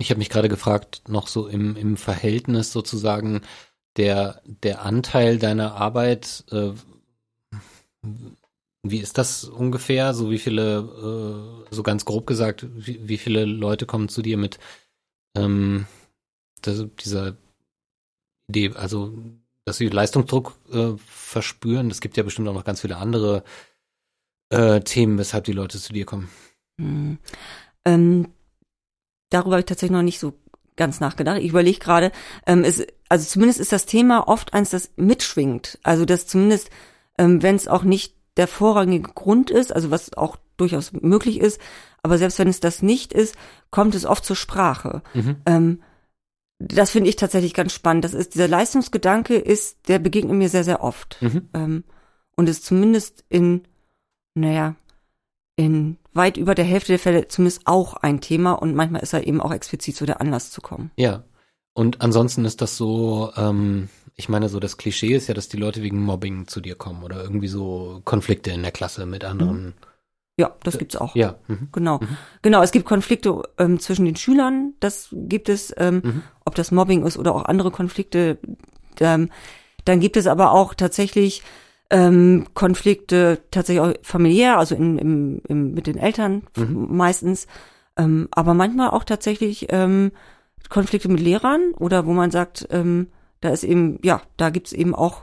Ich 0.00 0.10
habe 0.10 0.18
mich 0.18 0.30
gerade 0.30 0.48
gefragt, 0.48 1.02
noch 1.08 1.26
so 1.26 1.48
im, 1.48 1.74
im 1.76 1.96
Verhältnis 1.96 2.72
sozusagen 2.72 3.42
der, 3.96 4.40
der 4.44 4.82
Anteil 4.82 5.38
deiner 5.38 5.74
Arbeit, 5.74 6.44
äh, 6.52 6.70
wie 8.02 8.98
ist 8.98 9.18
das 9.18 9.44
ungefähr? 9.44 10.14
So 10.14 10.30
wie 10.30 10.38
viele, 10.38 11.64
äh, 11.70 11.74
so 11.74 11.82
ganz 11.82 12.04
grob 12.04 12.26
gesagt, 12.26 12.66
wie, 12.68 13.06
wie 13.08 13.18
viele 13.18 13.44
Leute 13.44 13.86
kommen 13.86 14.08
zu 14.08 14.22
dir 14.22 14.36
mit 14.36 14.58
ähm, 15.36 15.86
das, 16.62 16.84
dieser 17.00 17.36
Idee, 18.48 18.72
also 18.74 19.12
dass 19.64 19.76
sie 19.76 19.88
Leistungsdruck 19.88 20.56
äh, 20.72 20.92
verspüren? 21.06 21.90
Es 21.90 22.00
gibt 22.00 22.16
ja 22.16 22.22
bestimmt 22.22 22.48
auch 22.48 22.54
noch 22.54 22.64
ganz 22.64 22.80
viele 22.80 22.96
andere 22.96 23.44
äh, 24.50 24.80
Themen, 24.80 25.18
weshalb 25.18 25.44
die 25.44 25.52
Leute 25.52 25.78
zu 25.78 25.92
dir 25.92 26.06
kommen. 26.06 26.30
Hm. 26.80 27.18
Ähm, 27.84 28.28
darüber 29.30 29.52
habe 29.52 29.60
ich 29.60 29.66
tatsächlich 29.66 29.96
noch 29.96 30.02
nicht 30.02 30.18
so 30.18 30.34
ganz 30.76 31.00
nachgedacht. 31.00 31.38
Ich 31.38 31.50
überlege 31.50 31.78
gerade, 31.78 32.12
ähm, 32.46 32.64
ist, 32.64 32.86
also 33.08 33.26
zumindest 33.26 33.60
ist 33.60 33.72
das 33.72 33.84
Thema 33.84 34.26
oft 34.28 34.54
eins, 34.54 34.70
das 34.70 34.90
mitschwingt. 34.96 35.78
Also 35.82 36.04
dass 36.04 36.26
zumindest, 36.26 36.70
ähm, 37.18 37.42
wenn 37.42 37.56
es 37.56 37.68
auch 37.68 37.82
nicht 37.82 38.14
der 38.36 38.48
vorrangige 38.48 39.10
Grund 39.12 39.50
ist, 39.50 39.72
also 39.72 39.90
was 39.90 40.14
auch 40.14 40.36
durchaus 40.56 40.92
möglich 40.92 41.40
ist, 41.40 41.60
aber 42.02 42.18
selbst 42.18 42.38
wenn 42.38 42.48
es 42.48 42.60
das 42.60 42.82
nicht 42.82 43.12
ist, 43.12 43.36
kommt 43.70 43.94
es 43.94 44.06
oft 44.06 44.24
zur 44.24 44.36
Sprache. 44.36 45.02
Mhm. 45.14 45.36
Ähm, 45.46 45.82
das 46.58 46.90
finde 46.90 47.08
ich 47.08 47.16
tatsächlich 47.16 47.54
ganz 47.54 47.72
spannend. 47.72 48.04
Das 48.04 48.14
ist 48.14 48.34
dieser 48.34 48.48
Leistungsgedanke 48.48 49.36
ist, 49.36 49.88
der 49.88 49.98
begegnet 49.98 50.36
mir 50.36 50.48
sehr 50.48 50.64
sehr 50.64 50.82
oft 50.82 51.20
mhm. 51.20 51.48
ähm, 51.54 51.84
und 52.36 52.48
ist 52.48 52.64
zumindest 52.64 53.24
in, 53.28 53.62
naja, 54.34 54.74
in 55.56 55.98
weit 56.14 56.36
über 56.36 56.54
der 56.54 56.64
Hälfte 56.64 56.92
der 56.92 56.98
Fälle 56.98 57.28
zumindest 57.28 57.62
auch 57.66 57.94
ein 57.94 58.20
Thema 58.20 58.52
und 58.52 58.74
manchmal 58.74 59.02
ist 59.02 59.12
er 59.12 59.26
eben 59.26 59.40
auch 59.40 59.52
explizit 59.52 59.96
so 59.96 60.06
der 60.06 60.20
Anlass 60.20 60.50
zu 60.50 60.60
kommen. 60.60 60.90
Ja. 60.96 61.24
Und 61.74 62.00
ansonsten 62.00 62.44
ist 62.44 62.60
das 62.60 62.76
so, 62.76 63.32
ähm, 63.36 63.88
ich 64.18 64.28
meine, 64.28 64.48
so 64.48 64.58
das 64.58 64.76
Klischee 64.76 65.14
ist 65.14 65.28
ja, 65.28 65.34
dass 65.34 65.48
die 65.48 65.56
Leute 65.56 65.82
wegen 65.82 66.02
Mobbing 66.02 66.48
zu 66.48 66.60
dir 66.60 66.74
kommen 66.74 67.04
oder 67.04 67.22
irgendwie 67.22 67.46
so 67.46 68.02
Konflikte 68.04 68.50
in 68.50 68.62
der 68.62 68.72
Klasse 68.72 69.06
mit 69.06 69.24
anderen. 69.24 69.74
Ja, 70.36 70.56
das 70.64 70.76
gibt's 70.76 70.96
auch. 70.96 71.14
Ja. 71.14 71.36
Mhm. 71.46 71.68
Genau. 71.70 72.00
Mhm. 72.00 72.16
Genau, 72.42 72.62
es 72.62 72.72
gibt 72.72 72.84
Konflikte 72.84 73.42
ähm, 73.58 73.78
zwischen 73.78 74.04
den 74.04 74.16
Schülern, 74.16 74.74
das 74.80 75.08
gibt 75.12 75.48
es, 75.48 75.72
ähm, 75.78 76.02
mhm. 76.04 76.22
ob 76.44 76.56
das 76.56 76.72
Mobbing 76.72 77.06
ist 77.06 77.16
oder 77.16 77.32
auch 77.32 77.44
andere 77.44 77.70
Konflikte. 77.70 78.38
Ähm, 78.98 79.30
dann 79.84 80.00
gibt 80.00 80.16
es 80.16 80.26
aber 80.26 80.50
auch 80.50 80.74
tatsächlich 80.74 81.44
ähm, 81.90 82.48
Konflikte 82.54 83.38
tatsächlich 83.52 83.80
auch 83.80 83.94
familiär, 84.02 84.58
also 84.58 84.74
in, 84.74 84.98
im, 84.98 85.42
im, 85.48 85.74
mit 85.74 85.86
den 85.86 85.96
Eltern 85.96 86.42
mhm. 86.56 86.88
meistens, 86.90 87.46
ähm, 87.96 88.26
aber 88.32 88.52
manchmal 88.52 88.90
auch 88.90 89.04
tatsächlich 89.04 89.68
ähm, 89.70 90.10
Konflikte 90.68 91.08
mit 91.08 91.20
Lehrern 91.20 91.72
oder 91.78 92.04
wo 92.04 92.12
man 92.12 92.32
sagt, 92.32 92.66
ähm, 92.70 93.08
da 93.40 93.50
ist 93.50 93.64
eben, 93.64 93.98
ja, 94.02 94.22
da 94.36 94.50
gibt's 94.50 94.72
eben 94.72 94.94
auch 94.94 95.22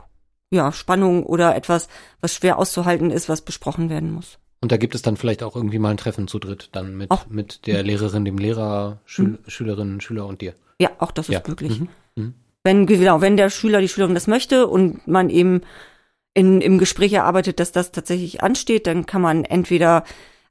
ja, 0.50 0.72
Spannung 0.72 1.24
oder 1.24 1.56
etwas, 1.56 1.88
was 2.20 2.34
schwer 2.34 2.58
auszuhalten 2.58 3.10
ist, 3.10 3.28
was 3.28 3.42
besprochen 3.42 3.90
werden 3.90 4.12
muss. 4.12 4.38
Und 4.60 4.72
da 4.72 4.76
gibt 4.76 4.94
es 4.94 5.02
dann 5.02 5.16
vielleicht 5.16 5.42
auch 5.42 5.54
irgendwie 5.54 5.78
mal 5.78 5.90
ein 5.90 5.96
Treffen 5.96 6.28
zu 6.28 6.38
dritt, 6.38 6.70
dann 6.72 6.96
mit, 6.96 7.10
auch. 7.10 7.26
mit 7.28 7.66
der 7.66 7.82
Lehrerin, 7.82 8.24
dem 8.24 8.38
Lehrer, 8.38 9.00
Schül 9.04 9.28
mhm. 9.28 9.38
Schülerinnen, 9.46 10.00
Schüler 10.00 10.26
und 10.26 10.40
dir. 10.40 10.54
Ja, 10.78 10.90
auch 10.98 11.10
das 11.10 11.28
ist 11.28 11.34
ja. 11.34 11.42
möglich. 11.46 11.80
Mhm. 11.80 11.88
Mhm. 12.16 12.34
Wenn, 12.64 12.86
genau, 12.86 13.20
wenn 13.20 13.36
der 13.36 13.50
Schüler, 13.50 13.80
die 13.80 13.88
Schülerin 13.88 14.14
das 14.14 14.26
möchte 14.26 14.66
und 14.66 15.06
man 15.06 15.30
eben 15.30 15.60
in, 16.34 16.60
im 16.60 16.78
Gespräch 16.78 17.12
erarbeitet, 17.12 17.60
dass 17.60 17.72
das 17.72 17.92
tatsächlich 17.92 18.42
ansteht, 18.42 18.86
dann 18.86 19.06
kann 19.06 19.22
man 19.22 19.44
entweder, 19.44 20.04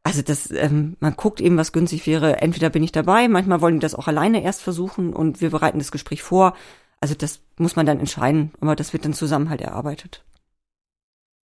also 0.03 0.21
das, 0.21 0.49
ähm, 0.51 0.95
man 0.99 1.15
guckt 1.15 1.41
eben, 1.41 1.57
was 1.57 1.73
günstig 1.73 2.07
wäre, 2.07 2.41
entweder 2.41 2.69
bin 2.69 2.83
ich 2.83 2.91
dabei, 2.91 3.27
manchmal 3.27 3.61
wollen 3.61 3.75
die 3.75 3.81
das 3.81 3.95
auch 3.95 4.07
alleine 4.07 4.43
erst 4.43 4.61
versuchen 4.61 5.13
und 5.13 5.41
wir 5.41 5.49
bereiten 5.49 5.79
das 5.79 5.91
Gespräch 5.91 6.23
vor. 6.23 6.55
Also 7.05 7.13
das 7.13 7.39
muss 7.59 7.75
man 7.75 7.85
dann 7.85 7.99
entscheiden, 7.99 8.51
aber 8.61 8.75
das 8.75 8.91
wird 8.91 9.05
dann 9.05 9.13
zusammen 9.13 9.51
halt 9.51 9.61
erarbeitet. 9.61 10.23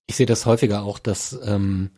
Ich 0.07 0.15
sehe 0.15 0.25
das 0.25 0.45
häufiger 0.45 0.83
auch, 0.83 0.99
dass 0.99 1.37
ähm, 1.43 1.89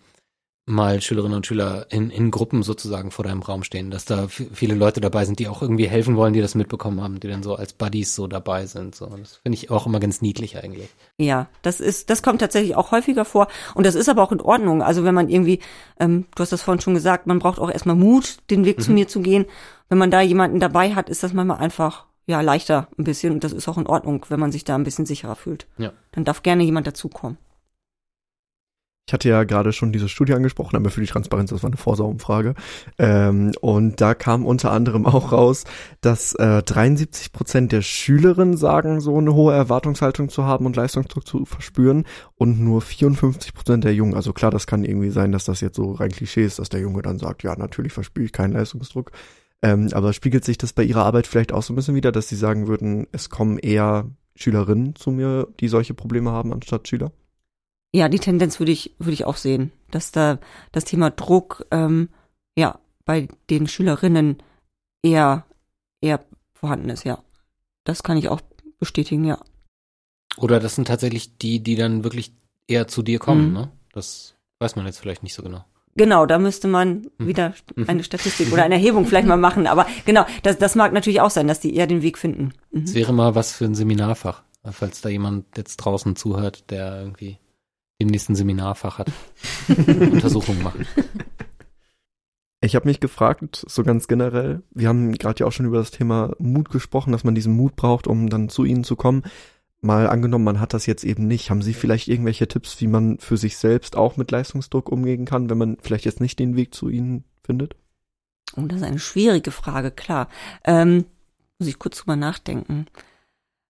mal 0.65 1.00
Schülerinnen 1.00 1.38
und 1.38 1.45
Schüler 1.45 1.86
in, 1.91 2.10
in 2.10 2.32
Gruppen 2.32 2.63
sozusagen 2.63 3.12
vor 3.12 3.24
deinem 3.24 3.43
Raum 3.43 3.63
stehen, 3.63 3.91
dass 3.91 4.06
da 4.06 4.28
viele 4.30 4.74
Leute 4.74 5.00
dabei 5.00 5.26
sind, 5.26 5.38
die 5.38 5.47
auch 5.47 5.62
irgendwie 5.62 5.88
helfen 5.88 6.15
wollen, 6.15 6.34
die 6.34 6.41
das 6.41 6.56
mitbekommen 6.56 7.02
haben, 7.02 7.19
die 7.19 7.28
dann 7.28 7.43
so 7.43 7.54
als 7.54 7.74
Buddies 7.74 8.15
so 8.15 8.26
dabei 8.26 8.65
sind. 8.65 8.95
So, 8.95 9.06
das 9.06 9.36
finde 9.36 9.56
ich 9.56 9.69
auch 9.69 9.86
immer 9.86 10.00
ganz 10.00 10.24
niedlich 10.24 10.58
eigentlich. 10.58 10.89
Ja, 11.19 11.47
das 11.62 11.80
ist, 11.80 12.10
das 12.10 12.24
kommt 12.24 12.41
tatsächlich 12.41 12.76
auch 12.76 12.89
häufiger 12.89 13.26
vor 13.26 13.47
und 13.76 13.86
das 13.86 13.93
ist 13.93 14.10
aber 14.10 14.24
auch 14.24 14.32
in 14.32 14.41
Ordnung. 14.41 14.82
Also 14.82 15.04
wenn 15.04 15.13
man 15.13 15.30
irgendwie, 15.30 15.60
ähm, 16.00 16.26
du 16.34 16.41
hast 16.41 16.52
das 16.52 16.63
vorhin 16.63 16.82
schon 16.82 16.95
gesagt, 16.95 17.28
man 17.28 17.38
braucht 17.38 17.60
auch 17.60 17.69
erstmal 17.69 17.95
Mut, 17.95 18.39
den 18.50 18.65
Weg 18.65 18.80
mhm. 18.80 18.82
zu 18.82 18.91
mir 18.91 19.08
zu 19.08 19.19
gehen. 19.19 19.45
Wenn 19.88 20.00
man 20.00 20.10
da 20.10 20.21
jemanden 20.21 20.60
dabei 20.60 20.95
hat, 20.95 21.10
ist 21.10 21.21
das 21.21 21.34
manchmal 21.34 21.58
einfach 21.60 22.08
ja 22.26 22.42
leichter 22.42 22.88
ein 22.98 23.04
bisschen 23.04 23.34
und 23.34 23.44
das 23.44 23.54
ist 23.54 23.68
auch 23.68 23.78
in 23.78 23.88
Ordnung, 23.88 24.26
wenn 24.30 24.40
man 24.40 24.52
sich 24.52 24.64
da 24.64 24.76
ein 24.76 24.84
bisschen 24.84 25.06
sicherer 25.06 25.36
fühlt. 25.36 25.68
Ja. 25.78 25.92
Dann 26.12 26.24
darf 26.24 26.44
gerne 26.44 26.64
jemand 26.64 26.88
dazukommen. 26.88 27.38
Ich 29.12 29.14
hatte 29.14 29.28
ja 29.28 29.44
gerade 29.44 29.74
schon 29.74 29.92
diese 29.92 30.08
Studie 30.08 30.34
angesprochen, 30.34 30.78
aber 30.78 30.90
für 30.90 31.02
die 31.02 31.08
Transparenz, 31.08 31.50
das 31.50 31.64
war 31.64 31.70
eine 31.70 31.76
Vorsaumfrage. 31.76 32.54
Ähm, 32.98 33.52
und 33.60 34.00
da 34.00 34.14
kam 34.14 34.46
unter 34.46 34.72
anderem 34.72 35.06
auch 35.06 35.34
raus, 35.34 35.66
dass 36.00 36.34
äh, 36.36 36.64
73 36.64 37.34
Prozent 37.34 37.74
der 37.74 37.82
Schülerinnen 37.82 38.56
sagen, 38.56 39.02
so 39.02 39.18
eine 39.18 39.34
hohe 39.34 39.54
Erwartungshaltung 39.54 40.30
zu 40.30 40.46
haben 40.46 40.66
und 40.66 40.78
Leistungsdruck 40.78 41.28
zu 41.28 41.44
verspüren 41.46 42.06
und 42.36 42.62
nur 42.62 42.82
54 42.82 43.54
Prozent 43.54 43.84
der 43.84 43.94
Jungen. 43.94 44.14
Also 44.14 44.32
klar, 44.32 44.52
das 44.52 44.66
kann 44.66 44.86
irgendwie 44.86 45.10
sein, 45.10 45.34
dass 45.34 45.44
das 45.44 45.60
jetzt 45.60 45.76
so 45.76 45.92
rein 45.92 46.12
Klischee 46.12 46.46
ist, 46.46 46.60
dass 46.60 46.70
der 46.70 46.80
Junge 46.80 47.02
dann 47.02 47.18
sagt, 47.18 47.44
ja, 47.44 47.56
natürlich 47.58 47.92
verspüre 47.92 48.28
ich 48.28 48.32
keinen 48.32 48.54
Leistungsdruck. 48.54 49.12
Ähm, 49.63 49.89
aber 49.93 50.13
spiegelt 50.13 50.43
sich 50.43 50.58
das 50.58 50.74
bei 50.74 50.84
ihrer 50.84 51.06
Arbeit 51.06 51.28
vielleicht 51.28 51.52
auch 51.52 51.62
so 51.63 51.74
ein 51.74 51.76
bisschen 51.76 51.95
wieder, 51.95 52.12
dass 52.12 52.28
sie 52.28 52.36
sagen 52.36 52.67
würden, 52.67 53.08
es 53.12 53.30
kommen 53.30 53.60
eher 53.60 54.10
Schülerinnen 54.36 54.95
zu 54.95 55.12
mir, 55.12 55.47
die 55.60 55.67
solche 55.67 55.93
Probleme 55.93 56.32
haben, 56.32 56.52
anstatt 56.52 56.88
Schüler? 56.88 57.12
Ja, 57.93 58.10
die 58.10 58.19
Tendenz 58.19 58.60
würde 58.60 58.71
ich, 58.71 58.95
würde 58.97 59.12
ich 59.13 59.26
auch 59.26 59.36
sehen, 59.36 59.71
dass 59.91 60.12
da 60.12 60.39
das 60.71 60.86
Thema 60.86 61.12
Druck 61.12 61.65
ähm, 61.71 62.10
ja 62.58 62.80
bei 63.06 63.28
den 63.50 63.67
Schülerinnen 63.67 64.38
eher, 65.04 65.45
eher 66.02 66.24
vorhanden 66.54 66.89
ist, 66.89 67.04
ja. 67.04 67.24
das 67.84 68.04
kann 68.04 68.17
ich 68.17 68.30
auch 68.30 68.41
bestätigen, 68.80 69.26
ja. 69.26 69.39
Oder 70.38 70.60
das 70.60 70.76
sind 70.76 70.88
tatsächlich 70.88 71.38
die, 71.38 71.60
die 71.62 71.76
dann 71.76 72.04
wirklich 72.04 72.32
eher 72.67 72.88
zu 72.88 73.02
dir 73.02 73.19
kommen, 73.19 73.50
Mhm. 73.50 73.54
ne? 73.54 73.71
Das 73.91 74.36
weiß 74.60 74.76
man 74.76 74.86
jetzt 74.86 75.00
vielleicht 75.00 75.24
nicht 75.24 75.34
so 75.34 75.43
genau. 75.43 75.65
Genau, 75.96 76.26
da 76.26 76.40
müsste 76.40 76.68
man 76.68 77.08
Mhm. 77.18 77.28
wieder 77.28 77.54
Mhm. 77.76 77.86
eine 77.90 78.04
Statistik 78.04 78.52
oder 78.54 78.64
eine 78.64 78.76
Erhebung 78.76 79.06
vielleicht 79.06 79.28
mal 79.28 79.38
machen. 79.38 79.68
Aber 79.68 79.86
genau, 80.06 80.26
das, 80.44 80.58
das 80.58 80.76
mag 80.76 80.94
natürlich 80.94 81.22
auch 81.22 81.30
sein, 81.32 81.48
dass 81.48 81.60
die 81.60 81.76
eher 81.76 81.88
den 81.88 82.02
Weg 82.02 82.18
finden. 82.18 82.54
Mhm. 82.72 82.94
wäre 82.94 83.14
mal 83.14 83.36
was 83.36 83.52
für 83.54 83.66
ein 83.66 83.76
Seminarfach, 83.76 84.44
falls 84.72 85.02
da 85.02 85.10
jemand 85.10 85.46
jetzt 85.58 85.78
draußen 85.78 86.16
zuhört, 86.16 86.70
der 86.72 87.02
irgendwie 87.02 87.38
demnächst 88.02 88.30
ein 88.30 88.36
Seminarfach 88.36 88.98
hat. 89.00 89.12
Untersuchungen 89.88 90.64
machen. 90.64 90.88
Ich 92.64 92.76
habe 92.76 92.88
mich 92.88 93.00
gefragt, 93.00 93.66
so 93.68 93.82
ganz 93.84 94.08
generell, 94.08 94.62
wir 94.72 94.88
haben 94.88 95.14
gerade 95.14 95.40
ja 95.40 95.48
auch 95.48 95.52
schon 95.52 95.66
über 95.66 95.80
das 95.80 95.90
Thema 95.90 96.34
Mut 96.38 96.70
gesprochen, 96.70 97.12
dass 97.12 97.24
man 97.24 97.34
diesen 97.34 97.54
Mut 97.56 97.76
braucht, 97.76 98.06
um 98.06 98.30
dann 98.30 98.50
zu 98.50 98.66
ihnen 98.66 98.84
zu 98.84 98.96
kommen. 98.96 99.24
Mal 99.84 100.08
angenommen, 100.08 100.46
man 100.46 100.60
hat 100.60 100.74
das 100.76 100.86
jetzt 100.86 101.04
eben 101.04 101.26
nicht. 101.26 101.50
Haben 101.50 101.63
Sie 101.63 101.74
vielleicht 101.74 102.08
irgendwelche 102.08 102.48
Tipps, 102.48 102.80
wie 102.82 102.88
man 102.88 103.17
für 103.17 103.38
sich 103.38 103.58
selbst 103.58 103.96
auch 103.96 104.15
mit 104.15 104.30
Leistungsdruck 104.30 104.89
umgehen 104.89 105.26
kann, 105.26 105.50
wenn 105.50 105.58
man 105.58 105.78
vielleicht 105.82 106.06
jetzt 106.06 106.22
nicht 106.22 106.38
den 106.38 106.56
Weg 106.56 106.76
zu 106.76 106.88
ihnen 106.89 107.24
findet? 107.44 107.76
Oh, 108.56 108.62
das 108.62 108.78
ist 108.82 108.84
eine 108.84 109.00
schwierige 109.00 109.50
Frage, 109.50 109.89
klar. 109.89 110.28
Ähm, 110.65 111.06
muss 111.58 111.67
ich 111.67 111.80
kurz 111.80 111.98
drüber 111.98 112.15
nachdenken. 112.15 112.86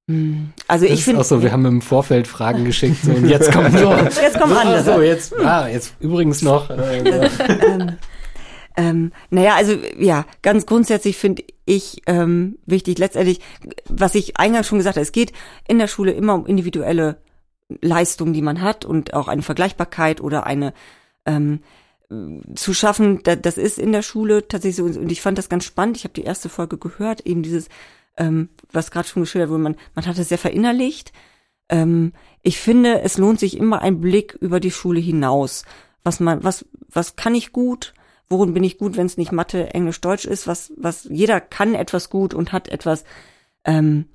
Hm, 0.09 0.51
Also 0.67 0.85
Das 0.85 0.93
ich 0.93 0.99
ist 0.99 1.05
finde. 1.05 1.21
auch 1.21 1.25
so, 1.25 1.41
wir 1.43 1.51
haben 1.53 1.65
im 1.65 1.81
Vorfeld 1.81 2.27
Fragen 2.27 2.65
geschickt 2.65 3.03
so, 3.03 3.11
und 3.11 3.29
jetzt 3.29 3.51
kommen 3.51 3.71
so. 3.77 3.93
Jetzt 3.93 4.37
kommen 4.39 4.57
andere. 4.57 4.83
So, 4.83 5.01
jetzt, 5.01 5.33
ah, 5.39 5.67
jetzt 5.69 5.93
übrigens 6.01 6.41
noch. 6.41 6.69
Äh, 6.71 6.97
ähm, 7.67 7.97
ähm, 8.77 9.11
naja, 9.29 9.55
also 9.55 9.73
ja, 9.97 10.25
ganz 10.41 10.65
grundsätzlich 10.65 11.17
finde 11.17 11.43
ich 11.65 12.01
ähm, 12.07 12.57
wichtig, 12.65 12.97
letztendlich, 12.97 13.39
was 13.87 14.15
ich 14.15 14.37
eingangs 14.37 14.67
schon 14.67 14.77
gesagt 14.77 14.95
habe, 14.95 15.03
es 15.03 15.11
geht 15.11 15.33
in 15.67 15.79
der 15.79 15.87
Schule 15.87 16.11
immer 16.11 16.35
um 16.35 16.45
individuelle 16.45 17.21
Leistungen, 17.81 18.33
die 18.33 18.41
man 18.41 18.61
hat 18.61 18.85
und 18.85 19.13
auch 19.13 19.27
eine 19.27 19.41
Vergleichbarkeit 19.41 20.21
oder 20.21 20.45
eine 20.45 20.73
ähm, 21.25 21.61
zu 22.55 22.73
schaffen, 22.73 23.21
da, 23.23 23.35
das 23.35 23.57
ist 23.57 23.79
in 23.79 23.93
der 23.93 24.01
Schule 24.01 24.47
tatsächlich 24.47 24.75
so, 24.75 24.99
und 24.99 25.11
ich 25.11 25.21
fand 25.21 25.37
das 25.37 25.47
ganz 25.47 25.63
spannend, 25.63 25.97
ich 25.97 26.03
habe 26.03 26.13
die 26.13 26.23
erste 26.23 26.49
Folge 26.49 26.77
gehört, 26.77 27.25
eben 27.25 27.41
dieses, 27.41 27.69
ähm, 28.17 28.49
was 28.71 28.91
gerade 28.91 29.07
schon 29.07 29.23
geschildert 29.23 29.49
wurde, 29.49 29.63
man, 29.63 29.77
man 29.95 30.05
hat 30.05 30.17
es 30.17 30.29
sehr 30.29 30.37
verinnerlicht. 30.37 31.13
Ähm, 31.69 32.11
ich 32.41 32.59
finde, 32.59 33.01
es 33.01 33.17
lohnt 33.17 33.39
sich 33.39 33.55
immer 33.55 33.81
ein 33.81 34.01
Blick 34.01 34.37
über 34.41 34.59
die 34.59 34.71
Schule 34.71 34.99
hinaus. 34.99 35.63
Was 36.03 36.19
man, 36.19 36.43
was, 36.43 36.65
was 36.89 37.15
kann 37.15 37.35
ich 37.35 37.53
gut? 37.53 37.93
Worin 38.31 38.53
bin 38.53 38.63
ich 38.63 38.77
gut, 38.77 38.97
wenn 38.97 39.05
es 39.05 39.17
nicht 39.17 39.31
Mathe, 39.31 39.73
Englisch, 39.73 39.99
Deutsch 39.99 40.25
ist? 40.25 40.47
Was, 40.47 40.71
was 40.77 41.03
jeder 41.03 41.41
kann 41.41 41.75
etwas 41.75 42.09
gut 42.09 42.33
und 42.33 42.53
hat 42.53 42.69
etwas 42.69 43.03
ähm, 43.65 44.05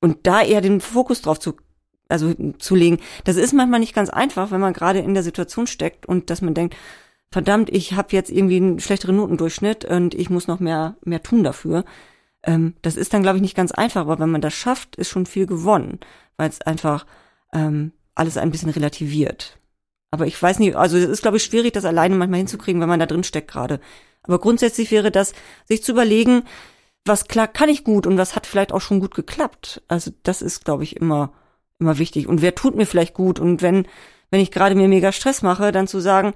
und 0.00 0.26
da 0.26 0.42
eher 0.42 0.60
den 0.60 0.80
Fokus 0.80 1.22
drauf 1.22 1.40
zu, 1.40 1.54
also 2.08 2.34
zu 2.58 2.74
legen. 2.74 2.98
Das 3.24 3.36
ist 3.36 3.54
manchmal 3.54 3.80
nicht 3.80 3.94
ganz 3.94 4.10
einfach, 4.10 4.50
wenn 4.50 4.60
man 4.60 4.74
gerade 4.74 4.98
in 4.98 5.14
der 5.14 5.22
Situation 5.22 5.66
steckt 5.66 6.04
und 6.04 6.28
dass 6.28 6.42
man 6.42 6.54
denkt, 6.54 6.76
verdammt, 7.30 7.70
ich 7.70 7.94
habe 7.94 8.08
jetzt 8.10 8.30
irgendwie 8.30 8.58
einen 8.58 8.78
schlechteren 8.78 9.16
Notendurchschnitt 9.16 9.86
und 9.86 10.14
ich 10.14 10.28
muss 10.28 10.48
noch 10.48 10.60
mehr 10.60 10.96
mehr 11.02 11.22
tun 11.22 11.42
dafür. 11.42 11.84
Ähm, 12.42 12.74
das 12.82 12.96
ist 12.96 13.14
dann, 13.14 13.22
glaube 13.22 13.38
ich, 13.38 13.42
nicht 13.42 13.56
ganz 13.56 13.72
einfach, 13.72 14.02
aber 14.02 14.18
wenn 14.18 14.30
man 14.30 14.42
das 14.42 14.52
schafft, 14.52 14.96
ist 14.96 15.08
schon 15.08 15.24
viel 15.24 15.46
gewonnen, 15.46 16.00
weil 16.36 16.50
es 16.50 16.60
einfach 16.60 17.06
ähm, 17.54 17.92
alles 18.14 18.36
ein 18.36 18.50
bisschen 18.50 18.70
relativiert. 18.70 19.58
Aber 20.12 20.26
ich 20.26 20.40
weiß 20.40 20.58
nicht, 20.58 20.76
also 20.76 20.98
es 20.98 21.06
ist, 21.06 21.22
glaube 21.22 21.38
ich, 21.38 21.42
schwierig, 21.42 21.72
das 21.72 21.86
alleine 21.86 22.14
manchmal 22.14 22.38
hinzukriegen, 22.38 22.80
wenn 22.80 22.88
man 22.88 23.00
da 23.00 23.06
drin 23.06 23.24
steckt 23.24 23.50
gerade. 23.50 23.80
Aber 24.22 24.38
grundsätzlich 24.38 24.90
wäre 24.90 25.10
das, 25.10 25.32
sich 25.64 25.82
zu 25.82 25.92
überlegen, 25.92 26.44
was 27.06 27.28
klar 27.28 27.48
kann 27.48 27.70
ich 27.70 27.82
gut 27.82 28.06
und 28.06 28.18
was 28.18 28.36
hat 28.36 28.46
vielleicht 28.46 28.72
auch 28.72 28.82
schon 28.82 29.00
gut 29.00 29.14
geklappt. 29.14 29.82
Also 29.88 30.12
das 30.22 30.42
ist, 30.42 30.66
glaube 30.66 30.84
ich, 30.84 30.96
immer, 30.96 31.32
immer 31.78 31.98
wichtig. 31.98 32.28
Und 32.28 32.42
wer 32.42 32.54
tut 32.54 32.76
mir 32.76 32.84
vielleicht 32.84 33.14
gut? 33.14 33.40
Und 33.40 33.62
wenn, 33.62 33.86
wenn 34.30 34.40
ich 34.40 34.50
gerade 34.50 34.74
mir 34.74 34.86
mega 34.86 35.12
Stress 35.12 35.40
mache, 35.40 35.72
dann 35.72 35.88
zu 35.88 35.98
sagen, 35.98 36.34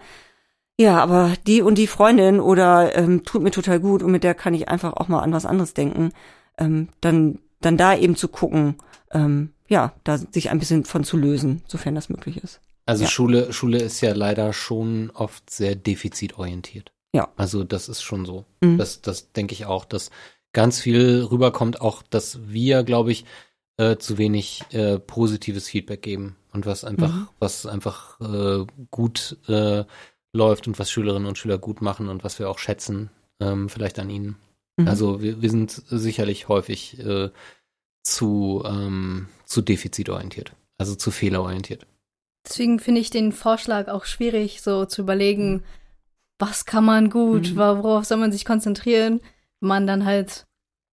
ja, 0.79 0.99
aber 0.99 1.35
die 1.47 1.61
und 1.61 1.77
die 1.77 1.87
Freundin 1.87 2.41
oder 2.41 2.97
ähm, 2.97 3.25
tut 3.25 3.43
mir 3.43 3.51
total 3.51 3.79
gut 3.79 4.03
und 4.03 4.11
mit 4.11 4.25
der 4.25 4.35
kann 4.35 4.55
ich 4.55 4.69
einfach 4.69 4.95
auch 4.95 5.09
mal 5.09 5.21
an 5.21 5.33
was 5.33 5.47
anderes 5.47 5.75
denken, 5.75 6.12
ähm, 6.59 6.89
dann, 7.03 7.41
dann 7.61 7.77
da 7.77 7.95
eben 7.95 8.17
zu 8.17 8.29
gucken, 8.29 8.77
ähm, 9.12 9.53
ja, 9.69 9.93
da 10.05 10.17
sich 10.17 10.51
ein 10.51 10.59
bisschen 10.59 10.85
von 10.85 11.05
zu 11.05 11.19
lösen, 11.19 11.62
sofern 11.67 11.95
das 11.95 12.09
möglich 12.09 12.43
ist. 12.43 12.61
Also 12.87 13.05
Ja. 13.05 13.11
Schule, 13.11 13.53
Schule 13.53 13.79
ist 13.79 14.01
ja 14.01 14.14
leider 14.14 14.53
schon 14.53 15.11
oft 15.11 15.51
sehr 15.51 15.75
defizitorientiert. 15.75 16.92
Ja. 17.14 17.33
Also 17.37 17.64
das 17.64 17.88
ist 17.88 18.03
schon 18.03 18.25
so. 18.25 18.44
Mhm. 18.61 18.79
Das, 18.79 19.03
das 19.03 19.33
denke 19.33 19.53
ich 19.55 19.66
auch, 19.66 19.85
dass 19.85 20.11
ganz 20.53 20.81
viel 20.81 21.22
rüberkommt, 21.31 21.81
auch 21.81 22.03
dass 22.03 22.38
wir, 22.49 22.83
glaube 22.85 23.12
ich, 23.12 23.25
äh, 23.79 23.96
zu 23.96 24.16
wenig 24.18 24.62
äh, 24.70 24.99
positives 24.99 25.68
Feedback 25.68 26.01
geben 26.03 26.37
und 26.53 26.64
was 26.64 26.85
einfach, 26.85 27.12
Mhm. 27.12 27.29
was 27.40 27.66
einfach 27.66 28.18
äh, 28.20 28.64
gut 28.90 29.37
äh, 29.49 29.85
läuft 30.33 30.66
und 30.68 30.79
was 30.79 30.90
Schülerinnen 30.90 31.29
und 31.29 31.37
Schüler 31.38 31.59
gut 31.59 31.83
machen 31.83 32.09
und 32.09 32.25
was 32.25 32.38
wir 32.38 32.49
auch 32.49 32.59
schätzen, 32.59 33.11
ähm, 33.40 33.68
vielleicht 33.68 33.99
an 33.99 34.09
ihnen. 34.11 34.37
Mhm. 34.79 34.88
Also 34.88 35.20
wir, 35.20 35.42
wir 35.42 35.51
sind 35.51 35.70
sicherlich 35.88 36.49
häufig 36.49 36.99
äh, 37.01 37.31
zu, 38.03 38.62
ähm, 38.64 39.29
zu 39.44 39.61
defizitorientiert, 39.62 40.53
also 40.79 40.94
zu 40.94 41.11
fehlerorientiert. 41.11 41.87
Deswegen 42.48 42.78
finde 42.78 43.00
ich 43.00 43.11
den 43.11 43.32
Vorschlag 43.32 43.88
auch 43.88 44.04
schwierig, 44.04 44.62
so 44.62 44.85
zu 44.85 45.02
überlegen, 45.02 45.62
was 46.38 46.64
kann 46.66 46.85
man 46.85 47.11
gut, 47.11 47.52
Mhm. 47.52 47.56
worauf 47.56 48.04
soll 48.04 48.18
man 48.18 48.32
sich 48.32 48.44
konzentrieren, 48.44 49.20
wenn 49.61 49.68
man 49.68 49.87
dann 49.87 50.04
halt, 50.04 50.44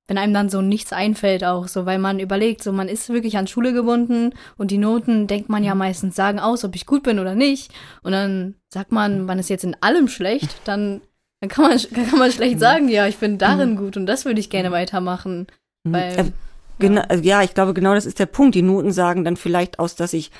wenn 0.07 0.17
einem 0.17 0.33
dann 0.33 0.49
so 0.49 0.61
nichts 0.61 0.93
einfällt 0.93 1.43
auch, 1.43 1.67
so 1.67 1.85
weil 1.85 1.99
man 1.99 2.19
überlegt, 2.19 2.63
so 2.63 2.71
man 2.71 2.87
ist 2.87 3.09
wirklich 3.09 3.37
an 3.37 3.47
Schule 3.47 3.73
gebunden 3.73 4.33
und 4.57 4.71
die 4.71 4.77
Noten, 4.77 5.27
denkt 5.27 5.49
man 5.49 5.63
ja 5.63 5.75
meistens, 5.75 6.15
sagen 6.15 6.39
aus, 6.39 6.63
ob 6.63 6.75
ich 6.75 6.85
gut 6.85 7.03
bin 7.03 7.19
oder 7.19 7.35
nicht. 7.35 7.71
Und 8.03 8.13
dann 8.13 8.55
sagt 8.69 8.91
man, 8.91 9.25
man 9.25 9.37
ist 9.39 9.49
jetzt 9.49 9.63
in 9.63 9.75
allem 9.81 10.07
schlecht, 10.07 10.49
dann, 10.65 11.01
dann 11.41 11.49
kann 11.49 11.65
man, 11.69 11.77
kann 12.09 12.19
man 12.19 12.31
schlecht 12.31 12.59
sagen, 12.59 12.89
ja, 12.89 13.07
ich 13.07 13.17
bin 13.17 13.37
darin 13.37 13.75
gut 13.75 13.95
und 13.97 14.05
das 14.05 14.25
würde 14.25 14.39
ich 14.39 14.49
gerne 14.49 14.71
weitermachen. 14.71 15.47
Mhm. 15.83 15.93
Weil, 15.93 16.19
Äh, 16.19 16.31
Genau, 16.79 17.03
ja, 17.21 17.43
ich 17.43 17.53
glaube, 17.53 17.73
genau 17.75 17.93
das 17.93 18.07
ist 18.07 18.17
der 18.17 18.25
Punkt. 18.25 18.55
Die 18.55 18.63
Noten 18.63 18.91
sagen 18.91 19.23
dann 19.23 19.37
vielleicht 19.37 19.77
aus, 19.77 19.95
dass 19.95 20.11
ich 20.11 20.31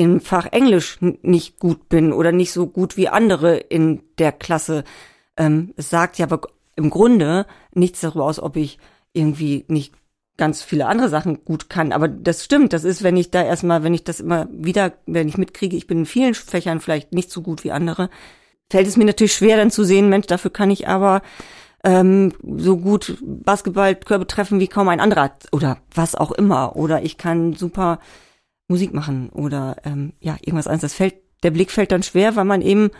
im 0.00 0.22
Fach 0.22 0.46
Englisch 0.50 0.96
nicht 1.00 1.58
gut 1.58 1.90
bin 1.90 2.14
oder 2.14 2.32
nicht 2.32 2.52
so 2.52 2.66
gut 2.66 2.96
wie 2.96 3.10
andere 3.10 3.58
in 3.58 4.00
der 4.16 4.32
Klasse. 4.32 4.84
Ähm, 5.36 5.74
es 5.76 5.90
sagt 5.90 6.16
ja 6.16 6.24
aber 6.24 6.40
im 6.74 6.88
Grunde 6.88 7.44
nichts 7.74 8.00
darüber 8.00 8.24
aus, 8.24 8.40
ob 8.40 8.56
ich 8.56 8.78
irgendwie 9.12 9.66
nicht 9.68 9.92
ganz 10.38 10.62
viele 10.62 10.86
andere 10.86 11.10
Sachen 11.10 11.44
gut 11.44 11.68
kann. 11.68 11.92
Aber 11.92 12.08
das 12.08 12.42
stimmt. 12.42 12.72
Das 12.72 12.84
ist, 12.84 13.02
wenn 13.02 13.18
ich 13.18 13.30
da 13.30 13.42
erstmal, 13.44 13.82
wenn 13.82 13.92
ich 13.92 14.02
das 14.02 14.20
immer 14.20 14.48
wieder, 14.50 14.94
wenn 15.04 15.28
ich 15.28 15.36
mitkriege, 15.36 15.76
ich 15.76 15.86
bin 15.86 15.98
in 15.98 16.06
vielen 16.06 16.32
Fächern 16.32 16.80
vielleicht 16.80 17.12
nicht 17.12 17.30
so 17.30 17.42
gut 17.42 17.62
wie 17.62 17.72
andere, 17.72 18.08
fällt 18.70 18.86
es 18.86 18.96
mir 18.96 19.04
natürlich 19.04 19.34
schwer 19.34 19.58
dann 19.58 19.70
zu 19.70 19.84
sehen, 19.84 20.08
Mensch, 20.08 20.28
dafür 20.28 20.50
kann 20.50 20.70
ich 20.70 20.88
aber 20.88 21.20
ähm, 21.84 22.32
so 22.56 22.78
gut 22.78 23.18
Basketballkörbe 23.20 24.26
treffen 24.26 24.60
wie 24.60 24.68
kaum 24.68 24.88
ein 24.88 25.00
anderer 25.00 25.32
oder 25.52 25.76
was 25.94 26.14
auch 26.14 26.32
immer. 26.32 26.74
Oder 26.74 27.02
ich 27.02 27.18
kann 27.18 27.52
super 27.52 27.98
Musik 28.70 28.94
machen 28.94 29.28
oder 29.30 29.76
ähm, 29.84 30.14
ja, 30.20 30.36
irgendwas 30.40 30.66
anderes. 30.66 30.92
Das 30.92 30.94
fällt, 30.94 31.16
der 31.42 31.50
Blick 31.50 31.70
fällt 31.70 31.92
dann 31.92 32.02
schwer, 32.02 32.36
weil 32.36 32.44
man 32.44 32.62
eben 32.62 32.90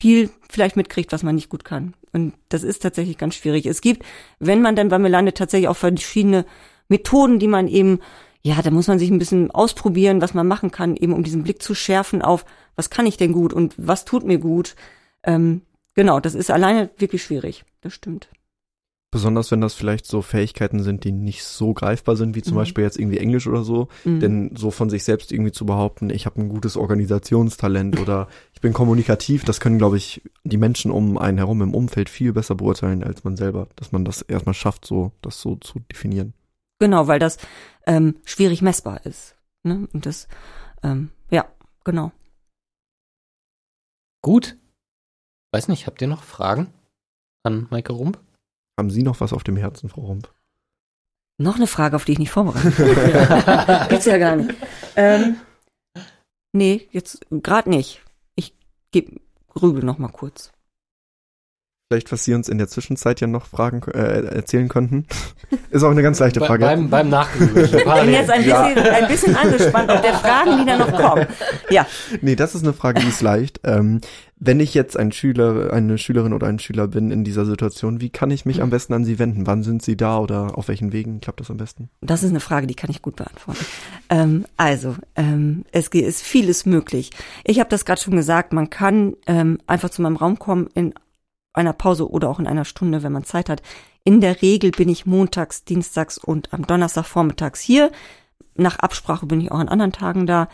viel 0.00 0.30
vielleicht 0.48 0.76
mitkriegt, 0.76 1.10
was 1.12 1.22
man 1.22 1.34
nicht 1.34 1.48
gut 1.48 1.64
kann. 1.64 1.94
Und 2.12 2.34
das 2.48 2.62
ist 2.62 2.82
tatsächlich 2.82 3.18
ganz 3.18 3.34
schwierig. 3.34 3.66
Es 3.66 3.80
gibt, 3.80 4.04
wenn 4.38 4.62
man 4.62 4.76
dann 4.76 4.88
bei 4.88 4.98
mir 4.98 5.08
landet, 5.08 5.36
tatsächlich 5.36 5.68
auch 5.68 5.76
verschiedene 5.76 6.44
Methoden, 6.88 7.38
die 7.38 7.48
man 7.48 7.68
eben, 7.68 8.00
ja, 8.42 8.60
da 8.62 8.70
muss 8.70 8.88
man 8.88 8.98
sich 8.98 9.10
ein 9.10 9.18
bisschen 9.18 9.50
ausprobieren, 9.50 10.20
was 10.20 10.34
man 10.34 10.46
machen 10.46 10.70
kann, 10.70 10.96
eben 10.96 11.12
um 11.12 11.22
diesen 11.22 11.42
Blick 11.42 11.62
zu 11.62 11.74
schärfen 11.74 12.22
auf, 12.22 12.44
was 12.76 12.90
kann 12.90 13.06
ich 13.06 13.16
denn 13.16 13.32
gut 13.32 13.52
und 13.52 13.74
was 13.76 14.04
tut 14.04 14.24
mir 14.24 14.38
gut. 14.38 14.76
Ähm, 15.22 15.62
genau, 15.94 16.20
das 16.20 16.34
ist 16.34 16.50
alleine 16.50 16.90
wirklich 16.98 17.22
schwierig. 17.22 17.64
Das 17.80 17.94
stimmt. 17.94 18.28
Besonders 19.12 19.50
wenn 19.50 19.60
das 19.60 19.74
vielleicht 19.74 20.06
so 20.06 20.22
Fähigkeiten 20.22 20.84
sind, 20.84 21.02
die 21.02 21.10
nicht 21.10 21.42
so 21.42 21.74
greifbar 21.74 22.14
sind, 22.16 22.36
wie 22.36 22.42
zum 22.42 22.54
Mhm. 22.54 22.58
Beispiel 22.58 22.84
jetzt 22.84 22.96
irgendwie 22.96 23.18
Englisch 23.18 23.48
oder 23.48 23.64
so. 23.64 23.88
Mhm. 24.04 24.20
Denn 24.20 24.56
so 24.56 24.70
von 24.70 24.88
sich 24.88 25.02
selbst 25.02 25.32
irgendwie 25.32 25.50
zu 25.50 25.66
behaupten, 25.66 26.10
ich 26.10 26.26
habe 26.26 26.40
ein 26.40 26.48
gutes 26.48 26.76
Organisationstalent 26.76 27.98
oder 27.98 28.28
ich 28.54 28.60
bin 28.60 28.72
kommunikativ, 28.72 29.44
das 29.44 29.58
können, 29.58 29.78
glaube 29.78 29.96
ich, 29.96 30.22
die 30.44 30.58
Menschen 30.58 30.92
um 30.92 31.18
einen 31.18 31.38
herum 31.38 31.60
im 31.60 31.74
Umfeld 31.74 32.08
viel 32.08 32.32
besser 32.32 32.54
beurteilen 32.54 33.02
als 33.02 33.24
man 33.24 33.36
selber, 33.36 33.66
dass 33.74 33.90
man 33.90 34.04
das 34.04 34.22
erstmal 34.22 34.54
schafft, 34.54 34.84
so 34.86 35.10
das 35.22 35.40
so 35.40 35.56
zu 35.56 35.80
definieren. 35.80 36.32
Genau, 36.78 37.08
weil 37.08 37.18
das 37.18 37.38
ähm, 37.86 38.14
schwierig 38.24 38.62
messbar 38.62 39.04
ist. 39.06 39.34
Ne? 39.64 39.88
Und 39.92 40.06
das, 40.06 40.28
ähm, 40.84 41.10
ja, 41.30 41.46
genau. 41.84 42.12
Gut. 44.22 44.56
Weiß 45.52 45.66
nicht, 45.66 45.86
habt 45.88 46.00
ihr 46.00 46.06
noch 46.08 46.22
Fragen 46.22 46.68
an 47.42 47.66
Maike 47.70 47.92
Rump? 47.92 48.20
Haben 48.80 48.88
Sie 48.88 49.02
noch 49.02 49.20
was 49.20 49.34
auf 49.34 49.44
dem 49.44 49.58
Herzen, 49.58 49.90
Frau 49.90 50.00
Rump? 50.00 50.32
Noch 51.36 51.56
eine 51.56 51.66
Frage, 51.66 51.96
auf 51.96 52.06
die 52.06 52.12
ich 52.12 52.18
nicht 52.18 52.30
vorbereitet 52.30 52.74
bin. 52.78 52.86
Gibt's 53.90 54.06
ja 54.06 54.16
gar 54.16 54.36
nicht. 54.36 54.54
Ähm, 54.96 55.36
nee, 56.54 56.88
jetzt 56.90 57.26
gerade 57.30 57.68
nicht. 57.68 58.00
Ich 58.36 58.54
geb, 58.90 59.20
grübel 59.48 59.84
noch 59.84 59.98
mal 59.98 60.08
kurz. 60.08 60.50
Vielleicht, 61.92 62.12
was 62.12 62.22
Sie 62.22 62.34
uns 62.34 62.48
in 62.48 62.58
der 62.58 62.68
Zwischenzeit 62.68 63.20
ja 63.20 63.26
noch 63.26 63.46
fragen, 63.46 63.82
äh, 63.90 64.24
erzählen 64.24 64.68
könnten. 64.68 65.06
Ist 65.70 65.82
auch 65.82 65.90
eine 65.90 66.02
ganz 66.04 66.20
leichte 66.20 66.38
Frage. 66.38 66.64
Be 66.64 66.70
beim 66.70 66.88
beim 66.88 67.08
Nachgoogeln. 67.08 67.64
Ich 67.64 67.84
bin 67.84 68.12
jetzt 68.12 68.30
ein 68.30 68.44
bisschen, 68.44 68.78
ein 68.78 69.08
bisschen 69.08 69.34
angespannt 69.34 69.90
auf 69.90 70.00
der 70.00 70.14
Fragen, 70.14 70.58
die 70.58 70.66
da 70.66 70.78
noch 70.78 70.92
kommen. 70.92 71.26
Ja, 71.68 71.88
Nee, 72.20 72.36
das 72.36 72.54
ist 72.54 72.62
eine 72.62 72.74
Frage, 72.74 73.00
die 73.00 73.08
ist 73.08 73.22
leicht. 73.22 73.62
Ähm, 73.64 74.00
wenn 74.36 74.60
ich 74.60 74.72
jetzt 74.72 74.96
ein 74.96 75.10
Schüler, 75.10 75.72
eine 75.72 75.98
Schülerin 75.98 76.32
oder 76.32 76.46
ein 76.46 76.60
Schüler 76.60 76.86
bin 76.86 77.10
in 77.10 77.24
dieser 77.24 77.44
Situation, 77.44 78.00
wie 78.00 78.10
kann 78.10 78.30
ich 78.30 78.46
mich 78.46 78.62
am 78.62 78.70
besten 78.70 78.92
an 78.92 79.04
Sie 79.04 79.18
wenden? 79.18 79.48
Wann 79.48 79.64
sind 79.64 79.82
Sie 79.82 79.96
da 79.96 80.18
oder 80.20 80.56
auf 80.56 80.68
welchen 80.68 80.92
Wegen 80.92 81.20
klappt 81.20 81.40
das 81.40 81.50
am 81.50 81.56
besten? 81.56 81.90
das 82.02 82.22
ist 82.22 82.30
eine 82.30 82.38
Frage, 82.38 82.68
die 82.68 82.76
kann 82.76 82.90
ich 82.90 83.02
gut 83.02 83.16
beantworten. 83.16 83.66
Ähm, 84.10 84.46
also, 84.56 84.94
ähm, 85.16 85.64
es 85.72 85.88
ist 85.88 86.22
vieles 86.22 86.66
möglich. 86.66 87.10
Ich 87.42 87.58
habe 87.58 87.68
das 87.68 87.84
gerade 87.84 88.00
schon 88.00 88.14
gesagt, 88.14 88.52
man 88.52 88.70
kann 88.70 89.14
ähm, 89.26 89.58
einfach 89.66 89.90
zu 89.90 90.02
meinem 90.02 90.14
Raum 90.14 90.38
kommen 90.38 90.68
in 90.74 90.94
einer 91.52 91.72
Pause 91.72 92.10
oder 92.10 92.28
auch 92.28 92.38
in 92.38 92.46
einer 92.46 92.64
Stunde, 92.64 93.02
wenn 93.02 93.12
man 93.12 93.24
Zeit 93.24 93.48
hat. 93.48 93.62
In 94.04 94.20
der 94.20 94.40
Regel 94.42 94.70
bin 94.70 94.88
ich 94.88 95.06
montags, 95.06 95.64
dienstags 95.64 96.18
und 96.18 96.52
am 96.52 96.66
Donnerstag 96.66 97.04
vormittags 97.06 97.60
hier. 97.60 97.90
Nach 98.54 98.78
Absprache 98.78 99.26
bin 99.26 99.40
ich 99.40 99.52
auch 99.52 99.58
an 99.58 99.68
anderen 99.68 99.92
Tagen 99.92 100.26
da. 100.26 100.48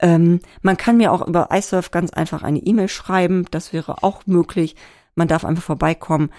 Ähm, 0.00 0.40
man 0.62 0.76
kann 0.76 0.96
mir 0.96 1.12
auch 1.12 1.26
über 1.26 1.48
iSurf 1.52 1.90
ganz 1.90 2.12
einfach 2.12 2.42
eine 2.42 2.58
E-Mail 2.58 2.88
schreiben. 2.88 3.46
Das 3.50 3.72
wäre 3.72 4.02
auch 4.02 4.26
möglich. 4.26 4.76
Man 5.14 5.28
darf 5.28 5.44
einfach 5.44 5.62
vorbeikommen. 5.62 6.30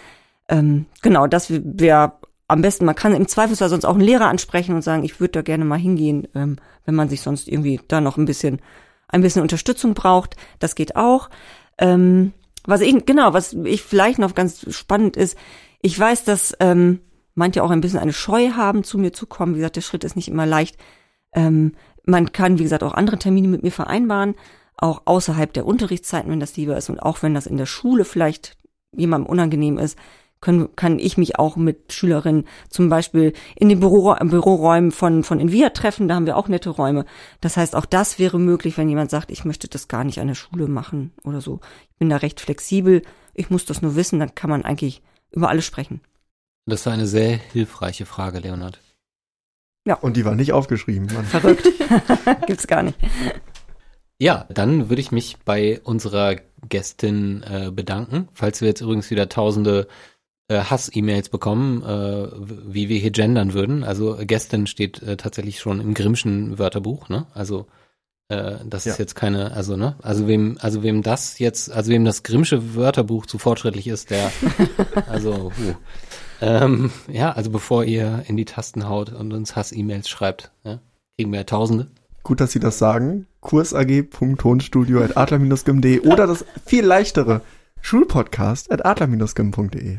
Ähm, 0.50 0.86
genau, 1.02 1.28
das 1.28 1.48
wäre 1.50 2.14
am 2.48 2.62
besten. 2.62 2.86
Man 2.86 2.96
kann 2.96 3.16
im 3.16 3.28
Zweifelsfall 3.28 3.70
sonst 3.70 3.86
auch 3.86 3.96
einen 3.96 4.02
Lehrer 4.02 4.28
ansprechen 4.28 4.76
und 4.76 4.82
sagen, 4.82 5.04
ich 5.04 5.20
würde 5.20 5.32
da 5.32 5.42
gerne 5.42 5.66
mal 5.66 5.80
hingehen, 5.80 6.28
ähm, 6.36 6.58
wenn 6.86 6.96
man 6.96 7.10
sich 7.10 7.22
sonst 7.22 7.48
irgendwie 7.48 7.80
da 7.88 8.02
noch 8.02 8.18
ein 8.18 8.26
bisschen, 8.26 8.62
ein 9.08 9.22
bisschen 9.22 9.42
Unterstützung 9.42 9.94
braucht. 9.94 10.36
Das 10.60 10.76
geht 10.76 10.96
auch. 10.98 11.30
Ähm, 11.78 12.34
was 12.66 12.82
ich, 12.82 13.06
genau, 13.06 13.34
was 13.34 13.54
ich 13.54 13.82
vielleicht 13.82 14.20
noch 14.20 14.36
ganz 14.36 14.66
spannend 14.74 15.18
ist, 15.18 15.38
ich 15.82 16.00
weiß, 16.00 16.24
dass 16.24 16.56
ähm, 16.60 17.00
manche 17.36 17.64
auch 17.64 17.72
ein 17.72 17.82
bisschen 17.82 18.00
eine 18.00 18.14
Scheu 18.14 18.52
haben, 18.52 18.84
zu 18.84 18.98
mir 18.98 19.12
zu 19.12 19.26
kommen. 19.26 19.56
Wie 19.56 19.60
gesagt, 19.60 19.76
der 19.76 19.82
Schritt 19.82 20.04
ist 20.04 20.16
nicht 20.16 20.30
immer 20.30 20.46
leicht. 20.46 20.78
Ähm, 21.34 21.74
man 22.06 22.32
kann, 22.32 22.60
wie 22.60 22.64
gesagt, 22.64 22.84
auch 22.84 22.94
andere 22.94 23.18
Termine 23.18 23.48
mit 23.48 23.64
mir 23.64 23.72
vereinbaren, 23.72 24.36
auch 24.78 25.04
außerhalb 25.06 25.52
der 25.54 25.66
Unterrichtszeiten, 25.66 26.32
wenn 26.32 26.40
das 26.40 26.58
lieber 26.58 26.78
ist 26.78 26.90
und 26.90 27.00
auch 27.00 27.22
wenn 27.22 27.34
das 27.34 27.48
in 27.48 27.58
der 27.58 27.66
Schule 27.66 28.06
vielleicht 28.06 28.58
jemandem 28.92 29.30
unangenehm 29.30 29.78
ist, 29.78 29.98
können, 30.44 30.76
kann 30.76 31.00
ich 31.00 31.18
mich 31.18 31.40
auch 31.40 31.56
mit 31.56 31.94
Schülerinnen 31.94 32.46
zum 32.70 32.90
Beispiel 32.90 33.32
in 33.56 33.70
den 33.70 33.80
Büro, 33.80 34.14
Büroräumen 34.14 34.92
von, 34.92 35.24
von 35.24 35.40
Invia 35.40 35.70
treffen, 35.70 36.10
da 36.10 36.16
haben 36.16 36.26
wir 36.26 36.36
auch 36.36 36.50
nette 36.50 36.70
Räume. 36.70 37.06
Das 37.40 37.56
heißt, 37.56 37.76
auch 37.76 37.86
das 37.86 38.20
wäre 38.20 38.40
möglich, 38.40 38.78
wenn 38.78 38.90
jemand 38.90 39.10
sagt, 39.10 39.32
ich 39.32 39.46
möchte 39.46 39.70
das 39.70 39.88
gar 39.88 40.04
nicht 40.04 40.20
an 40.20 40.28
der 40.28 40.36
Schule 40.36 40.68
machen 40.68 41.14
oder 41.24 41.40
so. 41.40 41.62
Ich 41.90 41.98
bin 41.98 42.10
da 42.10 42.18
recht 42.18 42.42
flexibel, 42.42 43.02
ich 43.34 43.50
muss 43.50 43.66
das 43.66 43.82
nur 43.82 43.96
wissen, 43.96 44.20
dann 44.20 44.36
kann 44.36 44.50
man 44.50 44.66
eigentlich 44.66 45.02
über 45.32 45.50
alles 45.50 45.66
sprechen. 45.66 46.02
Das 46.66 46.86
war 46.86 46.94
eine 46.94 47.08
sehr 47.08 47.38
hilfreiche 47.38 48.06
Frage, 48.06 48.40
Leonard. 48.40 48.80
Und 50.02 50.18
die 50.18 50.26
war 50.26 50.36
nicht 50.36 50.52
aufgeschrieben. 50.52 51.08
Mann. 51.14 51.26
Verrückt. 51.26 51.68
Gibt's 52.48 52.68
gar 52.68 52.84
nicht. 52.84 52.98
Ja, 54.20 54.46
dann 54.50 54.90
würde 54.90 55.02
ich 55.02 55.12
mich 55.12 55.38
bei 55.44 55.80
unserer 55.84 56.36
Gästin 56.68 57.44
äh, 57.44 57.72
bedanken. 57.72 58.30
Falls 58.34 58.62
wir 58.62 58.68
jetzt 58.68 58.82
übrigens 58.82 59.10
wieder 59.10 59.28
tausende 59.28 59.82
äh, 59.82 60.13
Hass-E-Mails 60.62 61.30
bekommen, 61.30 61.84
äh, 61.84 62.28
wie 62.66 62.90
wir 62.90 63.00
hier 63.00 63.12
gendern 63.12 63.54
würden. 63.54 63.84
Also 63.84 64.18
Gästin 64.22 64.68
steht 64.68 65.02
äh, 65.04 65.18
tatsächlich 65.18 65.60
schon 65.60 65.80
im 65.80 65.94
Grimmschen 65.94 66.58
Wörterbuch, 66.60 67.10
ne? 67.10 67.28
Also 67.34 67.68
äh, 68.30 68.56
das 68.66 68.86
ist 68.86 68.98
Ja. 68.98 69.04
jetzt 69.04 69.16
keine, 69.16 69.52
also 69.54 69.76
ne? 69.78 69.96
Also 70.02 70.28
wem, 70.28 70.58
also 70.62 70.84
wem 70.84 71.02
das 71.04 71.40
jetzt, 71.40 71.72
also 71.72 71.92
wem 71.92 72.06
das 72.06 72.24
Grimmsche 72.24 72.76
Wörterbuch 72.76 73.26
zu 73.26 73.38
fortschrittlich 73.38 73.88
ist, 73.88 74.10
der, 74.12 74.32
also, 75.10 75.52
huh. 75.58 75.74
ähm, 76.42 76.92
ja, 77.12 77.32
also 77.34 77.50
bevor 77.50 77.84
ihr 77.84 78.24
in 78.28 78.38
die 78.38 78.46
Tasten 78.46 78.88
haut 78.88 79.12
und 79.12 79.34
uns 79.34 79.56
Hass-E-Mails 79.56 80.08
schreibt, 80.10 80.52
ja, 80.64 80.80
kriegen 81.18 81.32
wir 81.32 81.40
ja 81.40 81.44
tausende. 81.46 81.88
Gut, 82.24 82.40
dass 82.40 82.52
Sie 82.54 82.60
das 82.60 82.78
sagen. 82.80 83.28
kursag.tonstudio.adler-gim.de 83.42 86.00
oder 86.02 86.26
das 86.28 86.46
viel 86.66 86.86
leichtere 86.86 87.42
Schulpodcast.adler-gim.de. 87.82 89.98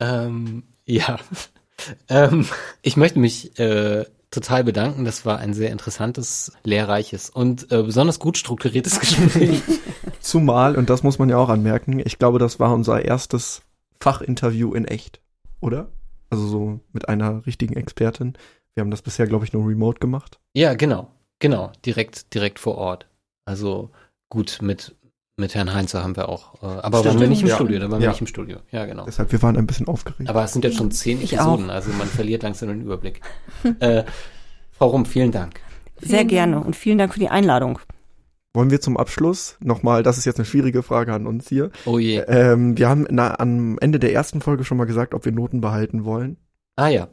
Ähm, 0.00 0.64
ja. 0.84 1.18
ähm, 2.08 2.46
ich 2.82 2.96
möchte 2.96 3.18
mich 3.18 3.58
äh, 3.58 4.04
total 4.30 4.64
bedanken. 4.64 5.04
Das 5.04 5.24
war 5.24 5.38
ein 5.38 5.54
sehr 5.54 5.70
interessantes, 5.70 6.52
lehrreiches 6.64 7.30
und 7.30 7.70
äh, 7.72 7.82
besonders 7.82 8.18
gut 8.18 8.36
strukturiertes 8.36 9.00
Gespräch. 9.00 9.62
Zumal, 10.20 10.76
und 10.76 10.90
das 10.90 11.02
muss 11.02 11.18
man 11.18 11.28
ja 11.28 11.36
auch 11.36 11.48
anmerken, 11.48 12.00
ich 12.04 12.18
glaube, 12.18 12.38
das 12.38 12.60
war 12.60 12.72
unser 12.72 13.04
erstes 13.04 13.62
Fachinterview 14.00 14.74
in 14.74 14.84
echt, 14.84 15.20
oder? 15.60 15.90
Also 16.30 16.46
so 16.46 16.80
mit 16.92 17.08
einer 17.08 17.46
richtigen 17.46 17.76
Expertin. 17.76 18.34
Wir 18.74 18.82
haben 18.82 18.90
das 18.90 19.02
bisher, 19.02 19.26
glaube 19.26 19.44
ich, 19.44 19.52
nur 19.52 19.66
remote 19.66 19.98
gemacht. 19.98 20.38
ja, 20.54 20.74
genau. 20.74 21.10
Genau. 21.40 21.72
Direkt, 21.86 22.34
direkt 22.34 22.58
vor 22.58 22.76
Ort. 22.76 23.06
Also 23.44 23.90
gut, 24.28 24.58
mit, 24.60 24.96
mit 25.38 25.54
Herrn 25.54 25.72
Heinze 25.72 26.02
haben 26.02 26.16
wir 26.16 26.28
auch. 26.28 26.62
Äh, 26.62 26.66
aber 26.66 26.98
Stimmt. 26.98 27.14
waren 27.14 27.20
wir 27.20 27.28
nicht 27.28 27.42
im 27.42 27.48
Ja. 27.48 27.54
Studio, 27.54 27.78
da 27.78 27.90
waren 27.90 28.00
wir 28.00 28.04
Ja. 28.06 28.10
nicht 28.10 28.20
im 28.20 28.26
Studio. 28.26 28.58
Ja, 28.70 28.86
genau. 28.86 29.04
Deshalb, 29.06 29.32
wir 29.32 29.40
waren 29.42 29.56
ein 29.56 29.66
bisschen 29.66 29.86
aufgeregt. 29.88 30.28
Aber 30.28 30.44
es 30.44 30.52
sind 30.52 30.64
jetzt 30.64 30.76
schon 30.76 30.90
zehn 30.90 31.20
Ich 31.22 31.32
Episoden, 31.32 31.70
also 31.70 31.90
man 31.92 32.08
verliert 32.08 32.42
langsam 32.42 32.68
den 32.68 32.82
Überblick. 32.82 33.20
äh, 33.80 34.04
Frau 34.72 34.88
Rum, 34.88 35.06
vielen 35.06 35.32
Dank. 35.32 35.60
Sehr 36.00 36.24
gerne 36.24 36.60
und 36.60 36.76
vielen 36.76 36.98
Dank 36.98 37.12
für 37.14 37.20
die 37.20 37.28
Einladung. 37.28 37.78
Wollen 38.54 38.70
wir 38.70 38.80
zum 38.80 38.96
Abschluss 38.96 39.56
nochmal, 39.60 40.02
das 40.02 40.16
ist 40.18 40.24
jetzt 40.24 40.38
eine 40.38 40.46
schwierige 40.46 40.82
Frage 40.82 41.12
an 41.12 41.26
uns 41.26 41.48
hier. 41.48 41.70
Oh 41.84 41.98
je. 41.98 42.18
Ähm, 42.28 42.78
wir 42.78 42.88
haben 42.88 43.06
na, 43.10 43.38
am 43.38 43.78
Ende 43.80 43.98
der 43.98 44.12
ersten 44.12 44.40
Folge 44.40 44.64
schon 44.64 44.78
mal 44.78 44.86
gesagt, 44.86 45.14
ob 45.14 45.24
wir 45.24 45.32
Noten 45.32 45.60
behalten 45.60 46.04
wollen. 46.04 46.36
Ah 46.76 46.88
ja. 46.88 47.08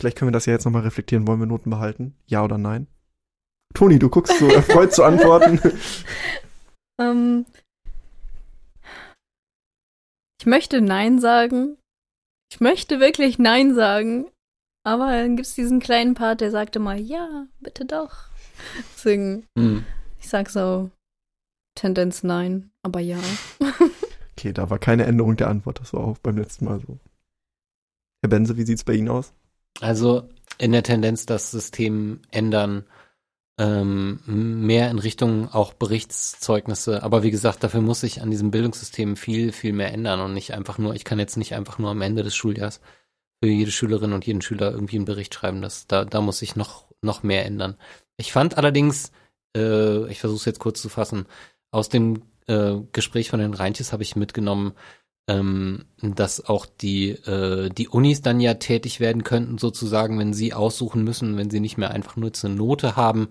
Vielleicht 0.00 0.16
können 0.18 0.28
wir 0.28 0.32
das 0.32 0.46
ja 0.46 0.52
jetzt 0.54 0.64
nochmal 0.64 0.82
reflektieren. 0.82 1.26
Wollen 1.28 1.38
wir 1.40 1.46
Noten 1.46 1.70
behalten? 1.70 2.14
Ja 2.26 2.42
oder 2.42 2.58
nein? 2.58 2.86
Toni, 3.74 3.98
du 3.98 4.08
guckst 4.08 4.36
so 4.38 4.48
erfreut 4.48 4.92
zu 4.92 5.04
antworten. 5.04 5.60
Ähm, 6.98 7.46
ich 10.40 10.46
möchte 10.46 10.80
Nein 10.80 11.18
sagen. 11.20 11.76
Ich 12.50 12.60
möchte 12.60 12.98
wirklich 12.98 13.38
Nein 13.38 13.74
sagen. 13.74 14.26
Aber 14.84 15.10
dann 15.10 15.36
gibt's 15.36 15.54
diesen 15.54 15.80
kleinen 15.80 16.14
Part, 16.14 16.40
der 16.40 16.50
sagt 16.50 16.74
immer, 16.76 16.94
ja, 16.94 17.46
bitte 17.60 17.84
doch. 17.84 18.14
Deswegen, 18.94 19.46
Hm. 19.56 19.84
ich 20.18 20.28
sag 20.28 20.48
so, 20.48 20.90
Tendenz 21.74 22.22
Nein, 22.22 22.70
aber 22.82 23.00
ja. 23.00 23.18
Okay, 24.38 24.54
da 24.54 24.70
war 24.70 24.78
keine 24.78 25.04
Änderung 25.04 25.36
der 25.36 25.48
Antwort. 25.48 25.80
Das 25.80 25.92
war 25.92 26.00
auch 26.00 26.16
beim 26.16 26.38
letzten 26.38 26.64
Mal 26.64 26.80
so. 26.80 26.98
Herr 28.22 28.30
Benze, 28.30 28.56
wie 28.56 28.64
sieht's 28.64 28.84
bei 28.84 28.94
Ihnen 28.94 29.10
aus? 29.10 29.34
Also 29.82 30.30
in 30.56 30.72
der 30.72 30.82
Tendenz 30.82 31.26
das 31.26 31.50
System 31.50 32.22
ändern, 32.30 32.86
ähm, 33.60 34.20
mehr 34.24 34.90
in 34.90 34.98
Richtung 34.98 35.52
auch 35.52 35.74
Berichtszeugnisse. 35.74 37.02
Aber 37.02 37.22
wie 37.22 37.30
gesagt, 37.30 37.62
dafür 37.62 37.82
muss 37.82 38.00
sich 38.00 38.22
an 38.22 38.30
diesem 38.30 38.50
Bildungssystem 38.50 39.16
viel, 39.16 39.52
viel 39.52 39.74
mehr 39.74 39.92
ändern 39.92 40.20
und 40.20 40.32
nicht 40.32 40.54
einfach 40.54 40.78
nur, 40.78 40.94
ich 40.94 41.04
kann 41.04 41.18
jetzt 41.18 41.36
nicht 41.36 41.54
einfach 41.54 41.78
nur 41.78 41.90
am 41.90 42.00
Ende 42.00 42.22
des 42.22 42.34
Schuljahrs 42.34 42.80
für 43.42 43.50
jede 43.50 43.70
Schülerin 43.70 44.14
und 44.14 44.26
jeden 44.26 44.40
Schüler 44.40 44.70
irgendwie 44.70 44.96
einen 44.96 45.04
Bericht 45.04 45.34
schreiben. 45.34 45.60
Das, 45.60 45.86
da, 45.86 46.06
da 46.06 46.22
muss 46.22 46.38
sich 46.38 46.56
noch, 46.56 46.86
noch 47.02 47.22
mehr 47.22 47.44
ändern. 47.44 47.76
Ich 48.16 48.32
fand 48.32 48.56
allerdings, 48.56 49.12
äh, 49.54 50.10
ich 50.10 50.20
versuche 50.20 50.38
es 50.38 50.44
jetzt 50.46 50.60
kurz 50.60 50.80
zu 50.80 50.88
fassen, 50.88 51.26
aus 51.70 51.90
dem 51.90 52.22
äh, 52.46 52.76
Gespräch 52.92 53.28
von 53.28 53.40
den 53.40 53.52
Reintjes 53.52 53.92
habe 53.92 54.02
ich 54.02 54.16
mitgenommen, 54.16 54.72
ähm, 55.28 55.84
dass 56.02 56.44
auch 56.44 56.66
die, 56.66 57.10
äh, 57.10 57.70
die 57.70 57.88
Unis 57.88 58.22
dann 58.22 58.40
ja 58.40 58.54
tätig 58.54 59.00
werden 59.00 59.24
könnten, 59.24 59.58
sozusagen, 59.58 60.18
wenn 60.18 60.34
sie 60.34 60.54
aussuchen 60.54 61.04
müssen, 61.04 61.36
wenn 61.36 61.50
sie 61.50 61.60
nicht 61.60 61.78
mehr 61.78 61.90
einfach 61.90 62.16
nur 62.16 62.32
eine 62.42 62.54
Note 62.54 62.96
haben, 62.96 63.28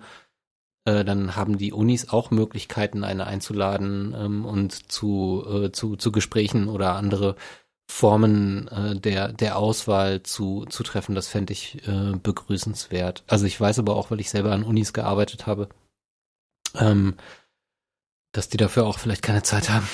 äh, 0.85 1.03
dann 1.03 1.35
haben 1.35 1.57
die 1.57 1.73
Unis 1.73 2.09
auch 2.09 2.31
Möglichkeiten, 2.31 3.03
eine 3.03 3.27
einzuladen 3.27 4.15
ähm, 4.17 4.45
und 4.45 4.91
zu, 4.91 5.45
äh, 5.47 5.71
zu, 5.71 5.95
zu 5.97 6.11
Gesprächen 6.11 6.67
oder 6.67 6.95
andere 6.95 7.35
Formen 7.91 8.67
äh, 8.67 8.95
der, 8.95 9.33
der 9.33 9.57
Auswahl 9.57 10.23
zu, 10.23 10.65
zu 10.69 10.83
treffen. 10.83 11.15
Das 11.15 11.27
fände 11.27 11.53
ich 11.53 11.85
äh, 11.87 12.13
begrüßenswert. 12.21 13.23
Also 13.27 13.45
ich 13.45 13.59
weiß 13.59 13.79
aber 13.79 13.95
auch, 13.95 14.11
weil 14.11 14.19
ich 14.19 14.29
selber 14.29 14.51
an 14.51 14.63
Unis 14.63 14.93
gearbeitet 14.93 15.47
habe, 15.47 15.69
ähm, 16.75 17.15
dass 18.31 18.47
die 18.47 18.57
dafür 18.57 18.85
auch 18.85 18.99
vielleicht 18.99 19.23
keine 19.23 19.43
Zeit 19.43 19.69
haben. 19.69 19.87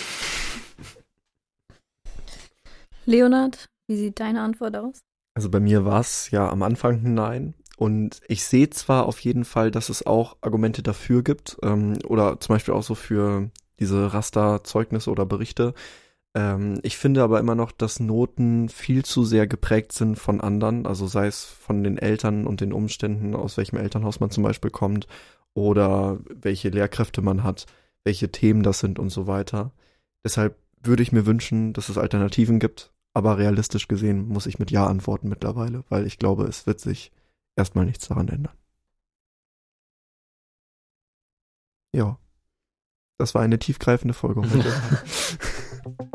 Leonard, 3.06 3.70
wie 3.88 3.98
sieht 3.98 4.20
deine 4.20 4.42
Antwort 4.42 4.76
aus? 4.76 5.00
Also 5.36 5.50
bei 5.50 5.60
mir 5.60 5.86
war 5.86 6.00
es 6.00 6.32
ja 6.32 6.50
am 6.50 6.64
Anfang 6.64 7.06
ein 7.06 7.14
Nein. 7.14 7.54
Und 7.78 8.22
ich 8.28 8.46
sehe 8.46 8.70
zwar 8.70 9.06
auf 9.06 9.20
jeden 9.20 9.44
Fall, 9.44 9.70
dass 9.70 9.90
es 9.90 10.06
auch 10.06 10.38
Argumente 10.42 10.82
dafür 10.82 11.24
gibt, 11.24 11.58
ähm, 11.62 11.98
oder 12.08 12.40
zum 12.40 12.56
Beispiel 12.56 12.74
auch 12.74 12.84
so 12.84 12.96
für 12.96 13.50
diese 13.80 14.14
Rasterzeugnisse 14.14 15.12
oder 15.12 15.26
Berichte. 15.26 15.74
Ähm, 16.36 16.80
ich 16.84 16.98
finde 16.98 17.22
aber 17.22 17.40
immer 17.40 17.56
noch, 17.56 17.74
dass 17.74 18.00
Noten 18.00 18.70
viel 18.70 19.04
zu 19.04 19.26
sehr 19.26 19.46
geprägt 19.46 19.92
sind 19.92 20.18
von 20.18 20.40
anderen, 20.40 20.88
also 20.88 21.06
sei 21.06 21.28
es 21.28 21.44
von 21.44 21.84
den 21.84 21.98
Eltern 21.98 22.48
und 22.48 22.62
den 22.62 22.72
Umständen, 22.72 23.36
aus 23.36 23.58
welchem 23.58 23.78
Elternhaus 23.78 24.22
man 24.22 24.30
zum 24.32 24.44
Beispiel 24.44 24.72
kommt, 24.72 25.08
oder 25.54 26.20
welche 26.30 26.70
Lehrkräfte 26.70 27.22
man 27.22 27.44
hat, 27.44 27.66
welche 28.06 28.32
Themen 28.32 28.64
das 28.64 28.80
sind 28.80 29.00
und 29.00 29.10
so 29.10 29.28
weiter. 29.28 29.72
Deshalb 30.24 30.58
würde 30.82 31.04
ich 31.04 31.12
mir 31.12 31.26
wünschen, 31.26 31.74
dass 31.74 31.90
es 31.90 31.98
Alternativen 31.98 32.60
gibt. 32.60 32.92
Aber 33.16 33.38
realistisch 33.38 33.88
gesehen 33.88 34.28
muss 34.28 34.46
ich 34.46 34.60
mit 34.60 34.72
Ja 34.72 34.86
antworten 34.86 35.30
mittlerweile, 35.30 35.84
weil 35.90 36.06
ich 36.06 36.20
glaube, 36.20 36.44
es 36.44 36.68
wird 36.68 36.80
sich 36.80 37.12
erstmal 37.56 37.86
nichts 37.86 38.08
daran 38.08 38.28
ändern. 38.28 38.54
Ja. 41.94 42.20
Das 43.18 43.34
war 43.34 43.42
eine 43.42 43.58
tiefgreifende 43.58 44.14
Folge 44.14 44.42
heute. 44.42 44.72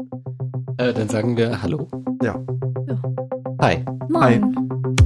Äh, 0.80 0.94
dann 0.94 1.10
sagen 1.10 1.36
wir 1.36 1.60
Hallo. 1.60 1.88
Ja. 2.22 2.42
Ja. 2.86 3.02
Hi. 3.60 3.84
Moin. 4.08 4.96